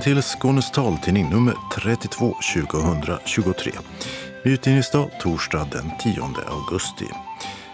Välkommen 0.00 0.22
till 0.22 0.30
Skånes 0.30 0.70
taltidning 0.70 1.30
nummer 1.30 1.54
32 1.74 2.34
2023. 2.54 3.72
Utgivningsdag 4.44 5.10
torsdag 5.20 5.68
den 5.72 5.90
10 5.98 6.22
augusti. 6.46 7.06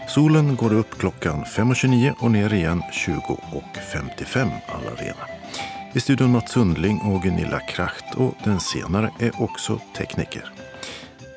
Solen 0.09 0.57
går 0.57 0.73
upp 0.73 0.99
klockan 0.99 1.45
5.29 1.45 2.15
och 2.21 2.31
ner 2.31 2.55
igen 2.55 2.83
20.55 2.93 4.51
alla 4.69 4.95
rena. 4.95 5.27
I 5.93 6.01
studion 6.01 6.33
Mats 6.33 6.53
Sundling 6.53 7.01
och 7.01 7.23
Gunilla 7.23 7.61
Kracht 7.61 8.15
och 8.17 8.35
den 8.45 8.61
senare 8.61 9.11
är 9.21 9.43
också 9.43 9.81
tekniker. 9.97 10.53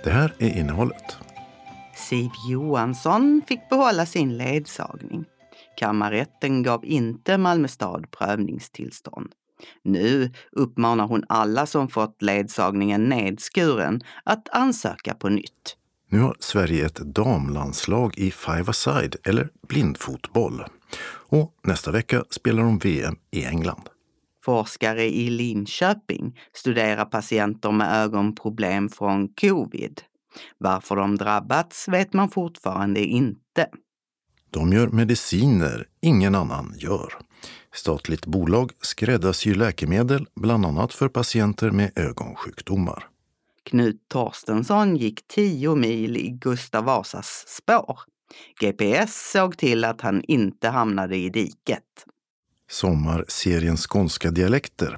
Det 0.04 0.12
här 0.12 0.34
är 0.40 0.58
innehållet. 0.58 1.18
Siv 1.96 2.30
Johansson 2.50 3.42
fick 3.48 3.70
behålla 3.70 4.06
sin 4.06 4.38
ledsagning. 4.38 5.26
Kammarrätten 5.78 6.64
gav 6.64 6.86
inte 6.86 7.38
Malmö 7.38 7.68
stad 7.68 8.12
prövningstillstånd. 8.12 9.30
Nu 9.84 10.32
uppmanar 10.52 11.08
hon 11.08 11.24
alla 11.30 11.66
som 11.66 11.88
fått 11.88 12.22
ledsagningen 12.22 13.10
nedskuren 13.10 14.02
att 14.24 14.50
ansöka 14.50 15.14
på 15.14 15.30
nytt. 15.30 15.76
Nu 16.12 16.20
har 16.20 16.36
Sverige 16.40 16.86
ett 16.86 16.96
damlandslag 16.96 18.18
i 18.18 18.32
five-a-side, 18.32 19.16
eller 19.24 19.50
blindfotboll. 19.68 20.64
Och 21.30 21.54
nästa 21.64 21.92
vecka 21.92 22.24
spelar 22.30 22.64
de 22.64 22.78
VM 22.78 23.16
i 23.32 23.46
England. 23.46 23.90
Forskare 24.46 25.04
i 25.04 25.30
Linköping 25.30 26.40
studerar 26.54 27.06
patienter 27.06 27.72
med 27.72 28.04
ögonproblem 28.04 28.90
från 28.90 29.28
covid. 29.28 30.02
Varför 30.58 30.96
de 30.96 31.16
drabbats 31.16 31.88
vet 31.88 32.14
man 32.14 32.30
fortfarande 32.30 33.04
inte. 33.04 33.68
De 34.52 34.74
gör 34.74 34.88
mediciner 34.88 35.86
ingen 36.02 36.36
annan 36.36 36.74
gör. 36.78 37.14
Statligt 37.74 38.26
bolag 38.26 38.72
skräddarsyr 38.82 39.56
läkemedel 39.56 40.28
bland 40.36 40.66
annat 40.66 40.94
för 40.94 41.08
patienter 41.08 41.72
med 41.72 41.92
ögonsjukdomar. 41.96 43.08
Knut 43.64 44.02
Torstensson 44.08 44.96
gick 44.96 45.28
tio 45.28 45.76
mil 45.76 46.18
i 46.18 46.30
Gustav 46.30 46.84
Vasas 46.84 47.46
spår. 47.48 48.00
GPS 48.60 49.32
såg 49.32 49.58
till 49.58 49.86
att 49.86 50.02
han 50.02 50.24
inte 50.28 50.70
hamnade 50.70 51.18
i 51.18 51.30
diket. 51.30 52.06
Sommarserien 52.70 53.78
Skånska 53.78 54.32
dialekter. 54.32 54.98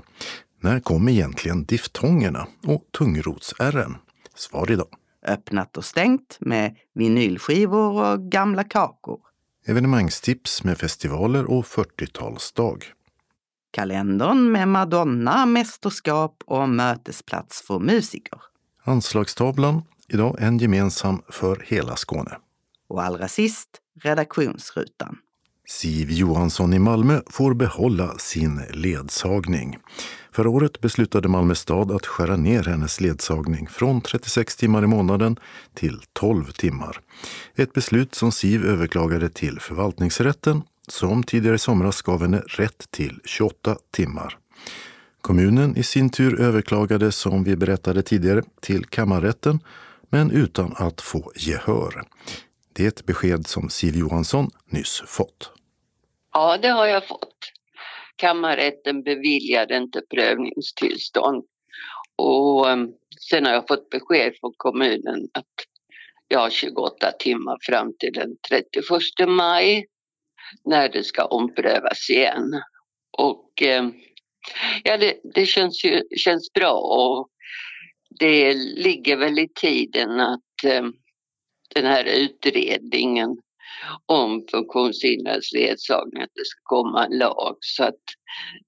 När 0.60 0.80
kom 0.80 1.10
egentligen 1.10 1.66
diftongerna 1.66 2.48
och 2.68 2.84
tungrots-ärren? 2.98 3.96
Svar 4.36 4.72
idag. 4.72 4.88
Öppnat 5.28 5.78
och 5.78 5.86
stängt 5.86 6.38
med 6.40 6.76
vinylskivor 6.94 8.02
och 8.02 8.32
gamla 8.32 8.64
kakor. 8.64 9.20
Evenemangstips 9.66 10.64
med 10.64 10.78
festivaler 10.78 11.52
och 11.52 11.66
40-talsdag. 11.66 12.84
Kalendern 13.72 14.52
med 14.52 14.68
Madonna, 14.68 15.46
mästerskap 15.46 16.44
och 16.46 16.70
mötesplats 16.70 17.62
för 17.62 17.80
musiker. 17.80 18.42
Anslagstavlan, 18.84 19.82
idag 20.08 20.36
en 20.40 20.58
gemensam 20.58 21.22
för 21.30 21.64
hela 21.66 21.96
Skåne. 21.96 22.38
Och 22.88 23.04
allra 23.04 23.28
sist 23.28 23.70
redaktionsrutan. 24.04 25.18
Siv 25.68 26.12
Johansson 26.12 26.74
i 26.74 26.80
Malmö 26.80 27.22
får 27.30 27.54
behålla 27.54 28.18
sin 28.18 28.62
ledsagning. 28.70 29.78
Förra 30.34 30.50
året 30.50 30.82
beslutade 30.82 31.28
Malmö 31.28 31.56
stad 31.56 31.92
att 31.92 32.06
skära 32.06 32.36
ner 32.36 32.64
hennes 32.64 33.02
ledsagning 33.02 33.68
från 33.68 34.02
36 34.02 34.56
timmar 34.56 34.84
i 34.84 34.88
månaden 34.88 35.40
till 35.74 36.02
12 36.14 36.52
timmar. 36.52 37.02
Ett 37.56 37.74
beslut 37.74 38.16
som 38.16 38.32
Siv 38.32 38.66
överklagade 38.66 39.30
till 39.30 39.60
förvaltningsrätten 39.60 40.62
som 40.88 41.24
tidigare 41.24 41.56
i 41.56 41.60
somras 41.60 42.02
gav 42.02 42.22
henne 42.22 42.38
rätt 42.48 42.92
till 42.92 43.20
28 43.26 43.78
timmar. 43.92 44.38
Kommunen 45.22 45.78
i 45.78 45.84
sin 45.84 46.10
tur 46.10 46.42
överklagade, 46.42 47.12
som 47.12 47.44
vi 47.44 47.56
berättade 47.56 48.02
tidigare, 48.02 48.44
till 48.62 48.86
kammarrätten 48.86 49.60
men 50.10 50.32
utan 50.32 50.74
att 50.78 51.02
få 51.02 51.32
gehör. 51.36 52.04
Det 52.74 52.84
är 52.84 52.88
ett 52.88 53.06
besked 53.06 53.48
som 53.48 53.70
Siv 53.70 53.96
Johansson 53.96 54.50
nyss 54.70 55.04
fått. 55.08 55.52
Ja, 56.34 56.58
det 56.58 56.68
har 56.68 56.86
jag 56.86 57.08
fått. 57.08 57.52
Kammarrätten 58.22 59.04
beviljade 59.04 59.78
inte 59.78 60.02
prövningstillstånd. 60.10 61.44
Och 62.16 62.70
ehm, 62.70 62.88
sen 63.30 63.46
har 63.46 63.54
jag 63.54 63.68
fått 63.68 63.90
besked 63.90 64.34
från 64.40 64.54
kommunen 64.58 65.28
att 65.34 65.46
jag 66.28 66.40
har 66.40 66.50
28 66.50 67.12
timmar 67.12 67.58
fram 67.62 67.94
till 68.00 68.14
den 68.14 68.30
31 68.50 69.30
maj 69.30 69.86
när 70.66 70.90
det 70.90 71.04
ska 71.04 71.26
omprövas 71.26 72.10
igen. 72.10 72.62
Och 73.18 73.62
ehm, 73.62 73.94
ja, 74.84 74.98
det, 74.98 75.20
det 75.34 75.46
känns, 75.46 75.86
ju, 75.86 76.02
känns 76.18 76.54
bra 76.54 76.74
och 76.74 77.30
det 78.20 78.54
ligger 78.54 79.18
väl 79.18 79.40
i 79.40 79.48
tiden 79.48 80.20
att 80.20 80.64
ehm, 80.66 80.94
den 81.76 81.86
här 81.86 82.04
utredningen 82.04 83.38
om 84.06 84.46
funktionshindrades 84.52 85.54
ledsagning, 85.54 86.24
att 86.24 86.36
det 86.36 86.46
ska 86.46 86.60
komma 86.64 87.06
en 87.06 87.18
lag. 87.18 87.58
Så 87.60 87.84
att 87.84 88.04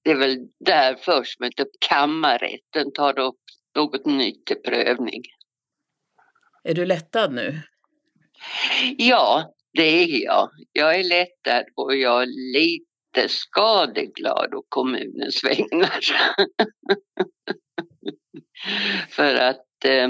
det 0.02 0.10
är 0.10 0.16
väl 0.16 0.36
där 0.64 0.94
först 0.94 1.40
med 1.40 1.56
typ 1.56 1.68
kammarrätten 1.88 2.92
tar 2.94 3.18
upp 3.18 3.40
något 3.76 4.06
nytt 4.06 4.46
till 4.46 4.62
prövning. 4.64 5.22
Är 6.64 6.74
du 6.74 6.86
lättad 6.86 7.32
nu? 7.32 7.62
Ja, 8.96 9.54
det 9.72 9.82
är 9.82 10.24
jag. 10.24 10.50
Jag 10.72 10.98
är 10.98 11.04
lättad 11.04 11.64
och 11.74 11.96
jag 11.96 12.22
är 12.22 12.26
lite 12.26 13.28
skadeglad 13.28 14.54
å 14.54 14.64
kommunens 14.68 15.44
vägnar. 15.44 16.00
För 19.08 19.34
att 19.34 19.84
eh, 19.84 20.08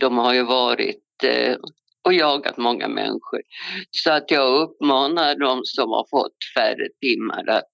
de 0.00 0.18
har 0.18 0.34
ju 0.34 0.42
varit 0.42 1.24
eh, 1.24 1.56
och 2.04 2.12
jagat 2.12 2.56
många 2.56 2.88
människor. 2.88 3.42
Så 3.90 4.12
att 4.12 4.30
jag 4.30 4.62
uppmanar 4.62 5.34
de 5.34 5.60
som 5.64 5.90
har 5.90 6.06
fått 6.10 6.36
färre 6.56 6.88
timmar 7.00 7.48
att 7.48 7.72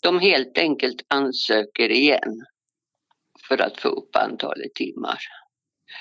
de 0.00 0.20
helt 0.20 0.58
enkelt 0.58 1.06
ansöker 1.08 1.90
igen 1.90 2.44
för 3.48 3.62
att 3.62 3.80
få 3.80 3.88
upp 3.88 4.16
antalet 4.16 4.74
timmar. 4.74 5.18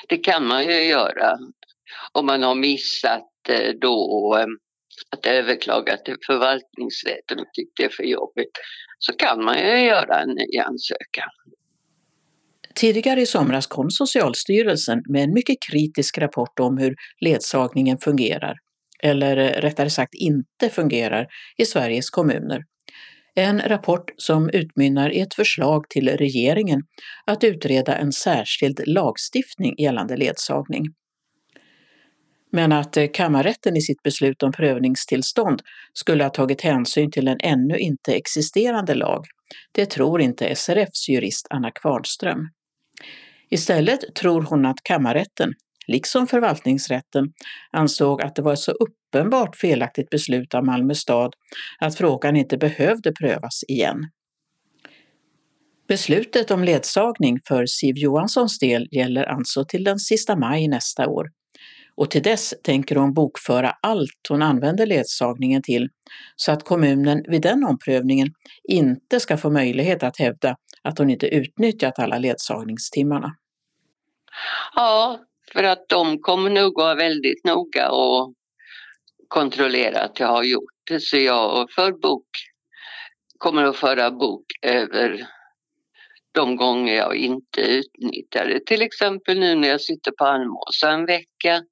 Det 0.07 0.17
kan 0.17 0.47
man 0.47 0.63
ju 0.63 0.83
göra 0.83 1.37
om 2.11 2.25
man 2.25 2.43
har 2.43 2.55
missat 2.55 3.49
eh, 3.49 3.73
då 3.81 4.37
eh, 4.39 4.47
att 5.09 5.25
överklaga 5.25 5.97
till 5.97 6.15
förvaltningsrätten 6.25 7.39
och 7.39 7.53
tyckte 7.53 7.83
det 7.83 7.85
är 7.85 7.89
för 7.89 8.03
jobbigt 8.03 8.51
så 8.99 9.13
kan 9.13 9.43
man 9.43 9.57
ju 9.57 9.85
göra 9.85 10.21
en 10.21 10.29
ny 10.29 10.57
ansökan. 10.59 11.29
Tidigare 12.81 13.21
i 13.21 13.25
somras 13.25 13.67
kom 13.67 13.89
Socialstyrelsen 13.89 15.01
med 15.09 15.23
en 15.23 15.33
mycket 15.33 15.57
kritisk 15.71 16.17
rapport 16.17 16.59
om 16.59 16.77
hur 16.77 16.95
ledsagningen 17.19 17.97
fungerar, 17.97 18.55
eller 19.03 19.37
eh, 19.37 19.61
rättare 19.61 19.89
sagt 19.89 20.13
inte 20.13 20.69
fungerar, 20.69 21.27
i 21.57 21.65
Sveriges 21.65 22.09
kommuner. 22.09 22.63
En 23.35 23.61
rapport 23.61 24.11
som 24.17 24.49
utmynnar 24.49 25.09
i 25.09 25.19
ett 25.19 25.33
förslag 25.33 25.89
till 25.89 26.09
regeringen 26.09 26.81
att 27.25 27.43
utreda 27.43 27.97
en 27.97 28.11
särskild 28.11 28.81
lagstiftning 28.87 29.75
gällande 29.77 30.17
ledsagning. 30.17 30.83
Men 32.51 32.71
att 32.71 32.97
eh, 32.97 33.07
kammarrätten 33.13 33.77
i 33.77 33.81
sitt 33.81 34.03
beslut 34.03 34.43
om 34.43 34.51
prövningstillstånd 34.51 35.61
skulle 35.93 36.23
ha 36.23 36.29
tagit 36.29 36.61
hänsyn 36.61 37.11
till 37.11 37.27
en 37.27 37.39
ännu 37.43 37.77
inte 37.77 38.13
existerande 38.13 38.93
lag, 38.93 39.25
det 39.71 39.85
tror 39.85 40.21
inte 40.21 40.55
SRFs 40.55 41.09
jurist 41.09 41.47
Anna 41.49 41.71
Kvarnström. 41.71 42.47
Istället 43.51 44.15
tror 44.15 44.41
hon 44.41 44.65
att 44.65 44.83
kammarrätten, 44.83 45.53
liksom 45.87 46.27
förvaltningsrätten, 46.27 47.33
ansåg 47.71 48.21
att 48.21 48.35
det 48.35 48.41
var 48.41 48.53
ett 48.53 48.59
så 48.59 48.71
uppenbart 48.71 49.55
felaktigt 49.55 50.09
beslut 50.09 50.53
av 50.53 50.65
Malmö 50.65 50.95
stad 50.95 51.33
att 51.79 51.95
frågan 51.95 52.35
inte 52.35 52.57
behövde 52.57 53.11
prövas 53.11 53.63
igen. 53.67 53.97
Beslutet 55.87 56.51
om 56.51 56.63
ledsagning 56.63 57.39
för 57.47 57.65
Siv 57.65 57.97
Johanssons 57.97 58.59
del 58.59 58.87
gäller 58.91 59.23
alltså 59.23 59.65
till 59.65 59.83
den 59.83 59.99
sista 59.99 60.35
maj 60.35 60.67
nästa 60.67 61.07
år. 61.07 61.27
Och 61.95 62.11
till 62.11 62.23
dess 62.23 62.53
tänker 62.63 62.95
hon 62.95 63.13
bokföra 63.13 63.73
allt 63.81 64.27
hon 64.29 64.41
använder 64.41 64.85
ledsagningen 64.85 65.61
till 65.61 65.89
så 66.35 66.51
att 66.51 66.65
kommunen 66.65 67.23
vid 67.27 67.41
den 67.41 67.63
omprövningen 67.63 68.27
inte 68.69 69.19
ska 69.19 69.37
få 69.37 69.49
möjlighet 69.49 70.03
att 70.03 70.17
hävda 70.17 70.55
att 70.83 70.97
hon 70.97 71.09
inte 71.09 71.27
utnyttjat 71.27 71.99
alla 71.99 72.17
ledsagningstimmarna. 72.17 73.35
Ja, 74.75 75.19
för 75.53 75.63
att 75.63 75.89
de 75.89 76.19
kommer 76.19 76.49
nog 76.49 76.77
vara 76.77 76.95
väldigt 76.95 77.45
noga 77.45 77.91
och 77.91 78.33
kontrollera 79.27 80.01
att 80.01 80.19
jag 80.19 80.27
har 80.27 80.43
gjort 80.43 80.73
det. 80.89 80.99
Så 80.99 81.17
jag 81.17 81.71
för 81.71 81.91
bok 81.91 82.27
kommer 83.37 83.63
att 83.63 83.77
föra 83.77 84.11
bok 84.11 84.45
över 84.61 85.27
de 86.31 86.55
gånger 86.55 86.93
jag 86.93 87.15
inte 87.15 87.61
utnyttjar 87.61 88.47
det. 88.47 88.65
Till 88.65 88.81
exempel 88.81 89.39
nu 89.39 89.55
när 89.55 89.67
jag 89.67 89.81
sitter 89.81 90.11
på 90.11 90.25
Almåsa 90.25 90.91
en 90.91 91.05
vecka. 91.05 91.63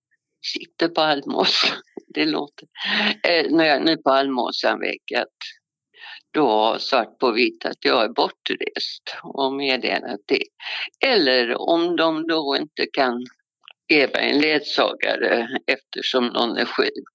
Sitter 0.54 0.88
på 0.88 1.02
Almåsa, 1.02 1.68
det 2.14 2.26
låter. 2.26 2.68
Eh, 3.28 3.52
när 3.52 3.66
jag 3.66 3.76
är 3.76 3.84
nu 3.84 3.98
på 3.98 4.10
Almåsa 4.10 4.70
en 4.70 4.80
vecka 4.80 5.26
då 6.32 6.78
svart 6.80 7.20
på 7.20 7.32
vitt 7.32 7.66
att 7.66 7.86
jag 7.86 8.04
är 8.04 8.10
bortrest 8.10 9.16
och 9.24 9.54
meddelat 9.54 10.20
det. 10.26 10.44
Eller 11.06 11.62
om 11.70 11.96
de 11.96 12.28
då 12.28 12.58
inte 12.60 12.86
kan 12.94 13.26
ge 13.90 14.08
mig 14.08 14.32
en 14.32 14.40
ledsagare 14.40 15.48
eftersom 15.68 16.28
någon 16.28 16.58
är 16.58 16.66
sjuk 16.66 17.06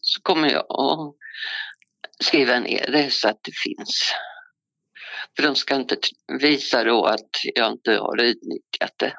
så 0.00 0.20
kommer 0.22 0.50
jag 0.50 0.66
att 0.68 1.14
skriva 2.20 2.58
ner 2.58 2.90
det 2.92 3.10
så 3.10 3.28
att 3.28 3.38
det 3.42 3.52
finns. 3.64 4.12
För 5.36 5.42
de 5.42 5.54
ska 5.54 5.74
inte 5.74 5.96
visa 6.40 6.84
då 6.84 7.04
att 7.04 7.30
jag 7.54 7.72
inte 7.72 7.92
har 7.92 8.22
utnyttjat 8.22 8.94
det. 8.96 9.12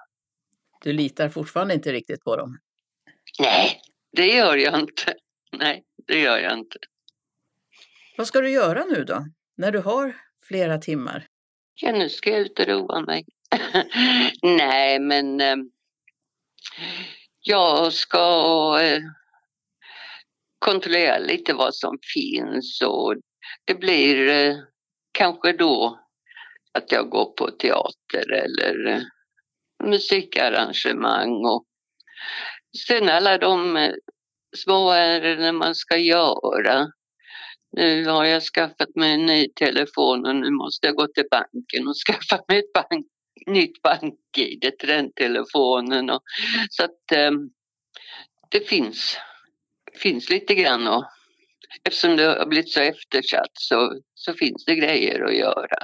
Du 0.83 0.93
litar 0.93 1.29
fortfarande 1.29 1.73
inte 1.73 1.91
riktigt 1.91 2.23
på 2.23 2.35
dem? 2.35 2.57
Nej, 3.39 3.81
det 4.11 4.27
gör 4.27 4.55
jag 4.55 4.79
inte. 4.79 5.13
Nej, 5.51 5.83
det 6.07 6.19
gör 6.19 6.37
jag 6.37 6.53
inte. 6.53 6.77
Vad 8.17 8.27
ska 8.27 8.41
du 8.41 8.49
göra 8.51 8.85
nu 8.85 9.03
då, 9.03 9.25
när 9.57 9.71
du 9.71 9.79
har 9.79 10.15
flera 10.47 10.77
timmar? 10.77 11.27
Ja, 11.81 11.91
nu 11.91 12.09
ska 12.09 12.29
jag 12.29 12.39
ut 12.39 12.59
och 12.59 12.67
roa 12.67 13.01
mig. 13.01 13.25
Nej, 14.41 14.99
men 14.99 15.41
eh, 15.41 15.55
jag 17.39 17.93
ska 17.93 18.77
eh, 18.81 19.01
kontrollera 20.59 21.17
lite 21.17 21.53
vad 21.53 21.75
som 21.75 21.97
finns 22.13 22.81
och 22.81 23.15
det 23.65 23.75
blir 23.75 24.29
eh, 24.29 24.55
kanske 25.11 25.53
då 25.53 25.99
att 26.71 26.91
jag 26.91 27.09
går 27.09 27.25
på 27.25 27.51
teater 27.51 28.31
eller 28.31 28.87
eh, 28.87 29.01
musikarrangemang 29.83 31.45
och 31.45 31.65
sen 32.87 33.09
alla 33.09 33.37
de 33.37 33.77
eh, 33.77 33.93
små 34.57 34.91
ärenden 34.91 35.55
man 35.55 35.75
ska 35.75 35.97
göra. 35.97 36.87
Nu 37.77 38.05
har 38.05 38.25
jag 38.25 38.43
skaffat 38.43 38.95
mig 38.95 39.13
en 39.13 39.25
ny 39.25 39.47
telefon 39.47 40.25
och 40.25 40.35
nu 40.35 40.51
måste 40.51 40.87
jag 40.87 40.95
gå 40.95 41.07
till 41.07 41.27
banken 41.31 41.87
och 41.87 41.95
skaffa 42.07 42.43
mig 42.47 42.59
ett 42.59 42.73
bank, 42.73 43.05
nytt 43.47 43.81
bank-id 43.81 44.71
till 44.79 44.89
den 44.89 45.11
telefonen. 45.13 46.09
Och, 46.09 46.21
så 46.69 46.83
att 46.83 47.11
eh, 47.11 47.31
det 48.49 48.59
finns, 48.59 49.17
finns 50.01 50.29
lite 50.29 50.55
grann 50.55 50.87
och 50.87 51.05
eftersom 51.83 52.17
det 52.17 52.23
har 52.23 52.45
blivit 52.45 52.69
så 52.69 52.81
eftersatt 52.81 53.51
så, 53.53 53.99
så 54.13 54.33
finns 54.33 54.65
det 54.65 54.75
grejer 54.75 55.23
att 55.23 55.35
göra. 55.35 55.77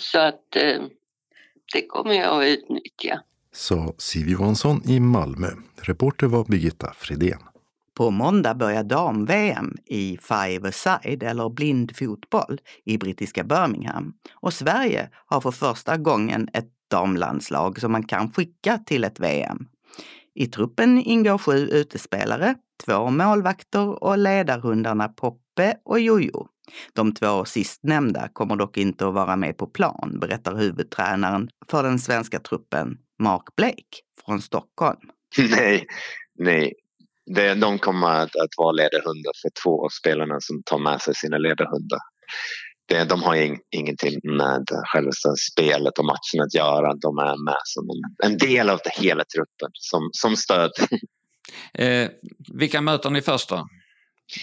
Så 0.00 0.18
att 0.18 0.56
eh, 0.56 0.82
det 1.72 1.86
kommer 1.86 2.14
jag 2.14 2.42
att 2.42 2.48
utnyttja. 2.48 3.20
Sa 3.52 3.94
Siv 3.98 4.28
Johansson 4.28 4.82
i 4.88 5.00
Malmö. 5.00 5.48
Reporter 5.82 6.26
var 6.26 6.44
Birgitta 6.44 6.92
Fredén. 6.96 7.53
På 7.94 8.10
måndag 8.10 8.54
börjar 8.54 8.84
dam-VM 8.84 9.76
i 9.86 10.18
five-a-side 10.22 11.22
eller 11.22 11.48
blindfotboll 11.48 12.60
i 12.84 12.98
brittiska 12.98 13.44
Birmingham. 13.44 14.14
Och 14.34 14.52
Sverige 14.52 15.08
har 15.26 15.40
för 15.40 15.50
första 15.50 15.96
gången 15.96 16.48
ett 16.52 16.68
damlandslag 16.90 17.80
som 17.80 17.92
man 17.92 18.06
kan 18.06 18.32
skicka 18.32 18.78
till 18.78 19.04
ett 19.04 19.20
VM. 19.20 19.66
I 20.34 20.46
truppen 20.46 20.98
ingår 20.98 21.38
sju 21.38 21.68
utespelare, 21.68 22.54
två 22.86 23.10
målvakter 23.10 24.04
och 24.04 24.18
ledarhundarna 24.18 25.08
Poppe 25.08 25.76
och 25.84 26.00
Jojo. 26.00 26.48
De 26.92 27.14
två 27.14 27.44
sistnämnda 27.44 28.28
kommer 28.32 28.56
dock 28.56 28.76
inte 28.76 29.08
att 29.08 29.14
vara 29.14 29.36
med 29.36 29.56
på 29.56 29.66
plan, 29.66 30.18
berättar 30.20 30.56
huvudtränaren 30.56 31.48
för 31.70 31.82
den 31.82 31.98
svenska 31.98 32.40
truppen, 32.40 32.98
Mark 33.18 33.56
Blake 33.56 33.96
från 34.24 34.42
Stockholm. 34.42 35.00
Nej, 35.50 35.86
nej. 36.38 36.74
Det, 37.26 37.54
de 37.54 37.78
kommer 37.78 38.08
att, 38.08 38.36
att 38.36 38.54
vara 38.56 38.72
ledarhundar 38.72 39.32
för 39.42 39.50
två 39.62 39.84
av 39.84 39.88
spelarna 39.88 40.36
som 40.40 40.62
tar 40.62 40.78
med 40.78 41.00
sig 41.02 41.14
sina 41.14 41.38
ledarhundar. 41.38 41.98
Det, 42.88 43.04
de 43.04 43.22
har 43.22 43.34
ing, 43.34 43.58
ingenting 43.70 44.20
med 44.22 44.64
själva 44.92 45.10
spelet 45.52 45.98
och 45.98 46.04
matchen 46.04 46.40
att 46.40 46.54
göra. 46.54 46.94
De 46.94 47.18
är 47.18 47.44
med 47.44 47.60
som 47.64 47.90
en, 47.90 48.30
en 48.32 48.38
del 48.38 48.70
av 48.70 48.80
det 48.84 49.02
hela 49.02 49.24
truppen, 49.24 49.70
som, 49.72 50.10
som 50.12 50.36
stöd. 50.36 50.70
Eh, 51.74 52.10
vilka 52.52 52.80
möter 52.80 53.10
ni 53.10 53.22
först 53.22 53.48
då? 53.48 53.66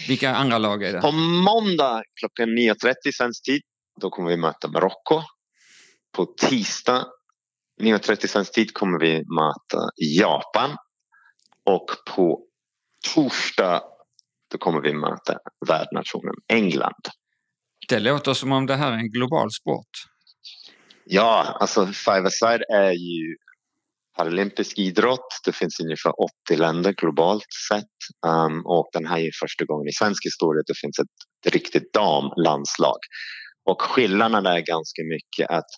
Vilka 0.08 0.34
andra 0.34 0.58
lag 0.58 0.82
är 0.82 0.92
det? 0.92 1.00
På 1.00 1.12
måndag 1.12 2.02
klockan 2.20 2.48
9.30 2.48 2.94
svensk 3.14 3.44
tid, 3.44 3.60
då 4.00 4.10
kommer 4.10 4.30
vi 4.30 4.36
möta 4.36 4.68
Marocko. 4.68 5.22
På 6.16 6.26
tisdag 6.26 7.06
9.30 7.80 8.26
svensk 8.26 8.54
tid 8.54 8.74
kommer 8.74 9.00
vi 9.00 9.12
möta 9.12 9.90
Japan. 10.18 10.76
Och 11.64 11.86
på 12.16 12.40
torsdag 13.14 13.82
då 14.52 14.58
kommer 14.58 14.80
vi 14.80 14.94
möta 14.94 15.38
värdnationen 15.68 16.34
England. 16.48 17.02
Det 17.88 17.98
låter 17.98 18.34
som 18.34 18.52
om 18.52 18.66
det 18.66 18.76
här 18.76 18.92
är 18.92 18.96
en 18.96 19.10
global 19.10 19.50
sport. 19.50 19.90
Ja, 21.04 21.56
alltså 21.60 21.86
five-a-side 21.86 22.62
är 22.74 22.92
ju 22.92 23.36
paralympisk 24.16 24.78
idrott. 24.78 25.40
Det 25.44 25.52
finns 25.52 25.80
ungefär 25.80 26.12
80 26.48 26.56
länder 26.56 26.92
globalt 26.92 27.52
sett. 27.68 27.98
Um, 28.26 28.66
och 28.66 28.88
den 28.92 29.06
här 29.06 29.18
är 29.18 29.30
första 29.40 29.64
gången 29.64 29.88
i 29.88 29.92
svensk 29.92 30.26
historia 30.26 30.62
det 30.66 30.78
finns 30.78 30.98
ett 30.98 31.52
riktigt 31.52 31.92
damlandslag. 31.92 32.98
Och 33.70 33.82
skillnaden 33.82 34.46
är 34.46 34.60
ganska 34.60 35.02
mycket 35.02 35.50
att 35.50 35.70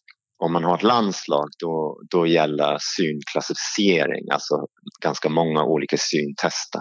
om 0.44 0.52
man 0.52 0.64
har 0.64 0.76
ett 0.76 0.82
landslag 0.82 1.48
då, 1.58 2.00
då 2.10 2.26
gäller 2.26 2.78
synklassificering, 2.96 4.30
alltså 4.32 4.54
ganska 5.02 5.28
många 5.28 5.64
olika 5.64 5.96
syntester. 5.96 6.80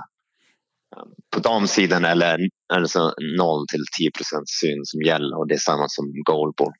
På 1.35 1.39
damsidan 1.39 2.05
är 2.05 2.15
det 2.15 2.49
alltså 2.73 3.13
0 3.37 3.65
till 3.71 3.83
10 3.99 4.11
procent 4.11 4.49
syn 4.49 4.81
som 4.83 5.01
gäller 5.01 5.37
och 5.37 5.47
det 5.47 5.53
är 5.53 5.59
samma 5.59 5.85
som 5.87 6.05
goalball. 6.25 6.73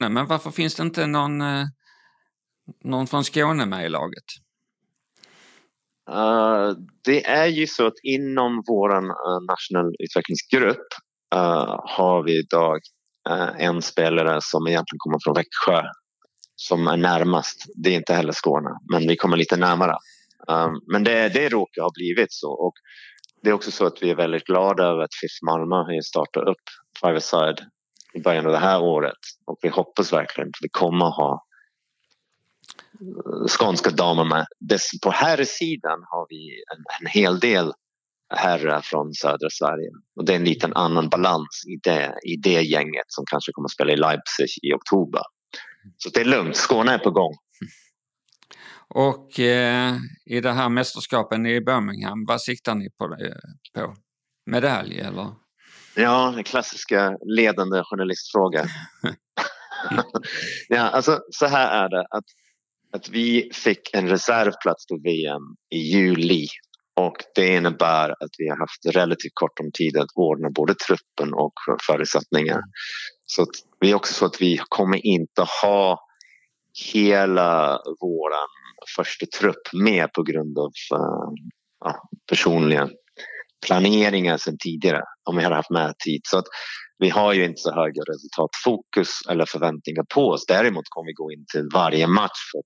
Nej, 0.00 0.10
men 0.10 0.26
varför 0.26 0.50
finns 0.50 0.74
det 0.74 0.82
inte 0.82 1.06
någon 1.06 1.40
eh 1.40 1.64
någon 2.84 3.06
från 3.06 3.24
Skåne 3.24 3.66
med 3.66 3.86
i 3.86 3.88
laget? 3.88 4.24
Uh, 6.10 6.76
det 7.04 7.26
är 7.26 7.46
ju 7.46 7.66
så 7.66 7.86
att 7.86 7.98
inom 8.02 8.62
vår 8.66 8.96
uh, 8.96 9.12
nationell 9.48 9.94
utvecklingsgrupp 9.98 10.86
uh, 11.34 11.80
har 11.84 12.22
vi 12.22 12.38
idag 12.38 12.80
en 13.58 13.82
spelare 13.82 14.38
som 14.42 14.66
egentligen 14.66 14.98
kommer 14.98 15.18
från 15.24 15.34
Växjö 15.34 15.82
som 16.56 16.88
är 16.88 16.96
närmast. 16.96 17.66
Det 17.76 17.90
är 17.90 17.96
inte 17.96 18.14
heller 18.14 18.32
Skåne, 18.32 18.70
men 18.92 19.08
vi 19.08 19.16
kommer 19.16 19.36
lite 19.36 19.56
närmare. 19.56 19.96
men 20.92 21.04
det, 21.04 21.28
det 21.28 21.48
råkar 21.48 21.82
ha 21.82 21.90
blivit 21.94 22.32
så. 22.32 22.50
Och 22.50 22.72
det 23.44 23.50
är 23.50 23.54
också 23.54 23.70
så 23.70 23.86
att 23.86 24.02
vi 24.02 24.10
är 24.10 24.14
väldigt 24.14 24.44
glada 24.44 24.84
över 24.84 25.02
att 25.02 25.14
FIF 25.20 25.42
Malmö 25.46 25.76
har 25.76 26.02
startat 26.02 26.48
upp 26.48 26.64
Five 27.00 27.20
Side 27.20 27.60
i 28.14 28.20
början 28.20 28.46
av 28.46 28.52
det 28.52 28.58
här 28.58 28.82
året. 28.82 29.18
Och 29.46 29.58
vi 29.62 29.68
hoppas 29.68 30.12
verkligen 30.12 30.48
att 30.48 30.62
vi 30.62 30.68
kommer 30.68 31.06
ha 31.06 31.44
skånska 33.58 33.90
damer 33.90 34.24
med. 34.24 34.46
På 35.02 35.10
här 35.10 35.44
sidan 35.44 35.98
har 36.10 36.26
vi 36.28 36.62
en, 36.74 36.84
en 37.00 37.06
hel 37.06 37.40
del 37.40 37.72
herrar 38.34 38.80
från 38.80 39.14
södra 39.14 39.50
Sverige. 39.50 39.90
Och 40.16 40.24
det 40.24 40.32
är 40.32 40.36
en 40.36 40.44
liten 40.44 40.72
annan 40.74 41.08
balans 41.08 41.64
i 41.68 41.76
det, 41.82 42.14
i 42.26 42.36
det 42.36 42.62
gänget 42.62 43.04
som 43.06 43.24
kanske 43.30 43.52
kommer 43.52 43.66
att 43.66 43.72
spela 43.72 43.92
i 43.92 43.96
Leipzig 43.96 44.48
i 44.62 44.72
oktober. 44.72 45.22
Så 45.96 46.10
det 46.10 46.20
är 46.20 46.24
lugnt, 46.24 46.56
Skåne 46.56 46.92
är 46.92 46.98
på 46.98 47.10
gång. 47.10 47.34
Och 48.94 49.40
eh, 49.40 49.94
i 50.26 50.40
det 50.40 50.52
här 50.52 50.68
mästerskapen 50.68 51.46
i 51.46 51.60
Birmingham, 51.60 52.24
vad 52.28 52.40
siktar 52.40 52.74
ni 52.74 52.90
på? 52.98 53.04
Eh, 53.04 53.82
på? 53.82 53.94
Medalj 54.50 55.00
eller? 55.00 55.26
Ja, 55.96 56.32
den 56.34 56.44
klassiska 56.44 57.16
ledande 57.36 57.82
journalistfråga. 57.84 58.66
ja, 60.68 60.80
alltså 60.80 61.20
så 61.30 61.46
här 61.46 61.84
är 61.84 61.88
det 61.88 62.06
att 62.10 62.24
att 62.94 63.08
vi 63.08 63.50
fick 63.52 63.94
en 63.94 64.08
reservplats 64.08 64.86
på 64.86 64.96
VM 65.04 65.42
i 65.70 65.78
juli 65.78 66.46
och 67.00 67.16
det 67.34 67.56
innebär 67.56 68.10
att 68.10 68.30
vi 68.38 68.48
har 68.48 68.56
haft 68.56 68.96
relativt 68.96 69.34
kort 69.34 69.60
om 69.60 69.70
tid 69.72 69.96
att 69.96 70.10
ordna 70.14 70.50
både 70.50 70.74
truppen 70.74 71.34
och 71.34 71.52
förutsättningar. 71.86 72.60
Så 73.26 73.46
vi 73.80 73.90
är 73.90 73.94
också 73.94 74.14
så 74.14 74.26
att 74.26 74.40
vi 74.40 74.60
kommer 74.68 75.06
inte 75.06 75.46
ha 75.62 76.00
hela 76.92 77.78
våran 78.00 78.48
första 78.96 79.26
trupp 79.26 79.72
med 79.72 80.12
på 80.12 80.22
grund 80.22 80.58
av 80.58 80.72
uh, 80.94 81.32
ja, 81.84 82.08
personliga 82.28 82.88
planeringar 83.66 84.36
sedan 84.36 84.56
tidigare 84.58 85.02
om 85.24 85.36
vi 85.36 85.42
hade 85.42 85.56
haft 85.56 85.70
med 85.70 85.94
tid. 86.04 86.20
Så 86.24 86.38
att 86.38 86.46
vi 86.98 87.08
har 87.08 87.32
ju 87.32 87.44
inte 87.44 87.60
så 87.60 87.74
höga 87.74 88.02
resultatfokus 88.02 89.10
eller 89.30 89.46
förväntningar 89.46 90.04
på 90.14 90.28
oss. 90.28 90.46
Däremot 90.46 90.84
kommer 90.88 91.06
vi 91.06 91.12
gå 91.12 91.32
in 91.32 91.44
till 91.52 91.68
varje 91.72 92.06
match 92.06 92.50
för 92.52 92.58
att 92.58 92.64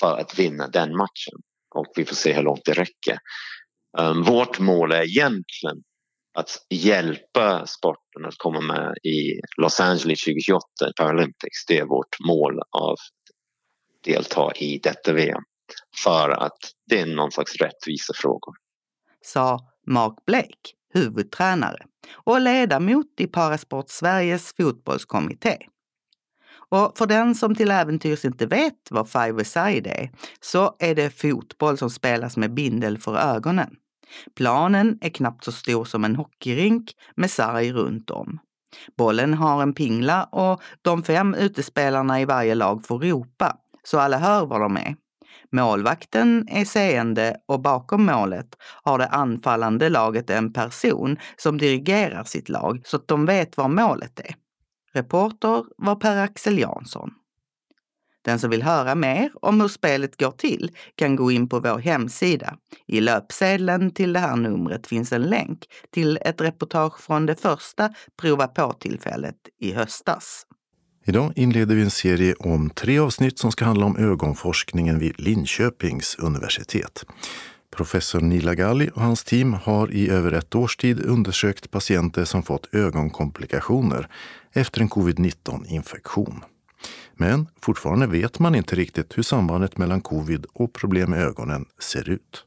för 0.00 0.16
att 0.18 0.38
vinna 0.38 0.68
den 0.68 0.96
matchen. 0.96 1.38
Och 1.74 1.86
vi 1.96 2.04
får 2.04 2.16
se 2.16 2.32
hur 2.32 2.42
långt 2.42 2.64
det 2.64 2.72
räcker. 2.72 3.18
Um, 3.98 4.22
vårt 4.22 4.58
mål 4.58 4.92
är 4.92 5.02
egentligen 5.02 5.82
att 6.38 6.50
hjälpa 6.70 7.66
sporten 7.66 8.24
att 8.24 8.38
komma 8.38 8.60
med 8.60 8.94
i 9.02 9.40
Los 9.56 9.80
Angeles 9.80 10.24
2028 10.24 10.64
Paralympics. 10.96 11.66
Det 11.68 11.78
är 11.78 11.84
vårt 11.84 12.16
mål 12.26 12.60
av 12.70 12.96
delta 14.04 14.52
i 14.54 14.78
detta 14.78 15.12
VM. 15.12 15.42
För 16.04 16.30
att 16.30 16.58
det 16.86 17.00
är 17.00 17.06
någon 17.06 17.32
slags 17.32 17.56
rättvisefrågor. 17.56 18.54
Sa 19.24 19.58
Mark 19.86 20.14
Blake, 20.26 20.70
huvudtränare 20.94 21.86
och 22.12 22.40
ledamot 22.40 23.06
i 23.18 23.26
Parasport 23.26 23.88
Sveriges 23.88 24.54
fotbollskommitté. 24.56 25.58
Och 26.68 26.98
för 26.98 27.06
den 27.06 27.34
som 27.34 27.54
till 27.54 27.70
äventyrs 27.70 28.24
inte 28.24 28.46
vet 28.46 28.90
vad 28.90 29.10
five-a-side 29.10 29.86
är, 29.86 30.10
så 30.40 30.76
är 30.78 30.94
det 30.94 31.10
fotboll 31.10 31.78
som 31.78 31.90
spelas 31.90 32.36
med 32.36 32.54
bindel 32.54 32.98
för 32.98 33.16
ögonen. 33.16 33.76
Planen 34.36 34.98
är 35.00 35.10
knappt 35.10 35.44
så 35.44 35.52
stor 35.52 35.84
som 35.84 36.04
en 36.04 36.16
hockeyrink 36.16 36.92
med 37.16 37.30
sarg 37.30 37.72
runt 37.72 38.10
om. 38.10 38.38
Bollen 38.96 39.34
har 39.34 39.62
en 39.62 39.74
pingla 39.74 40.24
och 40.24 40.62
de 40.82 41.02
fem 41.02 41.34
utespelarna 41.34 42.20
i 42.20 42.24
varje 42.24 42.54
lag 42.54 42.86
får 42.86 42.98
ropa, 42.98 43.56
så 43.86 43.98
alla 43.98 44.18
hör 44.18 44.46
var 44.46 44.60
de 44.60 44.76
är. 44.76 44.96
Målvakten 45.52 46.48
är 46.48 46.64
seende 46.64 47.36
och 47.48 47.60
bakom 47.60 48.06
målet 48.06 48.56
har 48.82 48.98
det 48.98 49.06
anfallande 49.06 49.88
laget 49.88 50.30
en 50.30 50.52
person 50.52 51.16
som 51.36 51.58
dirigerar 51.58 52.24
sitt 52.24 52.48
lag 52.48 52.82
så 52.84 52.96
att 52.96 53.08
de 53.08 53.26
vet 53.26 53.56
var 53.56 53.68
målet 53.68 54.20
är. 54.20 54.34
Reporter 54.92 55.64
var 55.76 55.96
Per-Axel 55.96 56.58
Jansson. 56.58 57.10
Den 58.24 58.38
som 58.38 58.50
vill 58.50 58.62
höra 58.62 58.94
mer 58.94 59.30
om 59.42 59.60
hur 59.60 59.68
spelet 59.68 60.20
går 60.20 60.30
till 60.30 60.70
kan 60.94 61.16
gå 61.16 61.30
in 61.30 61.48
på 61.48 61.60
vår 61.60 61.78
hemsida. 61.78 62.56
I 62.86 63.00
löpsedeln 63.00 63.90
till 63.90 64.12
det 64.12 64.20
här 64.20 64.36
numret 64.36 64.86
finns 64.86 65.12
en 65.12 65.22
länk 65.22 65.64
till 65.90 66.18
ett 66.22 66.40
reportage 66.40 67.00
från 67.00 67.26
det 67.26 67.36
första 67.36 67.94
prova 68.20 68.46
på-tillfället 68.46 69.36
i 69.60 69.72
höstas. 69.72 70.46
Idag 71.04 71.32
inleder 71.36 71.74
vi 71.74 71.82
en 71.82 71.90
serie 71.90 72.34
om 72.34 72.70
tre 72.70 72.98
avsnitt 72.98 73.38
som 73.38 73.52
ska 73.52 73.64
handla 73.64 73.86
om 73.86 73.96
ögonforskningen 73.96 74.98
vid 74.98 75.20
Linköpings 75.20 76.16
universitet. 76.18 77.04
Professor 77.76 78.20
Nila 78.20 78.54
Galli 78.54 78.90
och 78.94 79.02
hans 79.02 79.24
team 79.24 79.52
har 79.52 79.92
i 79.92 80.08
över 80.08 80.32
ett 80.32 80.54
års 80.54 80.76
tid 80.76 81.00
undersökt 81.00 81.70
patienter 81.70 82.24
som 82.24 82.42
fått 82.42 82.74
ögonkomplikationer 82.74 84.08
efter 84.52 84.80
en 84.80 84.88
covid-19-infektion. 84.88 86.44
Men 87.14 87.48
fortfarande 87.60 88.06
vet 88.06 88.38
man 88.38 88.54
inte 88.54 88.76
riktigt 88.76 89.18
hur 89.18 89.22
sambandet 89.22 89.78
mellan 89.78 90.00
covid 90.00 90.46
och 90.52 90.72
problem 90.72 91.10
med 91.10 91.22
ögonen 91.22 91.64
ser 91.78 92.08
ut. 92.10 92.44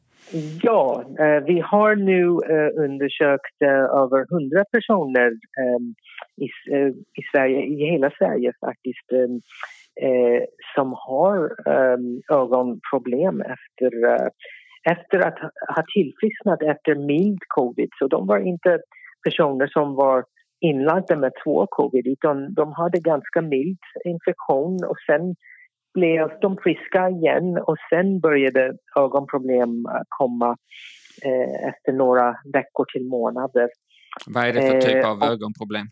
Ja, 0.61 1.03
eh, 1.19 1.43
vi 1.43 1.59
har 1.59 1.95
nu 1.95 2.21
eh, 2.23 2.83
undersökt 2.83 3.61
eh, 3.61 3.85
över 4.01 4.25
100 4.33 4.65
personer 4.71 5.27
ehm, 5.59 5.95
i, 6.37 6.45
i 7.19 7.23
Sverige, 7.31 7.61
i 7.61 7.91
hela 7.91 8.11
Sverige 8.17 8.53
faktiskt, 8.65 9.11
ehm, 9.11 9.41
som 10.75 10.93
har 10.97 11.37
ehm, 11.67 12.21
ögonproblem 12.31 13.41
efter, 13.41 13.91
efter 14.89 15.19
att 15.19 15.39
ha 15.75 15.83
tillfrisknat 15.93 16.61
efter 16.61 16.95
mild 16.95 17.39
covid. 17.47 17.89
Så 17.99 18.07
de 18.07 18.27
var 18.27 18.39
inte 18.39 18.79
personer 19.23 19.67
som 19.67 19.95
var 19.95 20.23
inlagda 20.59 21.15
med 21.15 21.31
två 21.43 21.67
covid 21.69 22.07
utan 22.07 22.53
de 22.53 22.73
hade 22.73 22.99
ganska 22.99 23.41
mild 23.41 23.79
infektion 24.05 24.83
och 24.85 24.97
sen 25.07 25.35
blev 25.95 26.29
de 26.41 26.57
friska 26.63 27.09
igen 27.09 27.57
och 27.57 27.77
sen 27.89 28.19
började 28.19 28.73
ögonproblem 28.99 29.85
komma 30.09 30.57
eh, 31.23 31.69
efter 31.69 31.91
några 31.91 32.35
veckor 32.53 32.85
till 32.93 33.05
månader. 33.05 33.69
Vad 34.27 34.43
är 34.47 34.53
det 34.53 34.61
för 34.61 34.81
typ 34.81 35.05
av 35.05 35.23
eh, 35.23 35.29
ögonproblem? 35.29 35.87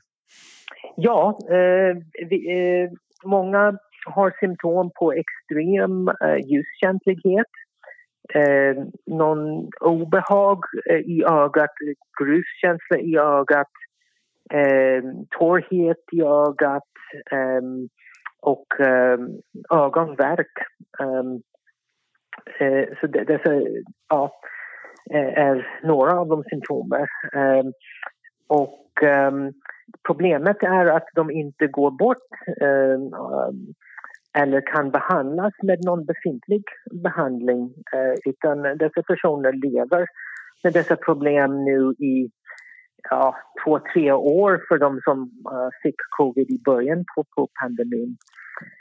Ja, 0.95 1.39
eh, 1.49 1.97
vi, 2.29 2.37
eh, 2.59 2.89
många 3.25 3.77
har 4.05 4.33
symptom 4.39 4.91
på 4.95 5.13
extrem 5.13 6.07
eh, 6.07 6.37
ljuskänslighet. 6.45 7.53
Eh, 8.33 8.83
någon 9.05 9.69
obehag 9.81 10.59
i 11.05 11.23
ögat, 11.23 11.71
gruskänsla 12.21 12.97
i 12.97 13.17
ögat, 13.17 13.71
eh, 14.53 15.03
torrhet 15.39 16.03
i 16.11 16.21
ögat 16.21 16.91
eh, 17.31 17.61
och 18.43 18.79
ehm, 18.79 19.29
ögonvärk. 19.73 20.53
Ehm, 20.99 21.41
eh, 22.59 22.87
så 23.01 23.07
det, 23.07 23.23
dessa 23.23 23.53
ja, 24.09 24.31
eh, 25.13 25.37
är 25.47 25.67
några 25.83 26.19
av 26.19 26.27
de 26.27 26.43
symptomen. 26.43 27.07
Ehm, 27.33 27.73
och 28.47 28.79
problemet 30.07 30.63
är 30.63 30.85
att 30.85 31.07
de 31.15 31.31
inte 31.31 31.67
går 31.67 31.91
bort 31.91 32.27
eller 34.33 34.61
kan 34.61 34.91
behandlas 34.91 35.53
med 35.63 35.79
någon 35.85 36.05
befintlig 36.05 36.63
behandling 37.03 37.73
eh, 37.93 38.13
utan 38.25 38.77
dessa 38.77 39.03
personer 39.03 39.51
lever 39.51 40.05
med 40.63 40.73
dessa 40.73 40.95
problem 40.95 41.63
nu 41.63 41.91
i 41.91 42.29
ja, 43.09 43.35
två, 43.63 43.79
tre 43.93 44.11
år 44.11 44.61
för 44.67 44.77
de 44.77 45.01
som 45.03 45.19
uh, 45.21 45.69
fick 45.83 45.95
covid 46.17 46.49
i 46.49 46.61
början 46.65 47.05
på, 47.15 47.23
på 47.35 47.49
pandemin. 47.61 48.17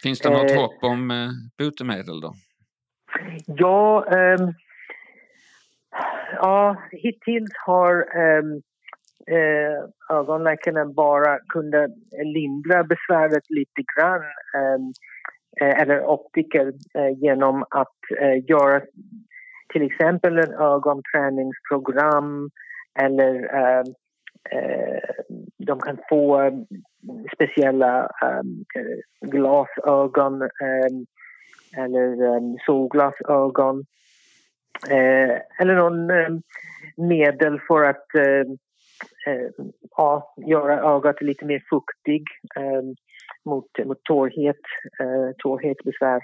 Finns 0.02 0.20
det 0.20 0.30
något 0.30 0.50
eh, 0.50 0.60
hopp 0.60 0.84
om 0.84 1.10
eh, 1.10 1.28
botemedel 1.58 2.20
då? 2.20 2.34
Ja, 3.46 4.04
um, 4.38 4.54
ja 6.32 6.82
hittills 6.90 7.50
har 7.66 7.94
um, 8.16 8.62
eh, 9.26 10.16
ögonläkarna 10.16 10.84
bara 10.84 11.38
kunnat 11.48 11.90
lindra 12.24 12.84
besväret 12.84 13.50
lite 13.50 13.82
grann. 13.96 14.22
Um, 14.56 14.92
eller 15.60 16.04
optiker 16.04 16.72
eh, 16.94 17.18
genom 17.18 17.62
att 17.70 17.98
eh, 18.18 18.44
göra 18.48 18.80
till 19.72 19.82
exempel 19.82 20.38
en 20.38 20.52
ögonträningsprogram 20.52 22.50
eller 23.00 23.34
eh, 23.34 23.82
Eh, 23.82 23.92
Eh, 24.50 25.24
de 25.58 25.80
kan 25.80 25.98
få 26.08 26.40
eh, 26.40 26.52
speciella 27.34 28.08
ehm, 28.22 28.64
glasögon 29.20 30.42
ehm, 30.42 31.06
eller 31.76 32.36
ehm, 32.36 32.56
solglasögon. 32.66 33.84
Eh, 34.90 35.40
eller 35.60 35.74
någon 35.74 36.06
medel 36.96 37.60
för 37.68 37.84
att 37.84 38.06
ja, 39.96 40.34
göra 40.46 40.96
ögat 40.96 41.22
lite 41.22 41.44
mer 41.44 41.62
fuktig 41.70 42.22
mot, 43.44 43.66
mot 43.84 44.04
torrhet, 44.04 44.60
uh, 45.02 45.32
torrhetsbesvär. 45.38 46.20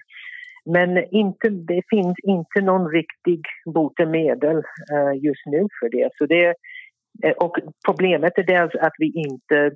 Men 0.65 1.15
inte, 1.15 1.49
det 1.49 1.83
finns 1.91 2.15
inte 2.23 2.61
någon 2.61 2.91
riktig 2.91 3.43
botemedel 3.75 4.63
just 5.21 5.47
nu 5.47 5.67
för 5.81 5.89
det. 5.89 6.11
Så 6.19 6.27
det 6.27 6.55
och 7.37 7.57
problemet 7.87 8.39
är 8.39 8.43
dels 8.43 8.75
att 8.75 8.93
vi 8.99 9.13
inte 9.15 9.71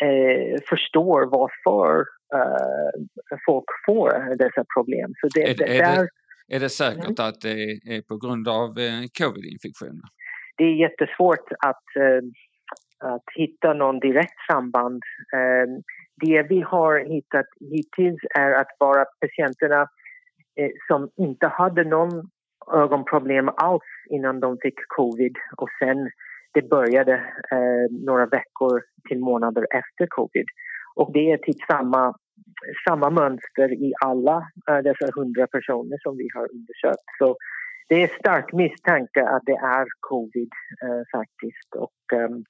eh, 0.00 0.60
förstår 0.68 1.26
varför 1.30 2.04
eh, 2.34 3.02
folk 3.46 3.64
får 3.86 4.36
dessa 4.36 4.64
problem. 4.76 5.12
Så 5.20 5.28
det, 5.34 5.50
är, 5.50 5.54
det, 5.54 5.78
är, 5.78 5.96
där... 5.96 6.08
det, 6.48 6.56
är 6.56 6.60
det 6.60 6.68
säkert 6.68 7.18
mm. 7.18 7.28
att 7.28 7.40
det 7.40 7.56
är 7.72 8.02
på 8.02 8.16
grund 8.16 8.48
av 8.48 8.78
eh, 8.78 9.02
covid-infektioner? 9.20 10.08
Det 10.56 10.64
är 10.64 10.74
jättesvårt 10.74 11.52
att, 11.58 11.96
eh, 11.96 12.22
att 13.12 13.24
hitta 13.34 13.72
någon 13.72 14.00
direkt 14.00 14.40
samband. 14.50 15.02
Eh, 15.34 15.68
det 16.20 16.42
vi 16.42 16.60
har 16.60 16.98
hittat 16.98 17.46
hittills 17.60 18.20
är 18.34 18.52
att 18.52 18.78
bara 18.78 19.04
patienterna 19.20 19.86
som 20.88 21.10
inte 21.16 21.46
hade 21.46 21.84
någon 21.84 22.30
ögonproblem 22.74 23.48
alls 23.48 23.82
innan 24.10 24.40
de 24.40 24.58
fick 24.62 24.74
covid 24.88 25.36
och 25.56 25.68
sen 25.78 26.10
det 26.60 26.68
började 26.68 27.14
eh, 27.52 27.86
några 28.06 28.26
veckor 28.26 28.82
till 29.08 29.20
månader 29.20 29.66
efter 29.70 30.06
covid. 30.06 30.46
Och 30.94 31.12
det 31.12 31.32
är 31.32 31.36
typ 31.36 31.60
samma, 31.70 32.14
samma 32.88 33.10
mönster 33.10 33.72
i 33.72 33.92
alla 34.04 34.36
eh, 34.68 34.78
dessa 34.78 35.06
hundra 35.14 35.46
personer 35.46 35.98
som 36.02 36.16
vi 36.16 36.28
har 36.34 36.46
undersökt. 36.56 37.08
Så 37.18 37.36
det 37.88 38.02
är 38.02 38.18
stark 38.18 38.52
misstanke 38.52 39.22
att 39.28 39.42
det 39.46 39.58
är 39.78 39.86
covid 40.00 40.50
eh, 40.84 41.18
faktiskt. 41.18 41.70
Och, 41.76 42.18
ehm, 42.18 42.44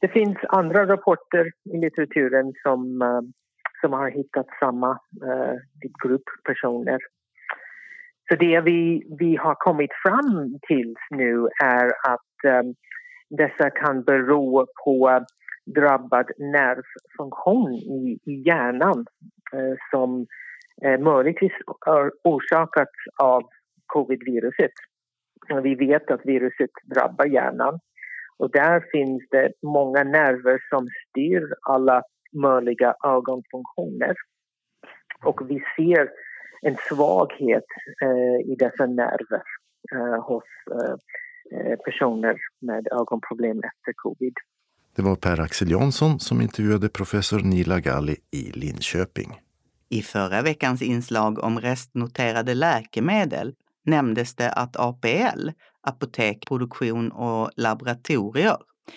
det 0.00 0.08
finns 0.08 0.38
andra 0.48 0.86
rapporter 0.86 1.46
i 1.74 1.76
litteraturen 1.78 2.52
som, 2.62 3.02
eh, 3.02 3.20
som 3.80 3.92
har 3.92 4.10
hittat 4.10 4.46
samma 4.60 4.90
eh, 5.28 5.54
typ 5.82 5.92
grupp 6.04 6.28
personer. 6.44 6.98
Så 8.28 8.34
det 8.36 8.60
vi, 8.60 9.02
vi 9.18 9.36
har 9.36 9.54
kommit 9.54 9.92
fram 10.02 10.58
till 10.68 10.94
nu 11.10 11.48
är 11.64 11.86
att 11.86 12.44
ehm, 12.44 12.74
dessa 13.30 13.70
kan 13.70 14.02
bero 14.02 14.66
på 14.84 15.24
drabbad 15.66 16.30
nervfunktion 16.38 17.74
i, 17.74 18.18
i 18.24 18.42
hjärnan 18.46 19.06
eh, 19.52 19.74
som 19.90 20.26
eh, 20.84 21.00
möjligtvis 21.00 21.52
har 21.80 22.12
orsakats 22.24 22.98
av 23.22 23.42
covid-viruset. 23.86 24.72
Vi 25.62 25.74
vet 25.74 26.10
att 26.10 26.20
viruset 26.24 26.70
drabbar 26.94 27.26
hjärnan 27.26 27.80
och 28.38 28.50
där 28.50 28.84
finns 28.92 29.22
det 29.30 29.52
många 29.62 30.04
nerver 30.04 30.58
som 30.70 30.86
styr 31.08 31.54
alla 31.62 32.02
möjliga 32.32 32.94
ögonfunktioner. 33.04 34.14
Och 35.24 35.50
vi 35.50 35.62
ser 35.76 36.10
en 36.62 36.76
svaghet 36.76 37.64
eh, 38.02 38.50
i 38.52 38.56
dessa 38.58 38.86
nerver 38.86 39.42
eh, 39.94 40.22
hos 40.22 40.44
eh, 40.70 40.94
personer 41.84 42.36
med 42.60 42.88
ögonproblem 42.92 43.58
efter 43.58 43.92
covid. 43.96 44.34
Det 44.96 45.02
var 45.02 45.16
Per-Axel 45.16 45.70
Jansson 45.70 46.20
som 46.20 46.40
intervjuade 46.40 46.88
professor 46.88 47.40
Nila 47.40 47.80
Galli 47.80 48.16
i 48.30 48.50
Linköping. 48.52 49.40
I 49.88 50.02
förra 50.02 50.42
veckans 50.42 50.82
inslag 50.82 51.38
om 51.38 51.60
restnoterade 51.60 52.54
läkemedel 52.54 53.54
nämndes 53.84 54.34
det 54.34 54.52
att 54.52 54.76
APL, 54.76 55.50
Apotek, 55.80 56.48
Produktion 56.48 57.12
och 57.12 57.50
Laboratorier, 57.56 58.56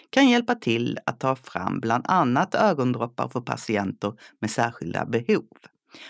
kan 0.10 0.30
hjälpa 0.30 0.56
till 0.56 1.00
att 1.06 1.20
ta 1.20 1.36
fram 1.36 1.80
bland 1.80 2.06
annat 2.08 2.56
ögondroppar 2.56 3.28
för 3.28 3.42
patienter 3.42 4.14
med 4.40 4.52
särskilda 4.52 5.06
behov. 5.06 5.48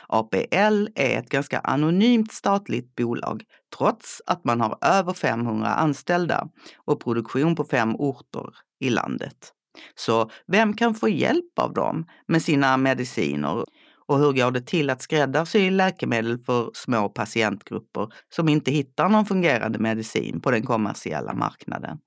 APL 0.07 0.87
är 0.95 1.19
ett 1.19 1.29
ganska 1.29 1.59
anonymt 1.59 2.31
statligt 2.31 2.95
bolag 2.95 3.43
trots 3.77 4.21
att 4.25 4.43
man 4.43 4.61
har 4.61 4.77
över 4.81 5.13
500 5.13 5.67
anställda 5.67 6.47
och 6.85 7.03
produktion 7.03 7.55
på 7.55 7.63
fem 7.63 7.95
orter 7.95 8.49
i 8.79 8.89
landet. 8.89 9.53
Så 9.95 10.29
vem 10.47 10.73
kan 10.73 10.95
få 10.95 11.09
hjälp 11.09 11.59
av 11.59 11.73
dem 11.73 12.05
med 12.27 12.41
sina 12.41 12.77
mediciner? 12.77 13.65
Och 14.07 14.19
hur 14.19 14.33
går 14.33 14.51
det 14.51 14.61
till 14.61 14.89
att 14.89 15.01
skräddarsy 15.01 15.69
läkemedel 15.69 16.39
för 16.39 16.71
små 16.73 17.09
patientgrupper 17.09 18.07
som 18.29 18.49
inte 18.49 18.71
hittar 18.71 19.09
någon 19.09 19.25
fungerande 19.25 19.79
medicin 19.79 20.41
på 20.41 20.51
den 20.51 20.65
kommersiella 20.65 21.33
marknaden? 21.33 21.97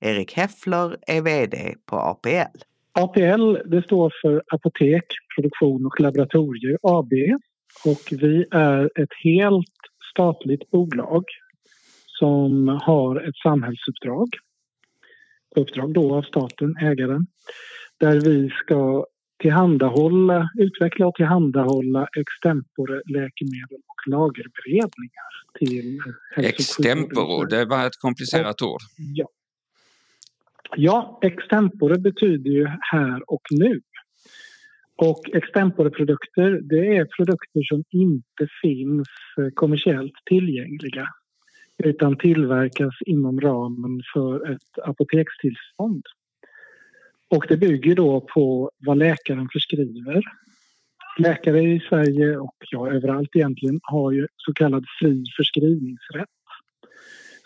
Erik 0.00 0.32
Heffler 0.32 0.96
är 1.06 1.20
VD 1.20 1.74
på 1.86 1.96
APL. 1.96 2.58
APL 2.94 3.70
det 3.70 3.82
står 3.82 4.12
för 4.22 4.42
Apotek, 4.46 5.04
Produktion 5.34 5.86
och 5.86 6.00
Laboratorier 6.00 6.78
AB 6.82 7.12
och 7.84 8.02
vi 8.10 8.46
är 8.50 8.84
ett 9.02 9.12
helt 9.24 9.66
statligt 10.12 10.70
bolag 10.70 11.24
som 12.06 12.68
har 12.68 13.28
ett 13.28 13.36
samhällsuppdrag. 13.36 14.28
Uppdrag 15.56 15.94
då 15.94 16.14
av 16.14 16.22
staten, 16.22 16.76
ägaren, 16.76 17.26
där 18.00 18.20
vi 18.20 18.50
ska 18.50 19.06
tillhandahålla, 19.42 20.50
utveckla 20.58 21.06
och 21.06 21.14
tillhandahålla 21.14 22.08
extempore 22.18 23.02
läkemedel 23.06 23.80
och 23.88 24.10
lagerberedningar 24.10 25.32
till 25.58 26.00
Extempore, 26.36 27.48
det 27.50 27.64
var 27.64 27.86
ett 27.86 27.96
komplicerat 28.00 28.62
ord. 28.62 28.80
Ja. 29.14 29.26
Ja, 30.76 31.18
extempore 31.22 31.98
betyder 31.98 32.50
ju 32.50 32.66
här 32.80 33.30
och 33.30 33.42
nu. 33.50 33.80
Och 34.96 35.34
extempore-produkter, 35.34 36.60
det 36.62 36.96
är 36.96 37.04
produkter 37.04 37.62
som 37.62 37.84
inte 37.90 38.48
finns 38.62 39.08
eh, 39.38 39.48
kommersiellt 39.54 40.12
tillgängliga 40.26 41.06
utan 41.84 42.18
tillverkas 42.18 42.94
inom 43.06 43.40
ramen 43.40 44.02
för 44.14 44.52
ett 44.52 44.78
apotekstillstånd. 44.84 46.02
Och 47.28 47.46
det 47.48 47.56
bygger 47.56 47.94
då 47.94 48.20
på 48.20 48.70
vad 48.78 48.98
läkaren 48.98 49.48
förskriver. 49.52 50.22
Läkare 51.18 51.62
i 51.62 51.80
Sverige 51.88 52.36
och 52.36 52.56
ja, 52.70 52.90
överallt 52.90 53.36
egentligen 53.36 53.80
har 53.82 54.12
ju 54.12 54.26
så 54.36 54.52
kallad 54.52 54.84
fri 55.00 55.24
förskrivningsrätt. 55.36 56.28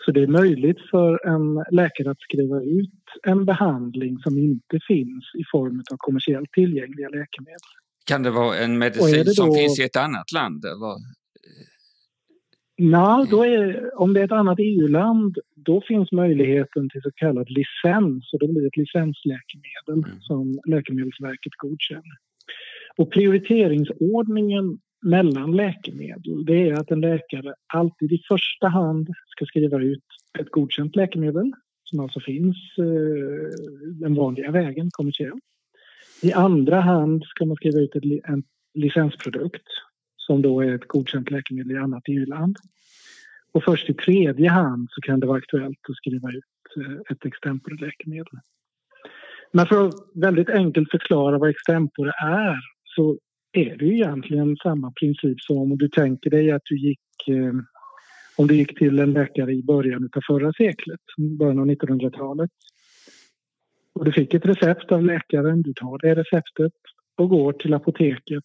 Så 0.07 0.11
det 0.11 0.23
är 0.23 0.27
möjligt 0.27 0.77
för 0.91 1.27
en 1.27 1.63
läkare 1.71 2.11
att 2.11 2.19
skriva 2.19 2.61
ut 2.61 3.03
en 3.23 3.45
behandling 3.45 4.17
som 4.19 4.37
inte 4.37 4.79
finns 4.87 5.25
i 5.39 5.43
form 5.51 5.83
av 5.91 5.97
kommersiellt 5.97 6.51
tillgängliga 6.51 7.09
läkemedel. 7.09 7.69
Kan 8.05 8.23
det 8.23 8.31
vara 8.31 8.57
en 8.57 8.77
medicin 8.77 9.25
då... 9.25 9.31
som 9.31 9.53
finns 9.53 9.79
i 9.79 9.83
ett 9.83 9.95
annat 9.95 10.31
land? 10.31 10.65
Eller? 10.65 10.95
Nej, 12.77 13.27
då 13.29 13.45
är, 13.45 13.91
om 14.01 14.13
det 14.13 14.19
är 14.19 14.25
ett 14.25 14.31
annat 14.31 14.59
EU-land 14.59 15.37
då 15.55 15.81
finns 15.87 16.11
möjligheten 16.11 16.89
till 16.89 17.01
så 17.01 17.11
kallad 17.15 17.47
licens 17.49 18.33
och 18.33 18.39
det 18.39 18.47
blir 18.47 18.67
ett 18.67 18.77
licensläkemedel 18.77 20.11
mm. 20.11 20.21
som 20.21 20.59
Läkemedelsverket 20.67 21.53
godkänner. 21.57 22.17
Och 22.97 23.11
prioriteringsordningen 23.11 24.79
mellan 25.01 25.55
läkemedel 25.55 26.45
det 26.45 26.69
är 26.69 26.73
att 26.73 26.91
en 26.91 27.01
läkare 27.01 27.53
alltid 27.73 28.11
i 28.11 28.23
första 28.27 28.67
hand 28.67 29.07
ska 29.27 29.45
skriva 29.45 29.81
ut 29.81 30.03
ett 30.39 30.51
godkänt 30.51 30.95
läkemedel 30.95 31.51
som 31.83 31.99
alltså 31.99 32.19
finns 32.19 32.57
eh, 32.77 33.57
den 34.01 34.15
vanliga 34.15 34.51
vägen 34.51 34.89
kommersiellt. 34.91 35.43
I 36.21 36.33
andra 36.33 36.79
hand 36.79 37.23
ska 37.23 37.45
man 37.45 37.55
skriva 37.55 37.79
ut 37.79 37.95
ett, 37.95 38.03
en 38.03 38.43
licensprodukt 38.73 39.67
som 40.17 40.41
då 40.41 40.61
är 40.61 40.75
ett 40.75 40.87
godkänt 40.87 41.31
läkemedel 41.31 41.71
i 41.71 41.77
annat 41.77 42.03
EU-land. 42.07 42.57
Och 43.51 43.63
först 43.63 43.89
i 43.89 43.93
tredje 43.93 44.49
hand 44.49 44.87
så 44.91 45.01
kan 45.01 45.19
det 45.19 45.27
vara 45.27 45.37
aktuellt 45.37 45.79
att 45.89 45.95
skriva 45.95 46.29
ut 46.29 46.43
eh, 46.77 47.11
ett 47.11 47.25
extempore-läkemedel. 47.25 48.39
Men 49.51 49.67
för 49.67 49.87
att 49.87 49.93
väldigt 50.13 50.49
enkelt 50.49 50.91
förklara 50.91 51.37
vad 51.37 51.49
extempore 51.49 52.11
är 52.23 52.59
så 52.83 53.17
är 53.51 53.77
det 53.77 53.85
ju 53.85 53.93
egentligen 53.93 54.55
samma 54.55 54.91
princip 54.91 55.41
som 55.41 55.57
om 55.57 55.77
du 55.77 55.89
tänker 55.89 56.29
dig 56.29 56.51
att 56.51 56.61
du 56.65 56.77
gick 56.77 57.27
eh, 57.27 57.53
om 58.37 58.47
du 58.47 58.55
gick 58.55 58.77
till 58.77 58.99
en 58.99 59.13
läkare 59.13 59.53
i 59.53 59.63
början 59.63 60.09
av 60.15 60.21
förra 60.27 60.53
seklet, 60.53 60.99
början 61.39 61.59
av 61.59 61.65
1900-talet. 61.65 62.51
Och 63.93 64.05
du 64.05 64.11
fick 64.11 64.33
ett 64.33 64.45
recept 64.45 64.91
av 64.91 65.03
läkaren, 65.03 65.61
du 65.61 65.73
tar 65.73 65.97
det 65.97 66.15
receptet 66.15 66.73
och 67.17 67.29
går 67.29 67.53
till 67.53 67.73
apoteket. 67.73 68.43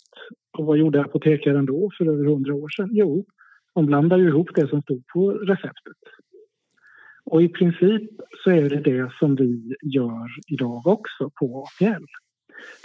Och 0.59 0.67
vad 0.67 0.79
gjorde 0.79 1.01
apotekaren 1.01 1.67
då 1.67 1.91
för 1.99 2.07
över 2.07 2.25
hundra 2.25 2.55
år 2.55 2.69
sedan? 2.69 2.89
Jo, 2.93 3.25
de 3.75 3.87
blandade 3.87 4.23
ihop 4.23 4.51
det 4.55 4.69
som 4.69 4.83
stod 4.83 5.07
på 5.07 5.31
receptet. 5.31 5.99
Och 7.25 7.43
i 7.43 7.49
princip 7.49 8.11
så 8.45 8.51
är 8.51 8.69
det 8.69 8.81
det 8.81 9.13
som 9.19 9.37
vi 9.37 9.75
gör 9.83 10.29
idag 10.47 10.87
också 10.87 11.31
på 11.41 11.65
APL. 11.65 12.05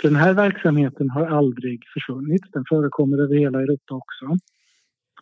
För 0.01 0.07
den 0.07 0.15
här 0.15 0.33
verksamheten 0.33 1.09
har 1.09 1.25
aldrig 1.25 1.83
försvunnit. 1.93 2.41
Den 2.53 2.63
förekommer 2.69 3.17
över 3.17 3.35
hela 3.35 3.61
Europa 3.61 3.95
också. 3.95 4.25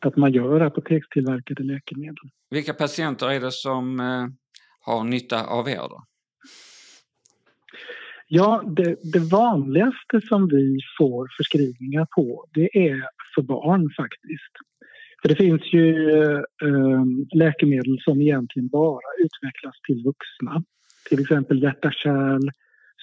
Att 0.02 0.18
man 0.18 0.34
gör 0.34 0.62
apotekstillverkade 0.62 1.64
läkemedel. 1.64 2.30
Vilka 2.50 2.74
patienter 2.74 3.30
är 3.32 3.40
det 3.40 3.52
som 3.52 4.00
eh, 4.00 4.28
har 4.82 5.04
nytta 5.04 5.46
av 5.46 5.70
er 5.70 5.76
då? 5.90 6.04
Ja, 8.28 8.64
det, 8.66 8.96
det, 9.14 9.20
vanligaste 9.20 10.22
som 10.22 10.48
vi 10.48 10.80
får 10.98 11.28
förskrivningar 11.38 12.08
på 12.16 12.46
det 12.54 12.78
är 12.78 13.02
för 13.36 13.42
barn 13.42 13.90
faktiskt. 13.98 14.54
För 15.22 15.30
det 15.30 15.36
finns 15.36 15.74
ju 15.74 16.12
eh, 16.22 17.04
läkemedel 17.36 17.98
som 18.02 18.22
egentligen 18.22 18.68
bara 18.68 19.10
utvecklas 19.20 19.76
till 19.88 20.04
vuxna. 20.04 20.64
Till 21.10 21.22
exempel 21.22 21.64
hjärta-kärl, 21.64 22.50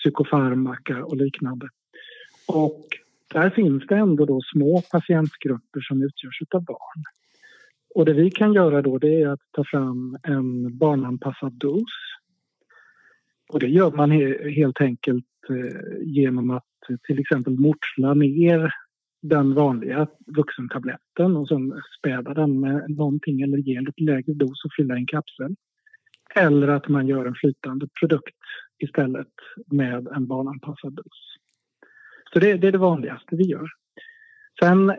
psykofarmaka 0.03 1.05
och 1.05 1.17
liknande. 1.17 1.69
Och 2.47 2.87
där 3.33 3.51
finns 3.51 3.87
det 3.87 3.97
ändå 3.97 4.27
då 4.27 4.41
små 4.53 4.83
patientgrupper 4.93 5.81
som 5.81 6.03
utgörs 6.03 6.43
av 6.55 6.65
barn. 6.65 7.05
Och 7.95 8.05
det 8.05 8.13
vi 8.13 8.31
kan 8.31 8.53
göra 8.53 8.83
då 8.83 8.99
det 8.99 9.23
är 9.23 9.29
att 9.29 9.41
ta 9.51 9.65
fram 9.65 10.17
en 10.23 10.79
barnanpassad 10.79 11.53
dos. 11.53 11.93
Och 13.49 13.61
det 13.61 13.69
gör 13.69 13.91
man 13.91 14.11
helt 14.55 14.81
enkelt 14.81 15.25
eh, 15.49 16.03
genom 16.03 16.51
att 16.51 16.65
till 17.07 17.19
exempel 17.19 17.53
mortla 17.53 18.15
ner 18.15 18.75
den 19.23 19.55
vanliga 19.55 20.07
vuxentabletten 20.27 21.37
och 21.37 21.49
sen 21.49 21.73
späda 21.99 22.35
den 22.35 22.61
med 22.61 22.91
någonting 22.91 23.41
eller 23.41 23.59
ge 23.59 23.77
en 23.77 23.85
lite 23.85 24.03
lägre 24.03 24.33
dos 24.33 24.65
och 24.65 24.71
fylla 24.77 24.95
i 24.95 24.99
en 24.99 25.07
kapsel. 25.07 25.55
Eller 26.35 26.69
att 26.69 26.89
man 26.89 27.07
gör 27.07 27.27
en 27.27 27.35
flytande 27.35 27.89
produkt 28.01 28.37
istället 28.79 29.33
med 29.67 30.09
en 30.09 30.27
barnanpassad 30.27 30.95
buss. 30.95 31.37
Så 32.33 32.39
det, 32.39 32.57
det 32.57 32.69
är 32.69 32.73
det 32.73 32.79
vanligaste 32.79 33.37
vi 33.37 33.45
gör. 33.45 33.69
Sen 34.61 34.91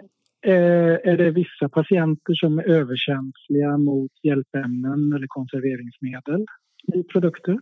eh, 0.46 0.94
är 1.04 1.18
det 1.18 1.32
vissa 1.32 1.70
patienter 1.70 2.34
som 2.34 2.60
är 2.60 2.64
överkänsliga 2.64 3.78
mot 3.78 4.12
hjälpämnen 4.24 5.14
eller 5.14 5.28
konserveringsmedel 5.28 6.46
i 6.94 7.04
produkter. 7.04 7.60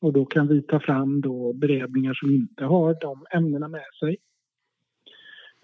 Och 0.00 0.12
då 0.12 0.24
kan 0.24 0.48
vi 0.48 0.62
ta 0.62 0.80
fram 0.80 1.20
då 1.20 1.52
beredningar 1.52 2.14
som 2.14 2.30
inte 2.30 2.64
har 2.64 2.96
de 3.00 3.26
ämnena 3.30 3.68
med 3.68 3.86
sig. 4.00 4.16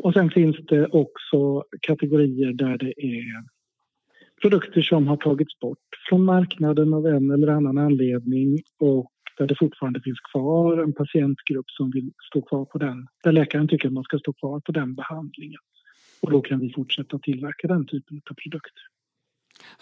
Och 0.02 0.12
sen 0.12 0.30
finns 0.30 0.56
det 0.56 0.86
också 0.86 1.64
kategorier 1.80 2.52
där 2.52 2.78
det 2.78 2.94
är 2.96 3.44
produkter 4.42 4.82
som 4.82 5.08
har 5.08 5.16
tagits 5.16 5.58
bort 5.60 5.78
från 6.08 6.24
marknaden 6.24 6.94
av 6.94 7.06
en 7.06 7.30
eller 7.30 7.48
annan 7.48 7.78
anledning 7.78 8.58
och 8.78 9.12
där 9.40 9.46
det 9.46 9.56
fortfarande 9.58 10.00
finns 10.00 10.20
kvar 10.32 10.82
en 10.82 10.92
patientgrupp 10.92 11.70
som 11.70 11.90
vill 11.90 12.12
stå 12.30 12.42
kvar 12.42 12.64
på 12.64 12.78
den, 12.78 13.06
där 13.24 13.32
läkaren 13.32 13.68
tycker 13.68 13.88
att 13.88 13.94
man 13.94 14.04
ska 14.04 14.18
stå 14.18 14.32
kvar 14.32 14.60
på 14.60 14.72
den 14.72 14.94
behandlingen. 14.94 15.60
Och 16.22 16.30
då 16.30 16.40
kan 16.40 16.60
vi 16.60 16.72
fortsätta 16.72 17.18
tillverka 17.18 17.68
den 17.68 17.86
typen 17.86 18.20
av 18.30 18.34
produkter. 18.34 18.82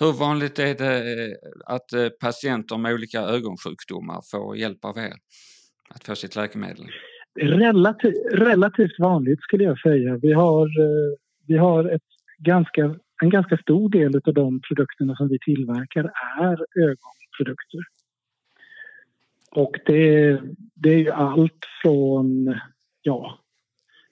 Hur 0.01 0.13
vanligt 0.13 0.59
är 0.59 0.75
det 0.75 0.95
eh, 1.25 1.35
att 1.67 1.93
eh, 1.93 2.09
patienter 2.21 2.79
med 2.79 2.95
olika 2.95 3.21
ögonsjukdomar 3.21 4.21
får 4.31 4.57
hjälp 4.57 4.85
av 4.85 4.99
er 4.99 5.15
att 5.95 6.05
få 6.05 6.15
sitt 6.15 6.37
läkemedel? 6.37 6.87
Relativ, 7.41 8.13
relativt 8.33 8.99
vanligt 8.99 9.41
skulle 9.43 9.65
jag 9.65 9.79
säga. 9.81 10.19
Vi 10.23 10.33
har, 10.33 10.67
eh, 10.67 11.11
vi 11.47 11.57
har 11.57 11.85
ett 11.95 12.11
ganska, 12.39 12.97
en 13.23 13.31
ganska 13.31 13.57
stor 13.57 13.89
del 13.89 14.21
av 14.25 14.35
de 14.35 14.61
produkterna 14.69 15.17
som 15.17 15.29
vi 15.29 15.39
tillverkar 15.39 16.05
är 16.41 16.57
ögonprodukter. 16.87 17.98
Och 19.51 19.77
det, 19.87 20.41
det 20.75 20.89
är 20.89 20.99
ju 20.99 21.11
allt 21.11 21.65
från, 21.83 22.55
ja, 23.03 23.39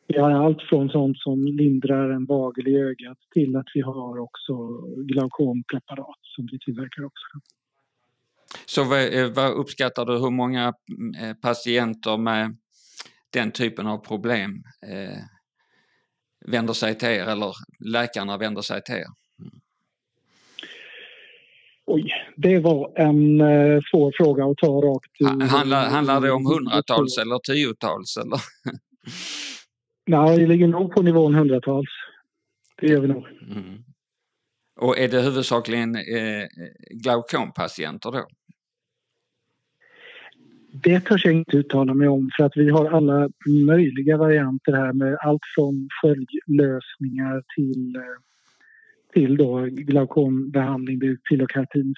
vi 0.09 0.19
har 0.19 0.31
allt 0.31 0.63
från 0.63 0.89
sånt 0.89 1.19
som 1.19 1.45
lindrar 1.45 2.11
en 2.11 2.27
vagel 2.27 2.69
i 2.69 2.77
ögat 2.77 3.19
till 3.35 3.57
att 3.57 3.67
vi 3.75 3.81
har 3.81 4.19
också 4.19 4.53
glaukompreparat 4.97 6.19
som 6.23 6.49
vi 6.53 6.59
tillverkar 6.59 7.05
också. 7.05 7.27
Så 8.67 8.85
vad, 8.85 9.15
eh, 9.15 9.33
vad 9.33 9.53
uppskattar 9.53 10.05
du, 10.05 10.13
hur 10.13 10.31
många 10.31 10.75
eh, 11.23 11.35
patienter 11.43 12.17
med 12.17 12.57
den 13.33 13.51
typen 13.51 13.87
av 13.87 13.99
problem 13.99 14.63
eh, 14.87 15.19
vänder 16.47 16.73
sig 16.73 16.99
till 16.99 17.09
er 17.09 17.27
eller 17.27 17.53
läkarna 17.79 18.39
vänder 18.39 18.63
sig 18.63 18.83
till 18.83 18.95
er? 18.95 19.07
Mm. 19.41 19.61
Oj, 21.87 22.13
det 22.37 22.59
var 22.59 22.93
en 22.97 23.41
eh, 23.41 23.81
svår 23.91 24.13
fråga 24.17 24.45
att 24.45 24.57
ta 24.57 24.67
rakt 24.67 25.21
ur. 25.21 25.47
Handlar, 25.47 25.91
handlar 25.91 26.21
det 26.21 26.31
om 26.31 26.47
hundratals 26.47 27.19
eller 27.19 27.39
tiotals? 27.39 28.17
Eller? 28.17 28.41
Nej, 30.07 30.39
vi 30.39 30.47
ligger 30.47 30.67
nog 30.67 30.95
på 30.95 31.03
nivån 31.03 31.35
hundratals. 31.35 31.89
Det 32.81 32.87
gör 32.87 33.01
vi 33.01 33.09
nog. 33.09 33.27
Mm. 33.51 33.85
Och 34.81 34.99
är 34.99 35.09
det 35.09 35.21
huvudsakligen 35.21 35.97
eh, 35.97 36.47
glaukompatienter 36.91 38.13
då? 38.13 38.27
Det 40.83 41.01
törs 41.01 41.25
jag 41.25 41.35
inte 41.35 41.57
uttala 41.57 41.95
mig 41.95 42.09
om 42.09 42.31
för 42.37 42.45
att 42.45 42.57
vi 42.57 42.71
har 42.71 42.91
alla 42.91 43.29
möjliga 43.67 44.17
varianter 44.17 44.73
här 44.73 44.93
med 44.93 45.17
allt 45.21 45.43
från 45.55 45.89
sköljlösningar 46.03 47.43
till, 47.57 47.97
eh, 47.97 48.03
till 49.17 49.37
då 49.37 49.67
glaukombehandling, 49.71 50.99
det 50.99 51.07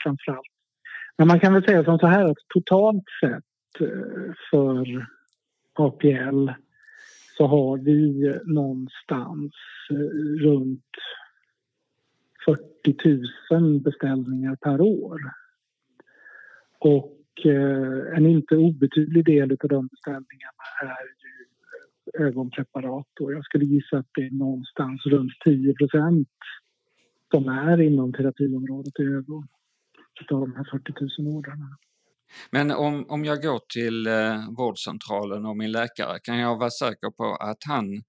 framför 0.03 0.33
allt. 0.33 0.47
Men 1.17 1.29
man 1.29 1.41
kan 1.41 1.55
väl 1.55 1.65
säga 1.65 1.85
som 1.85 1.99
så 1.99 2.07
här 2.07 2.25
att 2.31 2.37
totalt 2.49 3.05
sett 3.21 3.81
eh, 3.81 4.33
för 4.51 5.07
APL 5.73 6.51
så 7.37 7.47
har 7.47 7.79
vi 7.79 8.35
någonstans 8.45 9.53
eh, 9.91 10.45
runt 10.47 10.85
40 12.47 13.19
000 13.51 13.81
beställningar 13.81 14.57
per 14.57 14.81
år. 14.81 15.21
Och 16.79 17.47
eh, 17.47 18.17
en 18.17 18.27
inte 18.27 18.57
obetydlig 18.57 19.25
del 19.25 19.51
av 19.51 19.69
de 19.69 19.87
beställningarna 19.87 20.65
är 20.83 21.05
ju 21.25 22.27
ögonpreparat 22.27 23.21
och 23.21 23.33
jag 23.33 23.45
skulle 23.45 23.65
gissa 23.65 23.99
att 23.99 24.11
det 24.15 24.27
är 24.27 24.31
någonstans 24.31 25.07
runt 25.07 25.33
10 25.45 25.75
som 27.31 27.49
är 27.49 27.81
inom 27.81 28.13
terapiområdet 28.13 29.01
i 29.01 29.03
ögon 29.03 29.49
av 30.31 30.41
de 30.41 30.57
här 30.57 30.69
40 30.71 31.23
000 31.23 31.37
ordrarna. 31.37 31.77
Men 32.51 32.71
om, 32.71 33.07
om 33.09 33.25
jag 33.25 33.43
går 33.43 33.61
till 33.75 34.07
eh, 34.07 34.51
vårdcentralen 34.57 35.47
och 35.47 35.57
min 35.57 35.73
läkare, 35.73 36.19
kan 36.23 36.39
jag 36.39 36.59
vara 36.59 36.71
säker 36.71 37.11
på 37.11 37.37
att 37.41 37.59
han 37.69 38.03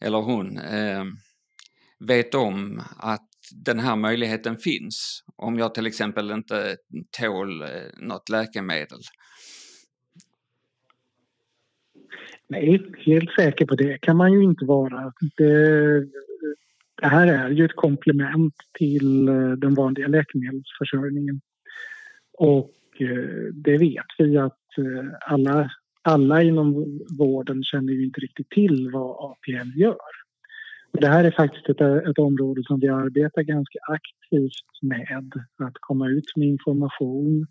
eller 0.00 0.18
hon 0.18 0.58
eh, 0.58 1.04
vet 1.98 2.34
om 2.34 2.82
att 2.96 3.28
den 3.64 3.78
här 3.78 3.96
möjligheten 3.96 4.56
finns 4.56 5.24
om 5.36 5.58
jag 5.58 5.74
till 5.74 5.86
exempel 5.86 6.30
inte 6.30 6.76
tål 7.20 7.62
eh, 7.62 7.68
något 8.00 8.28
läkemedel? 8.28 9.00
Nej, 12.48 12.92
helt 13.06 13.30
säker 13.30 13.66
på 13.66 13.74
det 13.74 13.98
kan 13.98 14.16
man 14.16 14.32
ju 14.32 14.42
inte 14.42 14.64
vara. 14.64 15.12
Det, 15.36 16.06
det 16.96 17.06
här 17.06 17.26
är 17.26 17.50
ju 17.50 17.64
ett 17.64 17.76
komplement 17.76 18.54
till 18.78 19.28
eh, 19.28 19.50
den 19.50 19.74
vanliga 19.74 20.08
läkemedelsförsörjningen. 20.08 21.40
Och 22.38 22.72
eh, 22.98 23.52
det 23.52 23.78
vet 23.78 24.06
vi 24.18 24.36
att 24.36 24.78
eh, 24.78 25.32
alla, 25.32 25.70
alla 26.02 26.42
inom 26.42 27.00
vården 27.18 27.64
känner 27.64 27.92
ju 27.92 28.04
inte 28.04 28.20
riktigt 28.20 28.50
till 28.50 28.90
vad 28.92 29.30
APL 29.30 29.80
gör. 29.80 30.26
Det 30.92 31.06
här 31.08 31.24
är 31.24 31.30
faktiskt 31.30 31.68
ett, 31.68 31.80
ett 31.80 32.18
område 32.18 32.62
som 32.64 32.80
vi 32.80 32.88
arbetar 32.88 33.42
ganska 33.42 33.78
aktivt 33.88 34.82
med. 34.82 35.32
Att 35.58 35.74
komma 35.80 36.08
ut 36.08 36.36
med 36.36 36.48
information 36.48 37.46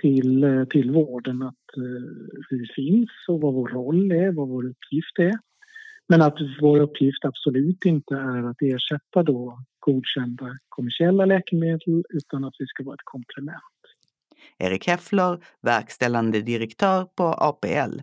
till, 0.00 0.66
till 0.70 0.90
vården 0.90 1.42
att 1.42 1.64
vi 2.50 2.66
finns 2.74 3.10
och 3.28 3.40
vad 3.40 3.54
vår 3.54 3.68
roll 3.68 4.12
är, 4.12 4.32
vad 4.32 4.48
vår 4.48 4.64
uppgift 4.64 5.18
är. 5.18 5.38
Men 6.12 6.22
att 6.22 6.38
vår 6.60 6.80
uppgift 6.80 7.24
absolut 7.24 7.84
inte 7.84 8.14
är 8.14 8.50
att 8.50 8.62
ersätta 8.62 9.22
då 9.22 9.58
godkända 9.80 10.58
kommersiella 10.68 11.24
läkemedel 11.24 12.04
utan 12.08 12.44
att 12.44 12.54
vi 12.58 12.66
ska 12.66 12.84
vara 12.84 12.94
ett 12.94 13.04
komplement. 13.04 13.80
Erik 14.58 14.86
Heffler, 14.86 15.44
verkställande 15.62 16.40
direktör 16.40 17.04
på 17.04 17.24
APL. 17.24 18.00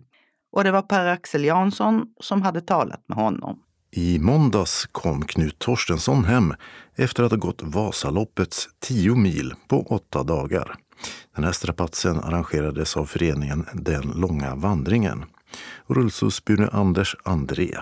Och 0.52 0.64
det 0.64 0.70
var 0.70 0.82
Per-Axel 0.82 1.44
Jansson 1.44 2.06
som 2.20 2.42
hade 2.42 2.60
talat 2.60 3.04
med 3.06 3.18
honom. 3.18 3.62
I 3.90 4.18
måndags 4.18 4.86
kom 4.92 5.22
Knut 5.22 5.58
Torstensson 5.58 6.24
hem 6.24 6.54
efter 6.96 7.22
att 7.22 7.30
ha 7.30 7.38
gått 7.38 7.62
Vasaloppets 7.62 8.68
10 8.78 9.14
mil 9.14 9.52
på 9.68 9.82
åtta 9.82 10.22
dagar. 10.22 10.74
Den 11.34 11.44
här 11.44 11.52
strapatsen 11.52 12.20
arrangerades 12.20 12.96
av 12.96 13.04
föreningen 13.04 13.66
Den 13.74 14.12
långa 14.16 14.54
vandringen. 14.54 15.24
Rullstolsburne 15.86 16.68
Anders 16.72 17.16
André. 17.24 17.76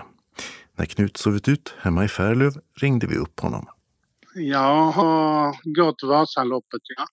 När 0.79 0.85
Knut 0.85 1.17
sovit 1.17 1.47
ut 1.47 1.73
hemma 1.79 2.05
i 2.05 2.07
Färlöv 2.07 2.53
ringde 2.81 3.07
vi 3.07 3.15
upp 3.15 3.39
honom. 3.39 3.65
Jag 4.35 4.91
har 4.91 5.55
gått 5.75 6.03
Vasaloppet, 6.03 6.81
ja. 6.97 7.05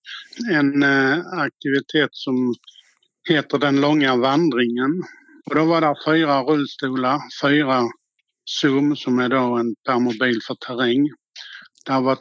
En 0.54 0.82
eh, 0.82 1.18
aktivitet 1.32 2.08
som 2.12 2.54
heter 3.28 3.58
Den 3.58 3.80
långa 3.80 4.16
vandringen. 4.16 5.02
Och 5.46 5.54
då 5.54 5.64
var 5.64 5.80
det 5.80 5.94
fyra 6.06 6.42
rullstolar, 6.42 7.20
fyra 7.42 7.82
Zoom 8.44 8.96
som 8.96 9.18
är 9.18 9.28
då 9.28 9.56
en 9.56 9.74
permobil 9.86 10.40
för 10.46 10.54
terräng. 10.54 11.08
Det 11.86 12.00
var 12.00 12.18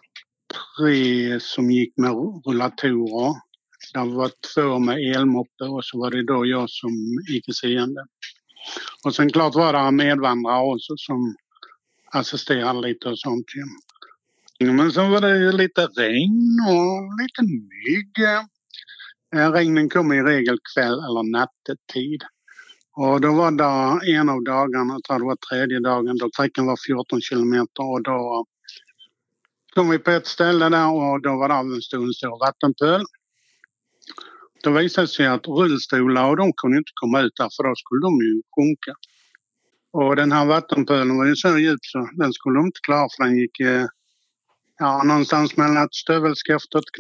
tre 0.78 1.40
som 1.40 1.72
gick 1.72 1.98
med 1.98 2.12
rullatorer. 2.46 3.34
Det 3.94 4.16
var 4.16 4.32
två 4.54 4.80
med 4.80 5.16
elmoppe 5.16 5.64
och 5.64 5.86
så 5.86 6.00
var 6.00 6.12
det 6.12 6.26
då 6.26 6.46
jag 6.46 6.70
som 6.70 6.92
icke-seende. 7.30 8.06
Och 9.04 9.16
sen 9.16 9.30
klart 9.30 9.56
var 9.56 9.74
det 9.74 9.92
medvandrare 9.92 10.74
också 10.76 10.94
som 10.98 11.36
assisterade 12.12 12.88
lite 12.88 13.10
och 13.10 13.20
sånt. 13.20 13.46
Men 14.60 14.92
sen 14.92 15.12
var 15.12 15.22
det 15.22 15.38
ju 15.38 15.52
lite 15.52 15.88
regn 15.88 16.60
och 16.70 17.22
lite 17.22 17.42
mygg. 17.44 18.14
Regnen 19.54 19.90
kom 19.90 20.14
i 20.14 20.22
regel 20.22 20.58
kväll 20.74 20.94
eller 20.94 21.32
nattetid. 21.32 22.24
Och 22.98 23.22
då 23.22 23.34
var 23.34 23.52
det 23.52 24.12
en 24.18 24.30
av 24.30 24.44
dagarna, 24.44 24.94
jag 24.94 25.04
tror 25.04 25.20
det 25.20 25.26
var 25.26 25.36
tredje 25.36 25.80
dagen, 25.80 26.18
då 26.18 26.30
sträckan 26.30 26.66
var 26.66 26.78
14 26.88 27.22
kilometer 27.22 27.84
och 27.92 28.04
då 28.04 28.46
kom 29.74 29.90
vi 29.90 30.00
på 30.00 30.12
ett 30.12 30.28
ställe 30.28 30.70
där 30.70 30.92
och 30.94 31.22
då 31.22 31.38
var 31.38 31.50
det 31.50 31.56
en 31.56 31.82
stor, 31.82 32.12
stor 32.12 32.40
vattenpöl. 32.40 33.04
Då 34.66 34.72
visade 34.72 35.08
det 35.08 35.12
sig 35.12 35.28
att 35.28 35.48
rullstolar 35.48 36.30
och 36.30 36.38
de 36.38 36.54
kunde 36.54 36.78
inte 36.78 36.92
komma 36.94 37.22
ut 37.22 37.36
där 37.36 37.50
för 37.56 37.64
då 37.64 37.74
skulle 37.76 38.02
de 38.08 38.14
ju 38.28 38.42
sjunka. 38.56 38.94
Och 39.94 40.16
den 40.16 40.32
här 40.32 40.46
vattenpölen 40.46 41.18
var 41.18 41.26
ju 41.26 41.36
så 41.36 41.58
djup 41.58 41.80
så 41.82 42.10
den 42.18 42.34
skulle 42.34 42.60
de 42.60 42.66
inte 42.66 42.80
klara 42.84 43.08
för 43.18 43.24
den 43.24 43.38
gick 43.38 43.60
eh, 43.60 43.86
ja, 44.80 45.04
någonstans 45.04 45.58
mellan 45.58 45.84
ett 45.86 45.94
stövelskaft 45.94 46.76
och 46.76 46.80
ett 46.80 46.92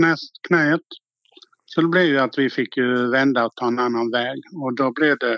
knät. 0.47 0.88
Så 1.65 1.82
det 1.82 1.88
blev 1.88 2.06
ju 2.06 2.19
att 2.19 2.38
vi 2.38 2.49
fick 2.49 2.78
vända 3.12 3.45
och 3.45 3.56
ta 3.56 3.67
en 3.67 3.80
annan 3.80 4.12
väg 4.12 4.39
och 4.63 4.75
då 4.75 4.91
blev 4.91 5.17
det 5.17 5.38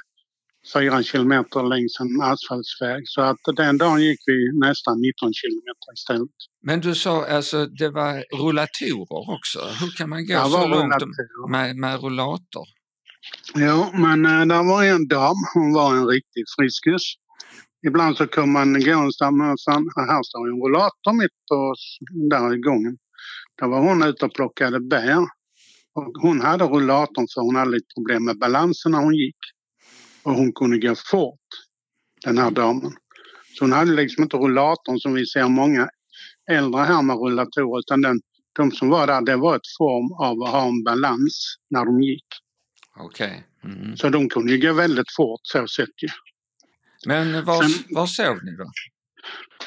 fyra 0.73 1.03
kilometer 1.03 1.63
längs 1.63 1.99
en 1.99 2.21
asfaltsväg. 2.21 3.01
Så 3.05 3.21
att 3.21 3.43
den 3.55 3.77
dagen 3.77 4.01
gick 4.01 4.19
vi 4.25 4.59
nästan 4.67 5.01
19 5.01 5.33
kilometer 5.33 5.93
istället. 5.93 6.37
Men 6.63 6.79
du 6.79 6.95
sa 6.95 7.25
alltså 7.25 7.65
det 7.65 7.89
var 7.89 8.13
rullatorer 8.43 9.35
också. 9.37 9.59
Hur 9.79 9.91
kan 9.97 10.09
man 10.09 10.25
gå 10.25 10.43
så 10.49 10.67
långt 10.67 11.03
med, 11.49 11.75
med 11.75 12.03
rullator? 12.03 12.65
Ja, 13.53 13.91
men 13.93 14.25
äh, 14.25 14.45
där 14.45 14.63
var 14.63 14.83
en 14.83 15.07
dam. 15.07 15.35
Hon 15.53 15.73
var 15.73 15.95
en 15.95 16.07
riktig 16.07 16.43
friskus. 16.57 17.03
Ibland 17.87 18.17
så 18.17 18.27
kom 18.27 18.51
man 18.51 18.73
gåendes 18.73 19.17
där, 19.17 20.07
här 20.11 20.23
står 20.23 20.47
en 20.47 20.61
rullator 20.63 21.13
mitt 21.21 21.37
på 21.49 21.75
där 22.29 22.53
i 22.55 22.59
gången. 22.59 22.97
Där 23.59 23.67
var 23.67 23.79
hon 23.79 24.03
ute 24.03 24.25
och 24.25 24.33
plockade 24.33 24.79
bär. 24.79 25.21
Och 25.95 26.13
hon 26.21 26.41
hade 26.41 26.63
rullatorn 26.63 27.27
för 27.33 27.41
hon 27.41 27.55
hade 27.55 27.71
lite 27.71 27.87
problem 27.97 28.25
med 28.25 28.39
balansen 28.39 28.91
när 28.91 28.99
hon 28.99 29.15
gick 29.15 29.37
och 30.27 30.33
hon 30.33 30.53
kunde 30.53 30.77
gå 30.77 30.95
fort, 30.95 31.47
den 32.25 32.37
här 32.37 32.51
damen. 32.51 32.91
Så 33.57 33.63
hon 33.63 33.71
hade 33.71 33.91
liksom 33.91 34.23
inte 34.23 34.37
rullatorn 34.37 34.99
som 34.99 35.13
vi 35.13 35.25
ser 35.25 35.47
många 35.47 35.89
äldre 36.51 36.81
här 36.81 37.01
med 37.01 37.17
rullatorer 37.17 37.79
utan 37.79 38.01
den, 38.01 38.19
de 38.55 38.71
som 38.71 38.89
var 38.89 39.07
där 39.07 39.21
det 39.21 39.35
var 39.35 39.55
ett 39.55 39.75
form 39.77 40.11
av 40.25 40.43
att 40.43 40.51
ha 40.51 40.67
en 40.67 40.83
balans 40.83 41.55
när 41.69 41.85
de 41.85 42.01
gick. 42.01 42.25
Okej. 42.99 43.45
Okay. 43.63 43.71
Mm. 43.73 43.97
Så 43.97 44.09
de 44.09 44.29
kunde 44.29 44.51
ju 44.51 44.67
gå 44.67 44.73
väldigt 44.73 45.15
fort 45.15 45.39
så 45.43 45.67
sett 45.67 46.03
ju. 46.03 46.07
Men 47.05 47.45
var, 47.45 47.63
Sen, 47.63 47.83
var 47.89 48.07
sov 48.07 48.37
ni 48.43 48.51
då? 48.57 48.71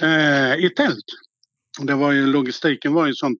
Eh, 0.07 0.65
I 0.65 0.71
tält. 0.77 1.05
Det 1.81 1.95
var 1.95 2.13
ju, 2.13 2.27
logistiken 2.27 2.93
var 2.93 3.07
ju 3.07 3.15
sånt 3.15 3.39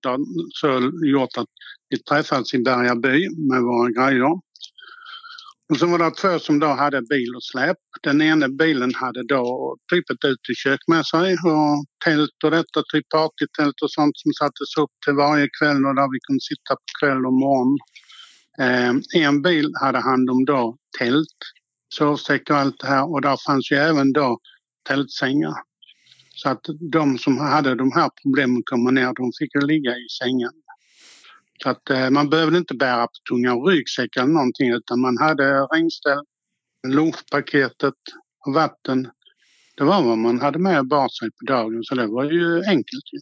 så 0.49 0.91
gjort 1.05 1.37
att 1.37 1.49
vi 1.89 1.97
träffades 1.97 2.53
i 2.53 2.59
Berga 2.59 2.95
by 2.95 3.29
med 3.29 3.61
våra 3.61 3.89
grejer. 3.89 4.50
Och 5.71 5.77
så 5.77 5.87
var 5.87 5.99
det 5.99 6.11
två 6.11 6.39
som 6.39 6.59
då 6.59 6.67
hade 6.67 7.01
bil 7.01 7.35
och 7.35 7.43
släp. 7.43 7.77
Den 8.03 8.21
ena 8.21 8.49
bilen 8.49 8.93
hade 8.95 9.23
då 9.23 9.75
typ 9.93 10.09
ett 10.09 10.25
utekök 10.25 10.79
med 10.87 11.05
sig 11.05 11.33
och 11.33 11.85
tält 12.05 12.43
och 12.43 12.51
detta, 12.51 12.83
typ 12.93 13.09
partytält 13.09 13.81
och 13.81 13.91
sånt 13.91 14.17
som 14.17 14.31
sattes 14.33 14.77
upp 14.81 14.89
till 15.05 15.13
varje 15.13 15.47
kväll 15.59 15.85
och 15.85 15.95
där 15.95 16.11
vi 16.13 16.19
kunde 16.27 16.41
sitta 16.41 16.73
på 16.75 16.89
kväll 16.99 17.25
och 17.25 17.33
morgon. 17.33 17.77
Eh, 18.59 19.23
en 19.23 19.41
bil 19.41 19.71
hade 19.81 19.99
hand 19.99 20.29
om 20.29 20.45
då 20.45 20.77
tält, 20.99 21.39
sovsäck 21.95 22.49
och 22.49 22.57
allt 22.57 22.79
det 22.79 22.87
här 22.87 23.11
och 23.11 23.21
där 23.21 23.37
fanns 23.47 23.71
ju 23.71 23.75
även 23.75 24.13
då 24.13 24.39
tältsängar. 24.89 25.53
Så 26.35 26.49
att 26.49 26.65
de 26.91 27.17
som 27.17 27.37
hade 27.37 27.75
de 27.75 27.91
här 27.91 28.09
problemen 28.23 28.57
att 28.57 28.65
komma 28.65 28.91
ner, 28.91 29.13
de 29.13 29.31
fick 29.39 29.55
ju 29.55 29.61
ligga 29.61 29.91
i 29.91 30.07
sängen. 30.19 30.51
Att 31.65 31.89
eh, 31.89 32.09
man 32.09 32.29
behövde 32.29 32.57
inte 32.57 32.75
bära 32.75 33.07
på 33.07 33.13
tunga 33.29 33.53
ryggsäck 33.53 34.15
eller 34.15 34.27
någonting 34.27 34.69
utan 34.69 34.99
man 34.99 35.17
hade 35.17 35.61
regnställ, 35.61 36.23
lunchpaketet 36.87 37.93
och 38.45 38.53
vatten. 38.53 39.11
Det 39.77 39.83
var 39.83 40.03
vad 40.03 40.17
man 40.17 40.41
hade 40.41 40.59
med 40.59 40.79
och 40.79 40.87
bar 40.87 41.09
sig 41.09 41.29
på 41.31 41.45
dagen 41.45 41.83
så 41.83 41.95
det 41.95 42.07
var 42.07 42.23
ju 42.23 42.63
enkelt. 42.63 43.03
Ja. 43.11 43.19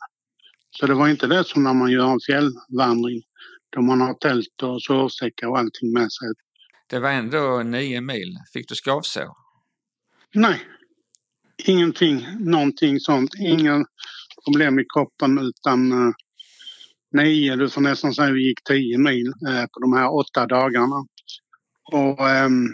Så 0.72 0.88
det 0.88 0.94
var 0.94 1.08
inte 1.08 1.28
det 1.28 1.48
som 1.48 1.64
när 1.64 1.74
man 1.74 1.92
gör 1.92 2.12
en 2.12 2.20
fjällvandring 2.28 3.22
då 3.70 3.82
man 3.82 4.02
har 4.02 4.14
tält 4.14 4.64
och 4.64 4.82
sovsäckar 4.82 5.48
och 5.48 5.60
allting 5.60 5.94
med 5.94 6.12
sig. 6.12 6.28
Det 6.88 7.00
var 7.00 7.10
ändå 7.10 7.64
nio 7.66 8.02
mil. 8.02 8.38
Fick 8.54 8.70
du 8.70 8.76
skavsår? 8.76 9.30
Nej, 10.34 10.62
ingenting, 11.66 12.28
någonting 12.40 13.00
sånt. 13.00 13.32
Inga 13.40 13.86
problem 14.46 14.80
i 14.80 14.86
kroppen 14.94 15.40
utan 15.40 15.92
uh, 15.92 16.14
nio, 17.14 17.56
du 17.56 17.70
får 17.70 17.82
nästan 17.82 18.14
säga 18.14 18.32
vi 18.32 18.48
gick 18.48 18.64
tio 18.64 18.98
mil 18.98 19.28
eh, 19.28 19.64
på 19.64 19.80
de 19.82 19.94
här 19.94 20.14
åtta 20.14 20.46
dagarna. 20.46 21.06
Och 21.92 22.30
ehm, 22.30 22.68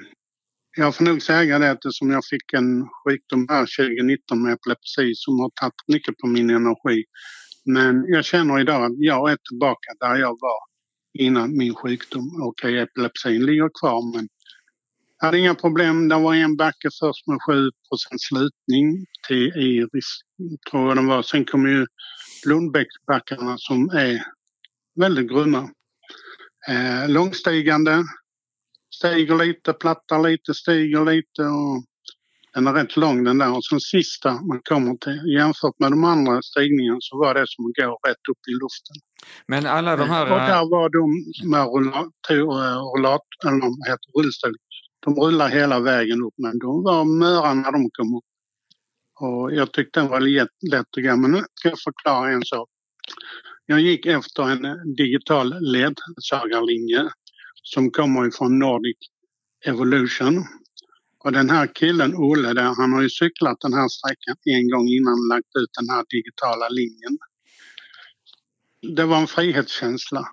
jag 0.77 0.95
får 0.95 1.05
nog 1.05 1.21
säga 1.21 1.59
det 1.59 1.67
eftersom 1.67 2.11
jag 2.11 2.25
fick 2.25 2.53
en 2.53 2.87
sjukdom 3.03 3.47
här 3.49 3.67
2019 3.77 4.41
med 4.43 4.53
epilepsi 4.53 5.15
som 5.15 5.39
har 5.39 5.51
tagit 5.61 5.87
mycket 5.87 6.17
på 6.17 6.27
min 6.27 6.49
energi. 6.49 7.03
Men 7.65 8.05
jag 8.07 8.25
känner 8.25 8.59
idag 8.59 8.85
att 8.85 8.97
jag 8.97 9.31
är 9.31 9.37
tillbaka 9.49 9.89
där 9.99 10.15
jag 10.15 10.37
var 10.41 10.59
innan 11.19 11.57
min 11.57 11.75
sjukdom. 11.75 12.41
Okej, 12.41 12.71
okay, 12.71 12.83
epilepsin 12.83 13.45
ligger 13.45 13.69
kvar 13.79 14.15
men 14.15 14.27
jag 15.19 15.27
hade 15.27 15.39
inga 15.39 15.55
problem. 15.55 16.09
Det 16.09 16.15
var 16.15 16.35
en 16.35 16.57
backe 16.57 16.89
först 16.99 17.27
med 17.27 17.39
7 17.41 17.69
slutning 18.29 19.05
till 19.27 19.47
Iris, 19.47 20.19
tror 20.71 20.87
jag 20.87 20.97
den 20.97 21.07
var. 21.07 21.21
Sen 21.21 21.45
kom 21.45 21.67
ju 21.67 21.85
Lundbäcksbackarna 22.45 23.57
som 23.57 23.89
är 23.89 24.23
väldigt 24.99 25.29
grymma. 25.29 25.69
Eh, 26.67 27.09
långstigande, 27.09 28.03
stiger 28.95 29.35
lite, 29.45 29.73
plattar 29.73 30.19
lite, 30.29 30.53
stiger 30.53 31.05
lite 31.05 31.41
och 31.41 31.83
den 32.53 32.67
är 32.67 32.73
rätt 32.73 32.97
lång 32.97 33.23
den 33.23 33.37
där. 33.37 33.55
Och 33.55 33.65
sen 33.65 33.79
sista 33.79 34.31
man 34.31 34.61
kommer 34.69 34.95
till, 34.95 35.21
jämfört 35.37 35.79
med 35.79 35.91
de 35.91 36.03
andra 36.03 36.41
stigningarna 36.41 36.97
så 37.01 37.17
var 37.17 37.33
det 37.33 37.45
som 37.47 37.65
att 37.65 37.85
gå 37.85 38.09
rätt 38.09 38.25
upp 38.31 38.43
i 38.51 38.53
luften. 38.61 38.97
Men 39.47 39.65
alla 39.65 39.95
de 39.95 40.09
här... 40.09 40.23
Och 40.23 40.39
där 40.39 40.69
var 40.75 40.89
de 40.97 41.05
med 41.49 41.65
rullat, 41.73 42.13
rullat 42.95 43.27
eller 43.45 43.61
de 43.61 43.71
heter 43.87 44.09
rullstol, 44.17 44.55
de 45.05 45.13
rullar 45.15 45.49
hela 45.49 45.79
vägen 45.79 46.21
upp 46.21 46.33
men 46.37 46.59
de 46.59 46.83
var 46.83 47.05
möra 47.05 47.53
när 47.53 47.71
de 47.71 47.89
kom 47.97 48.15
upp. 48.17 48.29
Och 49.19 49.53
jag 49.53 49.71
tyckte 49.71 49.99
den 49.99 50.09
var 50.09 50.19
lätt 50.19 50.87
att 50.97 51.03
gå. 51.03 51.15
Men 51.15 51.31
nu 51.31 51.43
ska 51.53 51.69
jag 51.69 51.79
förklara 51.79 52.31
en 52.31 52.45
sak. 52.45 52.69
Jag 53.65 53.81
gick 53.81 54.05
efter 54.05 54.43
en 54.43 54.95
digital 54.95 55.55
ledsagarlinje 55.59 57.09
som 57.63 57.91
kommer 57.91 58.27
ifrån 58.27 58.59
Nordic 58.59 58.97
Evolution. 59.65 60.43
Och 61.23 61.31
den 61.31 61.49
här 61.49 61.67
killen, 61.75 62.15
Olle, 62.15 62.53
där, 62.53 62.63
han 62.63 62.93
har 62.93 63.01
ju 63.01 63.09
cyklat 63.09 63.57
den 63.61 63.73
här 63.73 63.87
sträckan 63.87 64.35
en 64.43 64.69
gång 64.69 64.87
innan 64.87 65.27
lagt 65.29 65.55
ut 65.59 65.69
den 65.79 65.89
här 65.89 66.05
digitala 66.09 66.69
linjen. 66.69 67.17
Det 68.95 69.05
var 69.05 69.17
en 69.17 69.27
frihetskänsla 69.27 70.27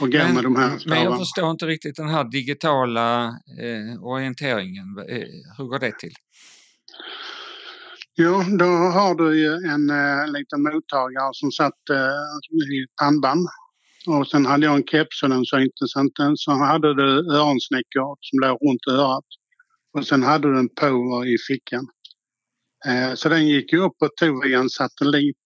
och 0.00 0.12
gå 0.12 0.18
men, 0.18 0.34
med 0.34 0.42
de 0.42 0.56
här 0.56 0.82
Men 0.86 1.02
jag 1.02 1.18
förstår 1.18 1.50
inte 1.50 1.66
riktigt 1.66 1.96
den 1.96 2.08
här 2.08 2.24
digitala 2.24 3.26
eh, 3.26 4.04
orienteringen. 4.04 4.86
Eh, 5.08 5.28
hur 5.58 5.64
går 5.64 5.78
det 5.78 5.98
till? 5.98 6.14
Jo, 8.16 8.42
då 8.58 8.64
har 8.64 9.14
du 9.14 9.38
ju 9.38 9.52
en 9.72 9.90
eh, 9.90 10.32
liten 10.32 10.62
mottagare 10.62 11.30
som 11.32 11.52
satt 11.52 11.90
eh, 11.90 12.76
i 12.76 12.86
pannband. 13.00 13.48
Och 14.06 14.28
sen 14.28 14.46
hade 14.46 14.66
jag 14.66 14.76
en 14.76 14.86
keps 14.86 15.22
och 15.22 15.28
den 15.28 15.44
syntes 15.44 15.96
inte. 15.96 16.34
Sen 16.44 16.60
hade 16.60 16.94
du 16.94 17.08
öronsnäckor 17.36 18.16
som 18.20 18.38
låg 18.38 18.58
runt 18.68 18.86
örat. 19.00 19.24
Och 19.92 20.06
sen 20.06 20.22
hade 20.22 20.52
du 20.52 20.58
en 20.58 20.68
power 20.68 21.34
i 21.34 21.36
fickan. 21.48 21.86
Eh, 22.86 23.14
så 23.14 23.28
den 23.28 23.48
gick 23.48 23.72
ju 23.72 23.78
upp 23.78 23.96
och 24.00 24.16
tog 24.16 24.44
via 24.44 24.58
en 24.58 24.70
satellit 24.70 25.44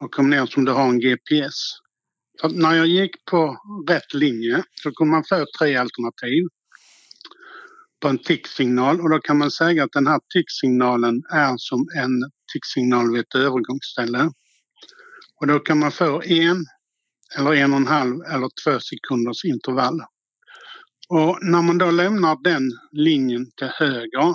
och 0.00 0.14
kom 0.14 0.30
ner 0.30 0.46
som 0.46 0.64
du 0.64 0.72
har 0.72 0.88
en 0.88 1.00
GPS. 1.00 1.58
För 2.40 2.48
när 2.48 2.74
jag 2.74 2.86
gick 2.86 3.24
på 3.30 3.56
rätt 3.88 4.14
linje 4.14 4.64
så 4.82 4.92
kunde 4.92 5.10
man 5.10 5.24
få 5.28 5.44
tre 5.58 5.76
alternativ 5.76 6.42
på 8.00 8.08
en 8.08 8.18
ticksignal 8.18 9.00
och 9.00 9.10
då 9.10 9.18
kan 9.18 9.38
man 9.38 9.50
säga 9.50 9.84
att 9.84 9.92
den 9.92 10.06
här 10.06 10.20
ticksignalen 10.34 11.22
är 11.32 11.54
som 11.56 11.86
en 11.96 12.30
ticksignal 12.52 13.12
vid 13.12 13.20
ett 13.20 13.34
övergångsställe. 13.34 14.30
Och 15.40 15.46
då 15.46 15.58
kan 15.58 15.78
man 15.78 15.92
få 15.92 16.22
en 16.22 16.64
eller 17.38 17.54
en 17.54 17.72
och 17.72 17.78
en 17.78 17.86
halv 17.86 18.20
eller 18.20 18.48
två 18.64 18.80
sekunders 18.80 19.44
intervall. 19.44 20.00
Och 21.08 21.38
när 21.42 21.62
man 21.62 21.78
då 21.78 21.90
lämnar 21.90 22.42
den 22.44 22.62
linjen 22.92 23.46
till 23.56 23.70
höger 23.74 24.34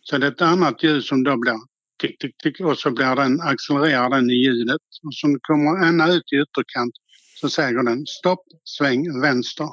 så 0.00 0.16
är 0.16 0.20
det 0.20 0.26
ett 0.26 0.42
annat 0.42 0.82
ljud 0.82 1.04
som 1.04 1.24
då 1.24 1.36
blir 1.36 1.58
tick, 2.00 2.18
tick, 2.18 2.36
tick 2.42 2.60
och 2.60 2.78
så 2.78 2.90
blir 2.90 3.16
den, 3.16 3.40
accelererar 3.40 4.10
den 4.10 4.30
i 4.30 4.34
ljudet. 4.34 4.82
Och 5.02 5.14
så 5.14 5.38
kommer 5.42 5.86
ända 5.86 6.12
ut 6.12 6.32
i 6.32 6.36
ytterkant 6.36 6.94
så 7.40 7.48
säger 7.48 7.82
den 7.82 8.06
stopp, 8.06 8.44
sväng 8.64 9.20
vänster. 9.20 9.68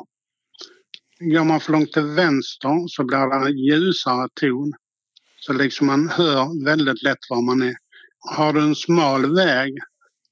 Går 1.23 1.43
man 1.43 1.59
för 1.59 1.71
långt 1.71 1.91
till 1.91 2.05
vänster 2.05 2.87
så 2.87 3.03
blir 3.03 3.29
det 3.29 3.47
en 3.49 3.57
ljusare 3.57 4.27
ton. 4.41 4.73
Så 5.39 5.53
liksom 5.53 5.87
man 5.87 6.09
hör 6.09 6.65
väldigt 6.65 7.03
lätt 7.03 7.29
var 7.29 7.41
man 7.41 7.61
är. 7.61 7.75
Har 8.19 8.53
du 8.53 8.61
en 8.61 8.75
smal 8.75 9.35
väg 9.35 9.73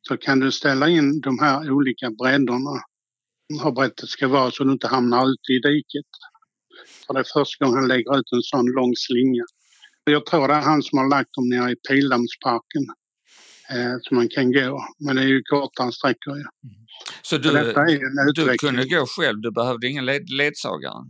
så 0.08 0.18
kan 0.18 0.40
du 0.40 0.52
ställa 0.52 0.90
in 0.90 1.22
de 1.22 1.40
här 1.40 1.72
olika 1.72 2.12
bredderna. 2.12 2.82
Hur 3.64 3.72
brett 3.72 3.98
det 3.98 4.08
ska 4.08 4.28
vara 4.28 4.52
så 4.52 4.64
du 4.64 4.72
inte 4.72 4.88
hamnar 4.88 5.32
ute 5.32 5.52
i 5.52 5.60
diket. 5.60 6.12
För 7.08 7.14
det 7.14 7.20
är 7.20 7.24
första 7.34 7.66
gången 7.66 7.80
han 7.80 7.88
lägger 7.88 8.20
ut 8.20 8.32
en 8.32 8.42
sån 8.42 8.66
lång 8.66 8.94
slinga. 8.96 9.44
Jag 10.04 10.26
tror 10.26 10.48
det 10.48 10.54
är 10.54 10.62
han 10.62 10.84
som 10.84 10.98
har 10.98 11.10
lagt 11.10 11.34
dem 11.34 11.50
nere 11.50 11.72
i 11.72 11.76
Pildammsparken 11.76 12.86
eh, 13.70 13.96
som 14.02 14.18
man 14.18 14.30
kan 14.30 14.52
gå. 14.52 14.88
Men 15.00 15.16
det 15.16 15.22
är 15.22 15.28
ju 15.28 15.42
kortare 15.44 15.92
sträckor. 15.92 16.38
Ja. 16.38 16.50
Mm. 16.64 16.89
Så 17.22 17.38
du, 17.38 17.74
du 18.34 18.58
kunde 18.58 18.86
gå 18.86 19.06
själv, 19.06 19.42
du 19.42 19.52
behövde 19.52 19.88
ingen 19.88 20.06
led 20.06 20.30
ledsagare? 20.30 21.06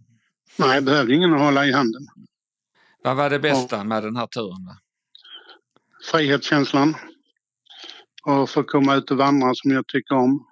Nej, 0.56 0.76
jag 0.76 0.84
behövde 0.84 1.14
ingen 1.14 1.34
att 1.34 1.40
hålla 1.40 1.68
i 1.68 1.72
handen. 1.72 2.08
Vad 3.04 3.18
var 3.18 3.30
det 3.30 3.40
bästa 3.40 3.80
och, 3.80 3.86
med 3.86 4.04
den 4.04 4.16
här 4.16 4.28
turen? 4.28 4.66
Då? 4.66 4.76
Frihetskänslan 6.12 6.96
och 8.24 8.50
få 8.50 8.64
komma 8.64 8.96
ut 8.96 9.12
och 9.12 9.18
vandra 9.18 9.52
som 9.56 9.72
jag 9.72 9.88
tycker 9.88 10.16
om. 10.16 10.46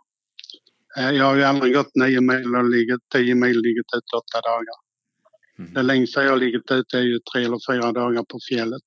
Eh, 0.98 1.12
jag 1.12 1.26
har 1.26 1.36
ju 1.36 1.44
aldrig 1.44 1.74
gått 1.74 1.96
nio 1.96 2.22
mil 2.22 2.56
och 2.56 2.70
ligget, 2.70 3.02
tio 3.14 3.36
mil 3.36 3.62
ligget 3.62 3.86
ute 3.98 4.16
åtta 4.16 4.42
dagar. 4.42 4.78
Mm. 5.60 5.74
Det 5.74 5.84
längsta 5.84 6.24
jag 6.24 6.40
ligget 6.40 6.72
ute 6.72 6.98
är 6.98 7.02
ju 7.02 7.20
tre 7.20 7.44
eller 7.46 7.60
fyra 7.72 7.92
dagar 7.92 8.24
på 8.24 8.40
fjället. 8.50 8.84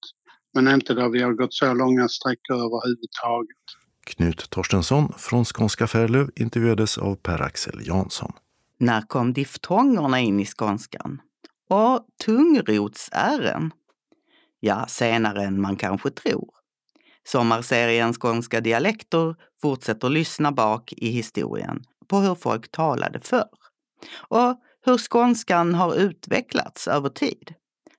Men 0.54 0.68
inte 0.68 0.94
då 0.94 1.08
vi 1.08 1.22
har 1.22 1.32
gått 1.32 1.54
så 1.54 1.74
långa 1.74 2.08
sträckor 2.08 2.56
överhuvudtaget. 2.56 3.64
Knut 4.06 4.50
Torstensson 4.50 5.12
från 5.16 5.44
Skånska 5.44 5.86
Färlöv 5.86 6.30
intervjuades 6.36 6.98
av 6.98 7.14
Per-Axel 7.14 7.86
Jansson. 7.86 8.32
När 8.78 9.02
kom 9.02 9.32
diftongerna 9.32 10.20
in 10.20 10.40
i 10.40 10.46
skånskan? 10.46 11.20
Och 11.68 12.06
tungrodsären? 12.24 13.70
Ja, 14.60 14.86
senare 14.88 15.44
än 15.44 15.60
man 15.60 15.76
kanske 15.76 16.10
tror. 16.10 16.50
Sommarserien 17.26 18.12
Skånska 18.14 18.60
dialekter 18.60 19.36
fortsätter 19.62 20.08
lyssna 20.08 20.52
bak 20.52 20.92
i 20.92 21.10
historien 21.10 21.84
på 22.08 22.18
hur 22.18 22.34
folk 22.34 22.70
talade 22.70 23.20
förr 23.20 23.48
och 24.18 24.60
hur 24.84 24.98
skånskan 24.98 25.74
har 25.74 25.94
utvecklats 25.94 26.88
över 26.88 27.08
tid. 27.08 27.54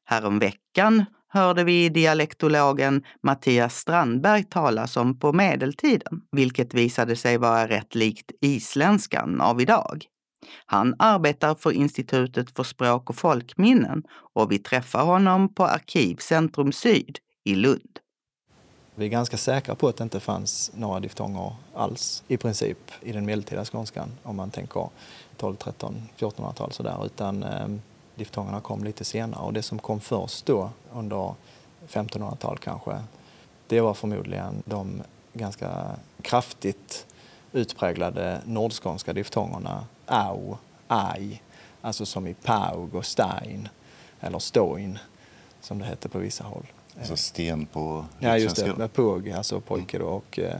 Häromveckan 0.06 1.06
hörde 1.34 1.64
vi 1.64 1.90
dialektologen 1.90 3.04
Mattias 3.24 3.76
Strandberg 3.76 4.44
talas 4.44 4.98
om 4.98 5.20
på 5.20 5.34
medeltiden, 5.34 6.22
vilket 6.32 6.74
visade 6.74 7.16
sig 7.16 7.38
vara 7.38 7.68
rätt 7.68 7.96
likt 7.96 8.32
isländskan 8.42 9.42
av 9.42 9.62
idag. 9.62 10.06
Han 10.66 10.96
arbetar 11.00 11.56
för 11.56 11.72
Institutet 11.72 12.56
för 12.56 12.64
språk 12.64 13.10
och 13.10 13.16
folkminnen 13.16 14.04
och 14.34 14.52
vi 14.52 14.60
träffar 14.60 15.04
honom 15.04 15.54
på 15.54 15.66
Arkivcentrum 15.66 16.72
Syd 16.72 17.18
i 17.44 17.56
Lund. 17.56 18.00
Vi 18.96 19.06
är 19.06 19.10
ganska 19.10 19.38
säkra 19.38 19.76
på 19.76 19.88
att 19.88 19.98
det 19.98 20.04
inte 20.04 20.20
fanns 20.20 20.72
några 20.76 21.00
diftonger 21.00 21.56
alls 21.76 22.24
i 22.28 22.38
princip 22.38 22.92
i 23.02 23.12
den 23.12 23.26
medeltida 23.26 23.66
skånskan 23.66 24.12
om 24.24 24.36
man 24.36 24.52
tänker 24.52 24.90
12, 25.38 25.56
13, 25.56 26.02
1400-tal 26.18 26.72
sådär 26.72 27.06
utan 27.06 27.44
eh, 27.44 27.68
diftongerna 28.16 28.62
kom 28.62 28.84
lite 28.84 29.04
senare 29.04 29.44
och 29.44 29.54
det 29.54 29.64
som 29.64 29.80
kom 29.80 30.00
först 30.00 30.46
då 30.46 30.70
under 30.94 31.34
1500-talet 31.88 32.60
kanske, 32.60 33.04
det 33.68 33.82
var 33.82 33.94
förmodligen 33.94 34.64
de 34.66 35.02
ganska 35.34 35.96
kraftigt 36.22 37.06
utpräglade 37.52 38.42
nordskånska 38.46 39.14
diftongerna 39.14 39.86
au, 40.06 40.58
aj, 40.88 41.42
alltså 41.82 42.06
som 42.06 42.28
i 42.28 42.34
paug 42.34 42.96
och 42.96 43.06
stein, 43.06 43.70
eller 44.20 44.40
stoin 44.40 45.00
som 45.62 45.80
det 45.80 45.86
hette 45.86 46.10
på 46.10 46.20
vissa 46.20 46.44
håll. 46.44 46.66
Alltså 46.98 47.18
sten 47.18 47.66
på 47.66 48.06
Ja, 48.20 48.38
just 48.38 48.56
det, 48.56 48.76
med 48.76 48.94
påg, 48.94 49.30
alltså 49.30 49.60
pojke 49.60 50.00
då, 50.00 50.06
och, 50.06 50.40
eh, 50.40 50.60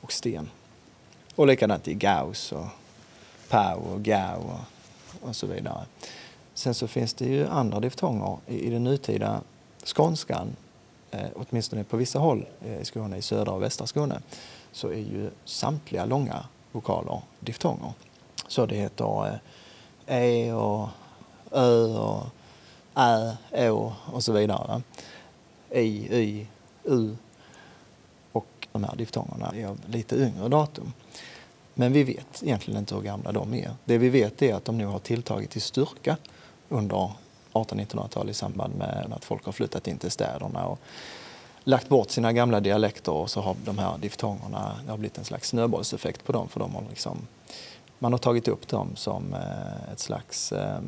och 0.00 0.12
sten. 0.12 0.50
Och 1.34 1.46
likadant 1.46 1.88
i 1.88 1.94
gaus 1.94 2.52
och 2.52 2.66
pau 3.48 3.78
och 3.78 4.02
gau 4.02 4.38
och, 4.38 5.28
och 5.28 5.36
så 5.36 5.46
vidare. 5.46 5.84
Sen 6.60 6.74
så 6.74 6.86
finns 6.86 7.14
det 7.14 7.24
ju 7.24 7.46
andra 7.46 7.80
diftonger 7.80 8.38
i, 8.46 8.66
i 8.66 8.70
den 8.70 8.84
nutida 8.84 9.40
skånskan, 9.84 10.56
eh, 11.10 11.26
åtminstone 11.34 11.84
på 11.84 11.96
vissa 11.96 12.18
håll 12.18 12.46
eh, 12.64 12.80
i 12.80 12.84
Skåne, 12.84 13.16
i 13.16 13.22
södra 13.22 13.52
och 13.52 13.62
västra 13.62 13.86
Skåne, 13.86 14.20
så 14.72 14.88
är 14.88 14.98
ju 14.98 15.30
samtliga 15.44 16.04
långa 16.04 16.44
vokaler 16.72 17.22
diftonger. 17.40 17.92
Så 18.48 18.66
det 18.66 18.74
heter 18.74 19.40
eh, 20.06 20.16
e 20.16 20.52
och 20.52 20.88
ö 21.50 21.84
och 21.84 22.26
ä, 22.94 23.70
å 23.70 23.92
och 24.12 24.24
så 24.24 24.32
vidare. 24.32 24.82
I, 25.70 26.16
y, 26.20 26.46
u 26.84 27.16
och 28.32 28.68
de 28.72 28.84
här 28.84 28.96
diftongerna 28.96 29.52
är 29.56 29.66
av 29.66 29.80
lite 29.86 30.16
yngre 30.16 30.48
datum. 30.48 30.92
Men 31.74 31.92
vi 31.92 32.04
vet 32.04 32.42
egentligen 32.42 32.80
inte 32.80 32.94
hur 32.94 33.02
gamla 33.02 33.32
de 33.32 33.54
är. 33.54 33.74
Det 33.84 33.98
vi 33.98 34.08
vet 34.08 34.42
är 34.42 34.54
att 34.54 34.64
de 34.64 34.78
nu 34.78 34.86
har 34.86 34.98
tilltagit 34.98 35.56
i 35.56 35.60
styrka 35.60 36.16
under 36.70 37.12
1800-1900-talet 37.52 38.30
i 38.30 38.34
samband 38.34 38.74
med 38.74 39.12
att 39.16 39.24
folk 39.24 39.44
har 39.44 39.52
flyttat 39.52 39.88
in 39.88 39.98
till 39.98 40.10
städerna 40.10 40.66
och 40.66 40.80
lagt 41.64 41.88
bort 41.88 42.10
sina 42.10 42.32
gamla 42.32 42.60
dialekter 42.60 43.12
och 43.12 43.30
så 43.30 43.40
har 43.40 43.56
de 43.64 43.78
här 43.78 43.98
diftongerna, 43.98 44.80
det 44.84 44.90
har 44.90 44.98
blivit 44.98 45.18
en 45.18 45.24
slags 45.24 45.48
snöbollseffekt 45.48 46.24
på 46.24 46.32
dem 46.32 46.48
för 46.48 46.60
de 46.60 46.74
har 46.74 46.82
liksom, 46.88 47.18
man 47.98 48.12
har 48.12 48.18
tagit 48.18 48.48
upp 48.48 48.68
dem 48.68 48.96
som 48.96 49.34
eh, 49.34 49.92
ett 49.92 49.98
slags 49.98 50.52
eh, 50.52 50.80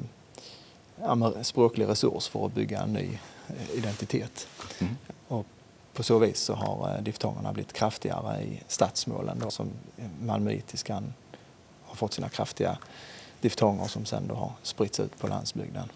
språklig 1.42 1.88
resurs 1.88 2.29
för 2.29 2.47
att 2.47 2.55
bygga 2.55 2.81
en 2.81 2.92
ny 2.92 3.18
eh, 3.49 3.79
identitet. 3.79 4.49
Mm. 4.79 4.97
Och 5.29 5.47
på 5.92 6.03
så 6.03 6.18
vis 6.18 6.40
så 6.40 6.55
har 6.55 6.99
diftongerna 7.01 7.53
blivit 7.53 7.73
kraftigare 7.73 8.42
i 8.42 8.62
stadsmålen 8.68 9.38
då, 9.38 9.51
som 9.51 9.71
malmöitiskan 10.21 11.14
har 11.85 11.95
fått 11.95 12.12
sina 12.12 12.29
kraftiga 12.29 12.79
diftonger 13.42 13.87
som 13.87 14.05
sen 14.05 14.28
då 14.28 14.35
har 14.35 14.52
spritts 14.62 15.00
ut 15.00 15.18
på 15.18 15.26
landsbygden. 15.26 15.88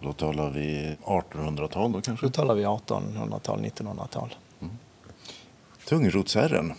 Då 0.00 0.12
talar 0.12 0.50
vi 0.50 0.96
1800-tal 1.04 1.92
då 1.92 2.00
kanske? 2.00 2.26
Då 2.26 2.30
talar 2.30 2.54
vi 2.54 2.64
1800-tal, 2.64 3.60
1900-tal. 3.60 4.34
Tungrotsherren, 5.88 6.72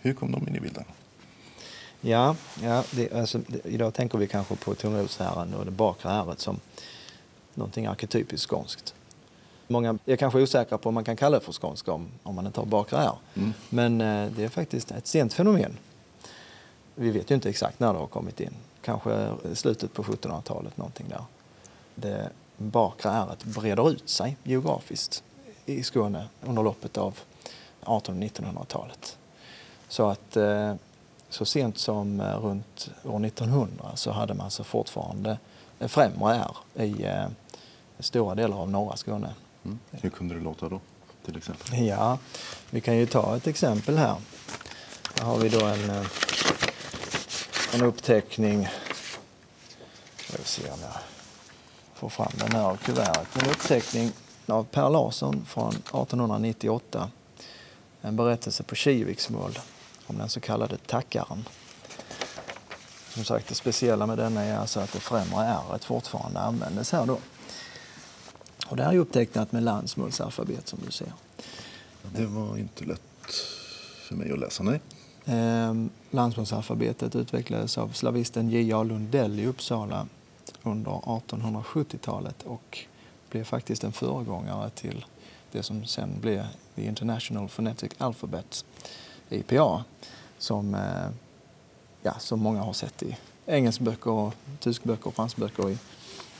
hur 0.00 0.14
kom 0.14 0.32
de 0.32 0.48
in 0.48 0.56
i 0.56 0.60
bilden? 0.60 0.84
Ja, 2.00 2.36
ja 2.62 2.84
det, 2.90 3.12
alltså, 3.12 3.40
det, 3.46 3.66
idag 3.66 3.94
tänker 3.94 4.18
vi 4.18 4.26
kanske 4.26 4.56
på 4.56 4.74
tungrotsherren 4.74 5.54
och 5.54 5.64
det 5.64 5.70
bakre 5.70 6.10
ärret 6.10 6.40
som 6.40 6.60
någonting 7.54 7.86
arketypiskt 7.86 8.50
skånskt. 8.50 8.94
Många 9.66 9.98
är 10.06 10.16
kanske 10.16 10.42
osäkra 10.42 10.78
på 10.78 10.88
om 10.88 10.94
man 10.94 11.04
kan 11.04 11.16
kalla 11.16 11.38
det 11.38 11.44
för 11.44 11.52
skånska 11.52 11.92
om, 11.92 12.08
om 12.22 12.34
man 12.34 12.46
inte 12.46 12.60
har 12.60 12.66
bakre 12.66 12.98
ärr. 12.98 13.18
Mm. 13.34 13.52
Men 13.68 14.00
eh, 14.00 14.30
det 14.36 14.44
är 14.44 14.48
faktiskt 14.48 14.90
ett 14.90 15.06
sent 15.06 15.32
fenomen. 15.32 15.76
Vi 16.94 17.10
vet 17.10 17.30
ju 17.30 17.34
inte 17.34 17.48
exakt 17.48 17.80
när 17.80 17.92
det 17.92 17.98
har 17.98 18.06
kommit 18.06 18.40
in. 18.40 18.54
Kanske 18.82 19.34
slutet 19.54 19.92
på 19.92 20.02
1700-talet, 20.02 20.76
någonting 20.76 21.06
där. 21.08 21.24
Det 21.94 22.30
bakre 22.56 23.10
ärret 23.10 23.44
breder 23.44 23.90
ut 23.90 24.08
sig 24.08 24.36
geografiskt 24.42 25.22
i 25.66 25.82
Skåne 25.82 26.28
under 26.42 26.62
loppet 26.62 26.98
av 26.98 27.18
1800 27.80 28.00
och 28.00 28.08
1900-talet. 28.08 29.18
Så 29.88 30.08
att 30.08 30.36
eh, 30.36 30.74
så 31.28 31.44
sent 31.44 31.78
som 31.78 32.20
eh, 32.20 32.40
runt 32.40 32.90
år 33.04 33.26
1900 33.26 33.84
så 33.94 34.10
hade 34.10 34.34
man 34.34 34.44
alltså 34.44 34.64
fortfarande 34.64 35.38
främre 35.80 36.34
ärr 36.34 36.84
i 36.84 37.04
eh, 37.04 37.26
stora 37.98 38.34
delar 38.34 38.56
av 38.56 38.70
norra 38.70 38.96
Skåne. 38.96 39.34
Mm. 39.64 39.78
Hur 39.90 40.10
kunde 40.10 40.34
det 40.34 40.40
låta 40.40 40.68
då, 40.68 40.80
till 41.24 41.36
exempel? 41.36 41.84
Ja, 41.86 42.18
vi 42.70 42.80
kan 42.80 42.96
ju 42.96 43.06
ta 43.06 43.36
ett 43.36 43.46
exempel 43.46 43.98
här. 43.98 44.16
Här 45.18 45.26
har 45.26 45.38
vi 45.38 45.48
då 45.48 45.64
en, 45.66 45.90
eh, 45.90 46.06
en 47.74 47.82
uppteckning. 47.82 48.68
Jag 50.32 50.46
se 50.46 50.70
om 50.70 50.80
jag 50.80 50.92
får 51.94 52.08
fram 52.08 52.32
den 52.34 52.52
här 52.52 52.76
kuvertet. 52.76 53.42
En 53.42 53.50
uppteckning 53.50 54.12
av 54.46 54.64
Per 54.64 54.90
Larsson 54.90 55.46
från 55.48 55.68
1898. 55.68 57.10
En 58.00 58.16
berättelse 58.16 58.62
på 58.62 58.74
Kiviksmål 58.74 59.58
om 60.06 60.18
den 60.18 60.28
så 60.28 60.40
kallade 60.40 60.76
tackaren. 60.76 61.48
Som 63.08 63.24
sagt, 63.24 63.48
det 63.48 63.54
speciella 63.54 64.06
med 64.06 64.18
denna 64.18 64.44
är 64.44 64.58
alltså 64.58 64.80
att 64.80 64.92
det 64.92 65.00
främre 65.00 65.44
ärret 65.44 65.84
fortfarande 65.84 66.40
användes 66.40 66.92
här 66.92 67.06
då. 67.06 67.18
Och 68.66 68.76
det 68.76 68.82
här 68.82 68.92
är 68.92 68.98
upptecknat 68.98 69.52
med 69.52 69.62
landsmålsalfabet 69.62 70.68
som 70.68 70.78
du 70.86 70.92
ser. 70.92 71.12
Det 72.02 72.26
var 72.26 72.56
inte 72.56 72.84
lätt 72.84 73.00
för 74.08 74.14
mig 74.14 74.32
att 74.32 74.38
läsa, 74.38 74.62
nej. 74.62 74.80
Ehm, 75.30 75.90
landsmålsalfabetet 76.10 77.16
utvecklades 77.16 77.78
av 77.78 77.88
slavisten 77.88 78.50
J.A. 78.50 78.82
Lundell 78.82 79.40
i 79.40 79.46
Uppsala 79.46 80.06
under 80.62 80.90
1870-talet 80.90 82.42
och 82.42 82.78
blev 83.30 83.44
faktiskt 83.44 83.84
en 83.84 83.92
föregångare 83.92 84.70
till 84.70 85.04
det 85.52 85.62
som 85.62 85.84
sen 85.84 86.20
blev 86.20 86.46
The 86.74 86.86
International 86.86 87.48
Phonetic 87.48 87.92
Alphabet, 87.98 88.64
IPA, 89.28 89.84
som, 90.38 90.74
eh, 90.74 91.10
ja, 92.02 92.14
som 92.18 92.40
många 92.40 92.62
har 92.62 92.72
sett 92.72 93.02
i 93.02 93.16
engelskböcker, 93.46 94.10
och 94.10 94.34
tyskböcker 94.60 95.06
och 95.06 95.14
franskböcker 95.14 95.70
i, 95.70 95.78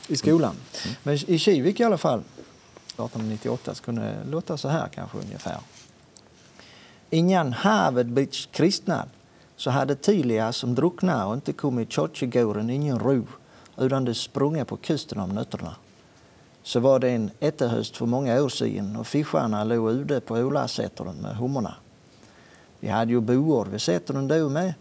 i 0.07 0.15
skolan. 0.17 0.55
Men 1.03 1.17
i 1.27 1.39
Kivik 1.39 1.79
i 1.79 1.83
alla 1.83 1.97
fall, 1.97 2.19
1898, 2.19 3.75
så 3.75 3.83
kunde 3.83 4.01
det 4.01 4.31
låta 4.31 4.57
så 4.57 4.67
här 4.67 4.87
kanske 4.87 5.17
ungefär. 5.17 5.59
Innan 7.09 7.53
havet 7.53 8.07
blivit 8.07 8.51
kristnat 8.51 9.07
så 9.55 9.69
hade 9.69 9.95
Tilia 9.95 10.53
som 10.53 10.75
drucknar 10.75 11.25
och 11.25 11.33
inte 11.33 11.53
kommit 11.53 11.89
i 11.89 11.91
kyrkogården 11.91 12.69
ingen 12.69 12.99
ro 12.99 13.27
utan 13.77 14.05
de 14.05 14.13
sprungit 14.13 14.67
på 14.67 14.77
kusten 14.77 15.19
om 15.19 15.29
nötterna. 15.29 15.75
Så 16.63 16.79
var 16.79 16.99
det 16.99 17.09
en 17.09 17.31
ättehöst 17.39 17.97
för 17.97 18.05
många 18.05 18.43
år 18.43 18.49
sedan 18.49 18.95
och 18.95 19.07
fiskarna 19.07 19.63
låg 19.63 19.91
ute 19.91 20.19
på 20.19 20.33
ålasättern 20.35 21.15
med 21.21 21.35
hummerna. 21.35 21.75
Vi 22.79 22.87
hade 22.87 23.11
ju 23.11 23.19
boar 23.21 23.65
vid 23.65 23.81
sättern 23.81 24.27
då 24.27 24.49
med, 24.49 24.73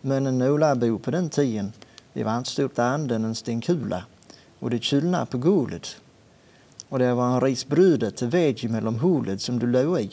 men 0.00 0.26
en 0.26 0.42
ålabo 0.42 0.98
på 0.98 1.10
den 1.10 1.30
tiden, 1.30 1.72
det 2.12 2.24
var 2.24 2.38
inte 2.38 2.50
stort 2.50 2.78
anden 2.78 3.24
en 3.24 3.34
stenkula 3.34 4.04
och 4.58 4.70
det 4.70 4.82
kylnade 4.82 5.26
på 5.26 5.38
golvet. 5.38 5.96
Och 6.88 6.98
det 6.98 7.14
var 7.14 7.34
en 7.34 7.40
ris 7.40 7.66
till 8.16 8.28
väg 8.28 8.70
mellan 8.70 8.98
hålet 8.98 9.40
som 9.40 9.58
du 9.58 9.66
låg 9.66 10.00
i 10.00 10.10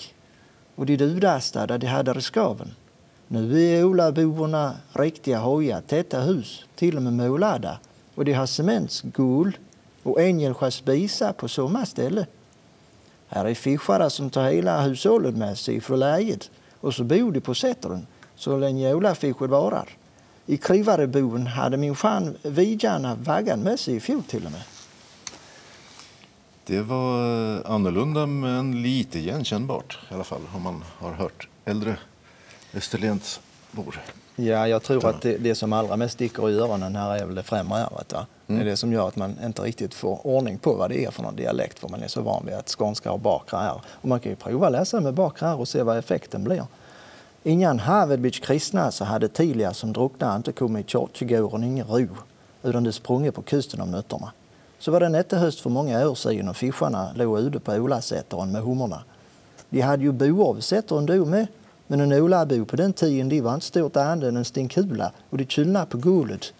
och 0.75 0.85
de 0.85 0.97
dudastade 0.97 1.73
där 1.73 1.77
de 1.77 1.87
hade 1.87 2.13
reskaven. 2.13 2.71
Nu 3.27 3.61
är 3.61 3.83
Olaboborna 3.83 4.75
riktiga 4.93 5.39
hojar, 5.39 5.81
täta 5.81 6.21
hus, 6.21 6.65
till 6.75 6.97
och 6.97 7.03
med 7.03 7.13
målade 7.13 7.77
och 8.15 8.25
de 8.25 8.33
har 8.33 8.45
cementsgol 8.45 9.57
och 10.03 10.21
Ängelska 10.21 10.71
bisa 10.85 11.33
på 11.33 11.47
samma 11.47 11.85
ställe. 11.85 12.25
Här 13.27 13.45
är 13.45 13.53
fiskare 13.53 14.09
som 14.09 14.29
tar 14.29 14.51
hela 14.51 14.81
hushållet 14.81 15.35
med 15.35 15.57
sig 15.57 15.81
från 15.81 15.99
läget 15.99 16.51
och 16.79 16.93
så 16.93 17.03
bor 17.03 17.31
de 17.31 17.41
på 17.41 17.55
Sättern 17.55 18.05
så 18.35 18.57
länge 18.57 18.93
ålafisket 18.93 19.49
varar. 19.49 19.89
I 20.45 20.57
Krivareboen 20.57 21.47
hade 21.47 21.77
min 21.77 21.95
fan 21.95 22.35
Vidjana 22.41 23.15
vaggan 23.15 23.59
med 23.59 23.79
sig 23.79 23.95
i 23.95 23.99
fjol 23.99 24.23
till 24.23 24.45
och 24.45 24.51
med. 24.51 24.61
Det 26.71 26.81
var 26.81 27.61
annorlunda 27.65 28.25
men 28.25 28.81
lite 28.81 29.19
igenkännbart 29.19 29.99
i 30.11 30.13
alla 30.13 30.23
fall 30.23 30.41
om 30.55 30.61
man 30.61 30.83
har 30.97 31.11
hört 31.11 31.47
äldre 31.65 31.97
Österlendsbor. 32.73 34.01
Ja, 34.35 34.67
jag 34.67 34.83
tror 34.83 35.05
att 35.05 35.21
det, 35.21 35.37
det 35.37 35.55
som 35.55 35.73
allra 35.73 35.97
mest 35.97 36.13
sticker 36.13 36.49
i 36.49 36.53
öronen 36.53 36.95
här 36.95 37.17
är 37.17 37.25
väl 37.25 37.35
det 37.35 37.43
främre 37.43 37.79
ärret. 37.79 38.13
Va? 38.13 38.25
Det 38.47 38.53
är 38.53 38.65
det 38.65 38.77
som 38.77 38.93
gör 38.93 39.07
att 39.07 39.15
man 39.15 39.35
inte 39.43 39.61
riktigt 39.61 39.93
får 39.93 40.27
ordning 40.27 40.57
på 40.57 40.73
vad 40.73 40.89
det 40.89 41.05
är 41.05 41.11
för 41.11 41.23
någon 41.23 41.35
dialekt 41.35 41.79
för 41.79 41.89
man 41.89 42.03
är 42.03 42.07
så 42.07 42.21
van 42.21 42.45
vid 42.45 42.55
att 42.55 42.69
skånska 42.69 43.09
har 43.09 43.17
bakre 43.17 43.59
ärr. 43.59 43.81
Och 43.87 44.09
man 44.09 44.19
kan 44.19 44.29
ju 44.29 44.35
prova 44.35 44.65
att 44.65 44.71
läsa 44.71 44.99
med 44.99 45.13
bakre 45.13 45.47
ärr 45.47 45.59
och 45.59 45.67
se 45.67 45.83
vad 45.83 45.97
effekten 45.97 46.43
blir. 46.43 46.65
Innan 47.43 47.81
blivit 48.07 48.43
kristna 48.43 48.91
så 48.91 49.05
hade 49.05 49.27
Tilia 49.27 49.73
som 49.73 49.93
drucknade 49.93 50.35
inte 50.35 50.51
kommit 50.51 50.85
i 50.85 50.89
kyrkogården 50.89 51.63
ingen 51.63 51.87
ro 51.87 52.07
utan 52.63 52.83
det 52.83 52.91
sprungit 52.91 53.35
på 53.35 53.41
kusten 53.41 53.81
om 53.81 53.91
nätterna. 53.91 54.31
Så 54.81 54.91
var 54.91 54.99
det 54.99 55.05
en 55.05 55.15
ättehöst 55.15 55.59
för 55.59 55.69
många 55.69 56.09
år 56.09 56.15
sedan 56.15 56.49
och 56.49 56.57
fiskarna 56.57 57.13
låg 57.15 57.39
ute 57.39 57.59
på 57.59 57.71
Ålasätern 57.71 58.51
med 58.51 58.61
hommorna. 58.61 59.03
De 59.69 59.81
hade 59.81 60.03
ju 60.03 60.61
Sätern 60.61 61.05
då 61.05 61.25
med, 61.25 61.47
men 61.87 61.99
en 61.99 62.11
Ålabo 62.11 62.65
på 62.65 62.75
den 62.75 62.93
tiden 62.93 63.29
de 63.29 63.41
var 63.41 63.53
inte 63.53 63.65
stort 63.65 63.95
annat 63.95 64.23
än 64.23 64.37
en 64.37 64.45
stenkula 64.45 65.11
och 65.29 65.37
de 65.37 65.45
kylnade 65.45 65.85
på 65.85 65.97
golvet. 65.97 66.53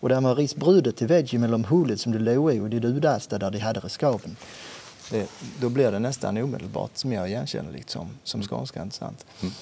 Och 0.00 0.08
där 0.08 0.20
med 0.20 0.36
risbrudet 0.36 0.96
till 0.96 1.06
veggie 1.06 1.40
mellan 1.40 1.64
hulet 1.64 2.00
som 2.00 2.12
du 2.12 2.18
låg 2.18 2.54
i 2.54 2.60
och 2.60 2.70
det 2.70 2.78
dudaste 2.78 3.38
där 3.38 3.50
de 3.50 3.58
hade 3.58 3.80
redskapen. 3.80 4.36
Det, 5.10 5.28
då 5.60 5.68
blir 5.68 5.92
det 5.92 5.98
nästan 5.98 6.36
omedelbart 6.36 7.04
mer 7.04 7.26
igenkännligt 7.26 7.90
som, 7.90 8.08
som 8.24 8.42
skånska, 8.42 8.82
inte 8.82 8.96
sant? 8.96 9.26
Mm. 9.40 9.54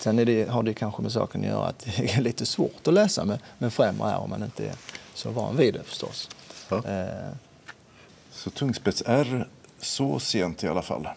Sen 0.00 0.16
det, 0.16 0.48
har 0.50 0.62
det 0.62 0.74
kanske 0.74 1.02
med 1.02 1.12
saken 1.12 1.40
att 1.40 1.46
göra 1.46 1.66
att 1.66 1.86
det 1.96 2.14
är 2.14 2.20
lite 2.20 2.46
svårt 2.46 2.88
att 2.88 2.94
läsa 2.94 3.24
med, 3.24 3.38
med 3.58 3.72
främre 3.72 4.10
är 4.10 4.18
om 4.18 4.30
man 4.30 4.42
inte 4.42 4.66
är 4.66 4.74
så 5.14 5.30
van 5.30 5.56
vid 5.56 5.74
det 5.74 5.82
förstås. 5.82 6.28
Ja. 6.68 6.76
Eh. 6.76 7.32
Så 8.30 8.50
tungspets 8.50 9.02
är 9.06 9.48
så 9.78 10.18
sent 10.18 10.64
i 10.64 10.68
alla 10.68 10.82
fall 10.82 11.08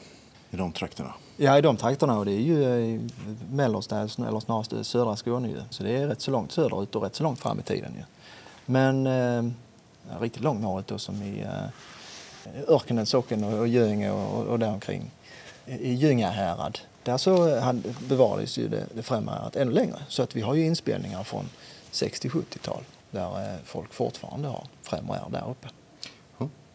i 0.51 0.57
de 0.57 0.71
trakterna? 0.71 1.13
Ja, 1.37 1.57
i 1.57 1.61
de 1.61 1.77
trakterna 1.77 2.17
och 2.17 2.25
det 2.25 2.31
är 2.31 2.41
ju 2.41 2.63
i 2.63 3.09
mellersta 3.51 3.97
eller 3.97 4.39
snarast 4.39 4.73
södra 4.81 5.15
Skåne 5.15 5.47
ju. 5.47 5.61
Så 5.69 5.83
det 5.83 5.97
är 5.97 6.07
rätt 6.07 6.21
så 6.21 6.31
långt 6.31 6.51
söderut 6.51 6.95
och 6.95 7.03
rätt 7.03 7.15
så 7.15 7.23
långt 7.23 7.39
fram 7.39 7.59
i 7.59 7.63
tiden 7.63 7.93
ju. 7.95 8.03
Men 8.65 9.07
eh, 9.07 9.51
riktigt 10.21 10.43
långt 10.43 10.61
norrut 10.61 10.87
då 10.87 10.97
som 10.97 11.21
i 11.21 11.41
eh, 11.41 12.67
Örkenäs 12.67 13.09
socken 13.09 13.43
och, 13.43 13.59
och 13.59 13.67
Göinge 13.67 14.11
och, 14.11 14.43
och 14.43 14.59
däromkring. 14.59 15.11
I 15.65 15.93
Gyngahärad, 15.93 16.79
där 17.03 17.17
så 17.17 17.61
bevarades 17.99 18.57
ju 18.57 18.67
det, 18.67 18.85
det 18.93 19.03
främre 19.03 19.49
ännu 19.53 19.71
längre. 19.71 19.97
Så 20.07 20.23
att 20.23 20.35
vi 20.35 20.41
har 20.41 20.55
ju 20.55 20.65
inspelningar 20.65 21.23
från 21.23 21.49
60-70-tal 21.91 22.83
där 23.19 23.53
eh, 23.53 23.59
folk 23.63 23.93
fortfarande 23.93 24.47
har 24.47 24.67
främre 24.81 25.19
där 25.31 25.49
uppe. 25.49 25.67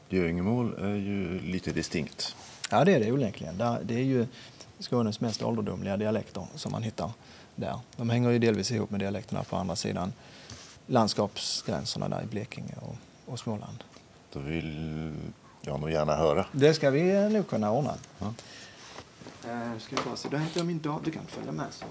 Göingemål 0.09 0.75
är 0.79 0.95
ju 0.95 1.41
lite 1.41 1.73
distinkt. 1.73 2.37
Ja, 2.71 2.85
det 2.85 2.95
är 2.95 3.01
det 3.01 3.13
onekligen. 3.13 3.59
Det 3.83 3.95
är 3.95 4.05
ju 4.05 4.27
Skånes 4.79 5.21
mest 5.21 5.43
ålderdomliga 5.43 5.97
dialekter 5.97 6.47
som 6.55 6.73
man 6.73 6.83
hittar 6.83 7.11
där. 7.55 7.79
De 7.97 8.11
hänger 8.11 8.31
ju 8.31 8.39
delvis 8.39 8.71
ihop 8.71 8.91
med 8.91 9.01
dialekterna 9.01 9.45
på 9.45 9.57
andra 9.57 9.77
sidan 9.77 10.13
landskapsgränserna 10.87 12.09
där 12.09 12.23
i 12.23 12.27
Blekinge 12.27 12.75
och, 12.81 12.97
och 13.33 13.39
Småland. 13.39 13.85
Då 14.33 14.41
vill 14.41 15.13
jag 15.61 15.81
nog 15.81 15.91
gärna 15.91 16.17
höra. 16.17 16.47
Det 16.53 16.75
ska 16.75 16.91
vi 16.91 17.29
nog 17.29 17.49
kunna 17.49 17.73
ordna. 17.73 17.95
Ja. 18.19 18.27
Uh, 18.27 19.79
ska 19.79 19.97
vi 19.97 20.03
bara 20.05 20.17
se, 20.17 20.29
då 20.29 20.37
hämtar 20.37 20.61
jag 20.61 20.67
min 20.67 20.81
dator. 20.81 21.05
Du 21.05 21.11
kan 21.11 21.27
följa 21.27 21.53
med. 21.53 21.67
Så. 21.71 21.85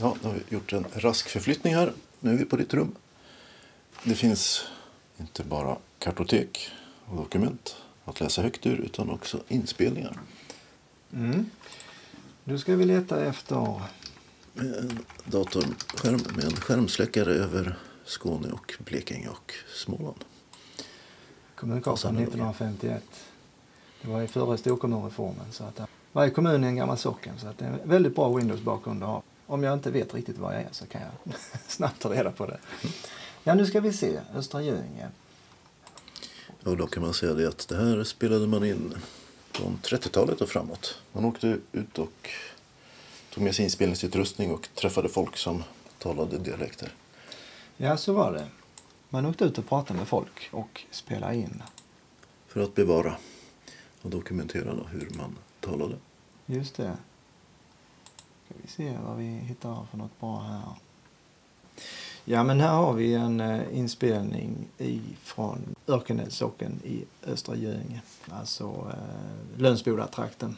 Ja, 0.00 0.16
då 0.22 0.28
har 0.28 0.34
vi 0.34 0.54
gjort 0.54 0.72
en 0.72 0.84
rask 0.94 1.28
förflyttning 1.28 1.74
här. 1.74 1.92
Nu 2.20 2.32
är 2.32 2.36
vi 2.36 2.44
på 2.44 2.56
ditt 2.56 2.74
rum. 2.74 2.94
Det 4.04 4.14
finns 4.14 4.64
inte 5.16 5.44
bara 5.44 5.76
kartotek 5.98 6.70
och 7.06 7.16
dokument 7.16 7.76
att 8.04 8.20
läsa 8.20 8.42
högt 8.42 8.66
ur 8.66 8.76
utan 8.76 9.10
också 9.10 9.40
inspelningar. 9.48 10.18
Mm. 11.12 11.50
Nu 12.44 12.58
ska 12.58 12.76
vi 12.76 12.84
leta 12.84 13.24
efter... 13.24 13.80
En 14.54 14.98
datorskärm 15.24 16.36
med 16.36 16.44
en 16.44 16.56
skärmsläckare 16.56 17.32
över 17.32 17.76
Skåne 18.04 18.48
och 18.48 18.74
Blekinge 18.84 19.28
och 19.28 19.52
Småland. 19.74 20.24
Kommunkartan 21.54 22.16
1951. 22.16 23.04
Det 24.02 24.08
var 24.08 24.20
ju 24.20 24.26
före 24.26 24.58
storkommunreformen. 24.58 25.52
Så 25.52 25.64
att 25.64 25.80
varje 26.12 26.30
kommun 26.30 26.64
är 26.64 26.68
en 26.68 26.76
gammal 26.76 26.98
socken. 26.98 27.34
Så 27.38 27.46
att 27.46 27.58
det 27.58 27.64
är 27.64 27.78
en 27.82 27.88
väldigt 27.88 28.14
bra 28.14 28.28
Windows-bakgrund 28.28 29.02
att 29.02 29.08
ha. 29.08 29.22
Om 29.46 29.62
jag 29.62 29.74
inte 29.74 29.90
vet 29.90 30.14
riktigt 30.14 30.38
vad 30.38 30.54
jag 30.54 30.60
är 30.60 30.68
så 30.72 30.86
kan 30.86 31.00
jag 31.00 31.34
snabbt 31.68 32.02
ta 32.02 32.12
reda 32.12 32.30
på 32.30 32.46
det. 32.46 32.58
Ja, 33.44 33.54
nu 33.54 33.66
ska 33.66 33.80
vi 33.80 33.92
se. 33.92 34.20
Östra 34.34 34.62
Göinge. 34.62 35.08
Och 36.62 36.76
då 36.76 36.86
kan 36.86 37.02
man 37.02 37.14
säga 37.14 37.34
det 37.34 37.48
att 37.48 37.68
det 37.68 37.76
här 37.76 38.04
spelade 38.04 38.46
man 38.46 38.64
in 38.64 38.94
från 39.50 39.78
30-talet 39.82 40.40
och 40.40 40.48
framåt. 40.48 40.98
Man 41.12 41.24
åkte 41.24 41.58
ut 41.72 41.98
och 41.98 42.30
tog 43.30 43.44
med 43.44 43.54
sig 43.54 43.64
inspelningsutrustning 43.64 44.50
och 44.50 44.68
träffade 44.74 45.08
folk 45.08 45.36
som 45.36 45.62
talade 45.98 46.38
dialekter. 46.38 46.92
Ja, 47.76 47.96
så 47.96 48.12
var 48.12 48.32
det. 48.32 48.46
Man 49.08 49.26
åkte 49.26 49.44
ut 49.44 49.58
och 49.58 49.68
pratade 49.68 49.98
med 49.98 50.08
folk 50.08 50.48
och 50.52 50.84
spelade 50.90 51.36
in. 51.36 51.62
För 52.48 52.60
att 52.60 52.74
bevara 52.74 53.16
och 54.02 54.10
dokumentera 54.10 54.74
hur 54.90 55.10
man 55.16 55.38
talade. 55.60 55.96
Just 56.46 56.76
det. 56.76 56.96
Ska 58.56 58.62
vi 58.62 58.90
se 58.90 58.98
vad 59.06 59.16
vi 59.16 59.24
hittar 59.24 59.86
för 59.90 59.98
något 59.98 60.20
bra 60.20 60.38
här. 60.38 60.62
Ja, 62.24 62.44
men 62.44 62.60
här 62.60 62.74
har 62.74 62.92
vi 62.92 63.14
en 63.14 63.40
eh, 63.40 63.78
inspelning 63.78 64.68
i, 64.78 65.00
från 65.22 65.74
Örkenässocken 65.86 66.80
i 66.84 67.04
Östra 67.26 67.56
Göinge, 67.56 68.00
alltså 68.30 68.64
eh, 68.64 69.60
Lönsbodatrakten. 69.60 70.56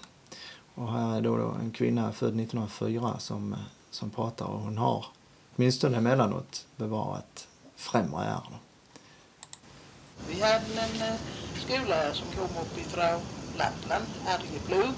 Och 0.74 0.92
här 0.92 1.16
är 1.16 1.20
då, 1.20 1.36
då 1.36 1.48
en 1.48 1.70
kvinna 1.70 2.12
född 2.12 2.40
1904 2.40 3.18
som, 3.18 3.52
eh, 3.52 3.58
som 3.90 4.10
pratar 4.10 4.46
och 4.46 4.60
hon 4.60 4.78
har 4.78 5.06
åtminstone 5.56 5.96
emellanåt 5.96 6.66
bevarat 6.76 7.48
främre 7.76 8.24
är. 8.24 8.58
Vi 10.28 10.40
hade 10.40 10.56
en 10.56 11.08
eh, 11.08 11.20
skola 11.54 12.14
som 12.14 12.26
kom 12.28 12.62
upp 12.62 12.78
ifrån 12.78 13.20
Lappland, 13.58 14.04
Arjeplog. 14.26 14.94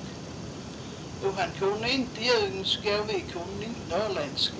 Och 1.24 1.34
han 1.36 1.50
kunde 1.58 1.90
inte 1.90 2.24
jönska 2.24 3.00
och 3.00 3.08
vi 3.08 3.20
kunde 3.20 3.64
inte 3.64 3.98
norrländska. 3.98 4.54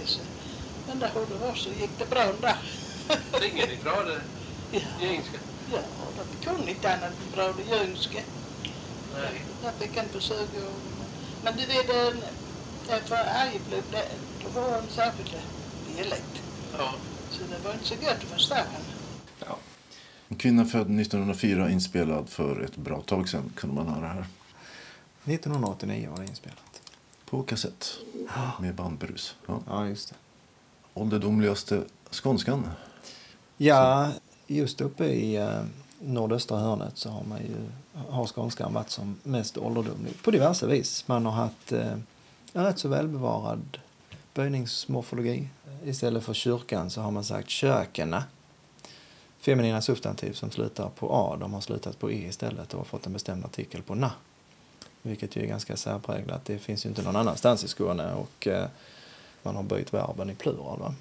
Men 0.87 0.99
där 0.99 1.11
hon 1.15 1.41
var 1.41 1.55
så 1.55 1.69
gick 1.69 1.91
det 1.99 2.11
bra 2.11 2.25
där. 2.41 2.57
Ringer 3.41 3.67
ni 3.67 3.77
från 3.77 4.07
det 4.07 4.21
ja. 4.73 4.81
engelska? 5.01 5.39
Ja, 5.73 5.79
de 6.17 6.47
kunde 6.47 6.71
inte 6.71 6.95
annat 6.95 7.05
än 7.05 7.35
bra 7.35 7.53
det 7.53 7.77
jönska. 7.77 8.19
Nej. 9.15 9.43
Där 9.63 9.73
fick 9.79 9.97
han 9.97 10.09
försöka. 10.09 10.59
Men 11.45 11.57
du 11.57 11.67
vet, 11.67 11.87
för 13.09 13.17
Arjeplog, 13.17 13.83
då 14.45 14.61
var 14.61 14.79
en 14.79 14.89
särskild 14.89 15.31
dialekt. 15.97 16.43
Ja. 16.79 16.95
Så 17.31 17.43
det 17.51 17.65
var 17.65 17.73
inte 17.73 17.85
så 17.87 17.95
gött 17.95 18.23
att 18.23 18.31
förstå 18.31 18.55
henne. 18.55 18.69
Ja. 19.47 19.59
En 20.29 20.37
kvinna 20.37 20.65
född 20.65 21.01
1904 21.01 21.71
inspelad 21.71 22.29
för 22.29 22.63
ett 22.65 22.77
bra 22.77 23.01
tag 23.01 23.29
sedan 23.29 23.53
kunde 23.57 23.75
man 23.75 23.95
höra 23.95 24.09
här. 24.09 24.25
1989 25.25 26.09
var 26.11 26.19
det 26.19 26.29
inspelat. 26.29 26.83
På 27.25 27.43
kassett. 27.43 27.99
Med 28.61 28.75
bandbrus. 28.75 29.37
Ja. 29.47 29.61
ja, 29.67 29.87
just 29.89 30.09
det 30.09 30.15
ålderdomligaste 30.95 31.83
skånskan? 32.11 32.71
Ja, 33.57 34.13
just 34.47 34.81
uppe 34.81 35.05
i 35.05 35.37
eh, 35.37 35.63
nordöstra 36.01 36.59
hörnet 36.59 36.99
så 36.99 37.09
har 37.11 37.25
man 37.25 37.39
ju 37.39 37.57
har 38.09 38.27
skånskan 38.27 38.75
varit 38.75 38.91
som 38.91 39.19
mest 39.23 39.59
ålderdomlig 39.59 40.23
på 40.23 40.31
diverse 40.31 40.67
vis. 40.67 41.09
Man 41.09 41.27
har 41.27 41.33
haft 41.33 41.73
eh, 41.73 41.93
en 42.53 42.65
rätt 42.65 42.79
så 42.79 42.89
välbevarad 42.89 43.79
böjningsmorfologi. 44.35 45.49
Istället 45.85 46.25
för 46.25 46.35
kyrkan 46.35 46.91
så 46.91 47.01
har 47.01 47.11
man 47.11 47.25
sagt 47.25 47.49
kökena. 47.49 48.25
Feminina 49.39 49.83
substantiv 49.83 50.33
som 50.33 50.51
slutar 50.51 50.89
på 50.89 51.13
a, 51.13 51.37
de 51.41 51.55
har 51.55 51.61
slutat 51.61 51.99
på 51.99 52.11
e 52.11 52.27
istället 52.29 52.73
och 52.73 52.79
har 52.79 52.85
fått 52.85 53.07
en 53.07 53.13
bestämd 53.13 53.45
artikel 53.45 53.83
på 53.83 53.95
na. 53.95 54.13
Vilket 55.03 55.37
ju 55.37 55.43
är 55.43 55.47
ganska 55.47 55.77
särpräglat. 55.77 56.45
Det 56.45 56.59
finns 56.59 56.85
ju 56.85 56.89
inte 56.89 57.03
någon 57.03 57.17
annanstans 57.17 57.65
i 57.65 57.69
Skåne 57.69 58.15
och 58.15 58.47
eh, 58.47 58.67
man 59.43 59.57
har 59.57 59.63
böjt 59.63 59.95
verben 59.95 60.31
i 60.31 60.35
plural. 60.35 60.79
Va? 60.79 60.95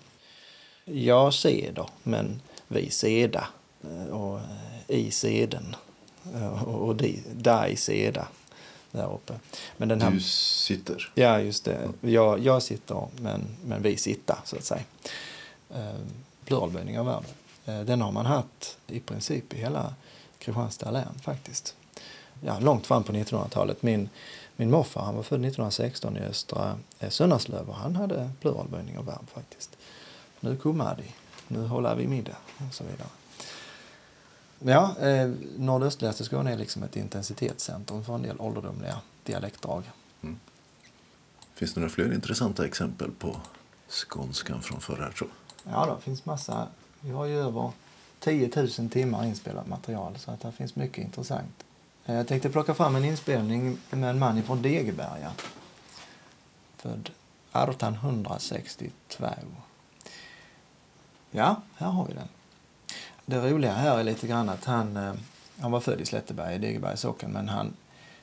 Jag 0.86 1.34
seder, 1.34 1.90
men 2.04 2.42
vi 2.68 2.90
seda 2.90 3.48
eh, 3.84 4.06
och 4.06 4.40
eh, 4.40 4.98
i 4.98 5.12
seden 5.12 5.76
och 6.66 6.96
di, 6.96 7.24
dig 7.34 7.76
seda 7.76 8.28
där 8.92 9.14
uppe. 9.14 9.34
Men 9.78 9.88
den 9.88 10.02
här, 10.02 10.12
du 10.12 10.20
sitter? 10.20 11.12
Ja, 11.16 11.40
just 11.40 11.66
det. 11.66 11.90
Jag, 12.02 12.40
jag 12.40 12.64
sitter, 12.64 13.08
men, 13.22 13.48
men 13.66 13.82
vi 13.82 13.98
sitter, 13.98 14.38
så 14.44 14.56
att 14.56 14.64
säga. 14.64 14.84
Pluralböjning 16.46 17.00
av 17.00 17.06
verben. 17.06 17.86
Den 17.86 18.02
har 18.02 18.12
man 18.12 18.26
haft 18.26 18.78
i 18.88 19.00
princip 19.00 19.54
i 19.54 19.58
hela 19.58 19.94
Kristianstad 20.40 20.92
län 20.92 21.20
faktiskt. 21.22 21.76
Ja, 22.42 22.60
långt 22.60 22.88
fram 22.88 23.04
på 23.04 23.12
1900-talet. 23.12 23.84
Min 23.84 24.10
min 24.60 24.72
morfar 24.72 25.02
han 25.02 25.16
var 25.16 25.24
född 25.24 25.46
1916 25.46 26.18
i 26.18 26.20
östra 26.20 26.80
eh, 27.00 27.10
Sönnerslöv 27.10 27.70
och 27.70 27.76
han 27.76 27.96
hade 27.96 28.30
pluralböjning 28.42 28.98
av 28.98 29.06
verb 29.06 29.30
faktiskt. 29.34 29.78
Nu 30.40 30.58
kommer 30.58 30.96
de, 30.96 31.04
nu 31.48 31.68
håller 31.68 31.96
vi 31.96 32.08
middag 32.08 32.36
och 32.58 32.74
så 32.74 32.84
vidare. 32.84 33.08
Ja, 34.60 35.08
eh, 35.08 35.32
nordöstligaste 35.58 36.24
Skåne 36.24 36.54
är 36.54 36.58
liksom 36.58 36.84
ett 36.84 36.96
intensitetscentrum 36.96 38.04
för 38.04 38.16
en 38.16 38.22
del 38.22 38.40
ålderdomliga 38.40 39.02
dialektdrag. 39.24 39.84
Mm. 40.22 40.40
Finns 41.54 41.74
det 41.74 41.80
några 41.80 41.94
fler 41.94 42.14
intressanta 42.14 42.66
exempel 42.66 43.12
på 43.12 43.36
skånskan 43.88 44.62
från 44.62 44.82
förr 44.82 45.14
tror 45.18 45.30
Ja, 45.64 45.96
det 45.96 46.04
finns 46.04 46.26
massa. 46.26 46.68
Vi 47.00 47.12
har 47.12 47.26
ju 47.26 47.40
över 47.40 47.72
10 48.20 48.52
000 48.56 48.90
timmar 48.90 49.26
inspelat 49.26 49.68
material 49.68 50.18
så 50.18 50.32
att 50.32 50.42
det 50.42 50.52
finns 50.52 50.76
mycket 50.76 51.04
intressant. 51.04 51.64
Eh, 52.10 52.16
jag 52.16 52.28
tänkte 52.28 52.50
plocka 52.50 52.74
fram 52.74 52.96
en 52.96 53.06
inspelning 53.06 53.78
med 53.90 54.10
en 54.10 54.20
man 54.20 54.44
från 54.44 54.62
Degeberga. 54.62 55.32
Född 56.78 57.10
1862. 57.52 59.26
Ja, 61.32 61.62
här 61.78 61.88
har 61.88 62.06
vi 62.06 62.14
den. 62.14 62.28
Det 63.26 63.52
roliga 63.52 63.74
här 63.74 64.00
är 64.00 64.04
lite 64.04 64.28
grann 64.28 64.50
att 64.50 64.66
han, 64.66 64.98
eh, 64.98 65.14
han 65.60 65.72
var 65.72 65.80
född 65.80 66.02
i 66.02 66.06
Slätteberg, 66.06 66.56
i 66.56 66.58
Degebergs 66.58 67.00
socken, 67.00 67.32
men 67.32 67.50
han 67.50 67.74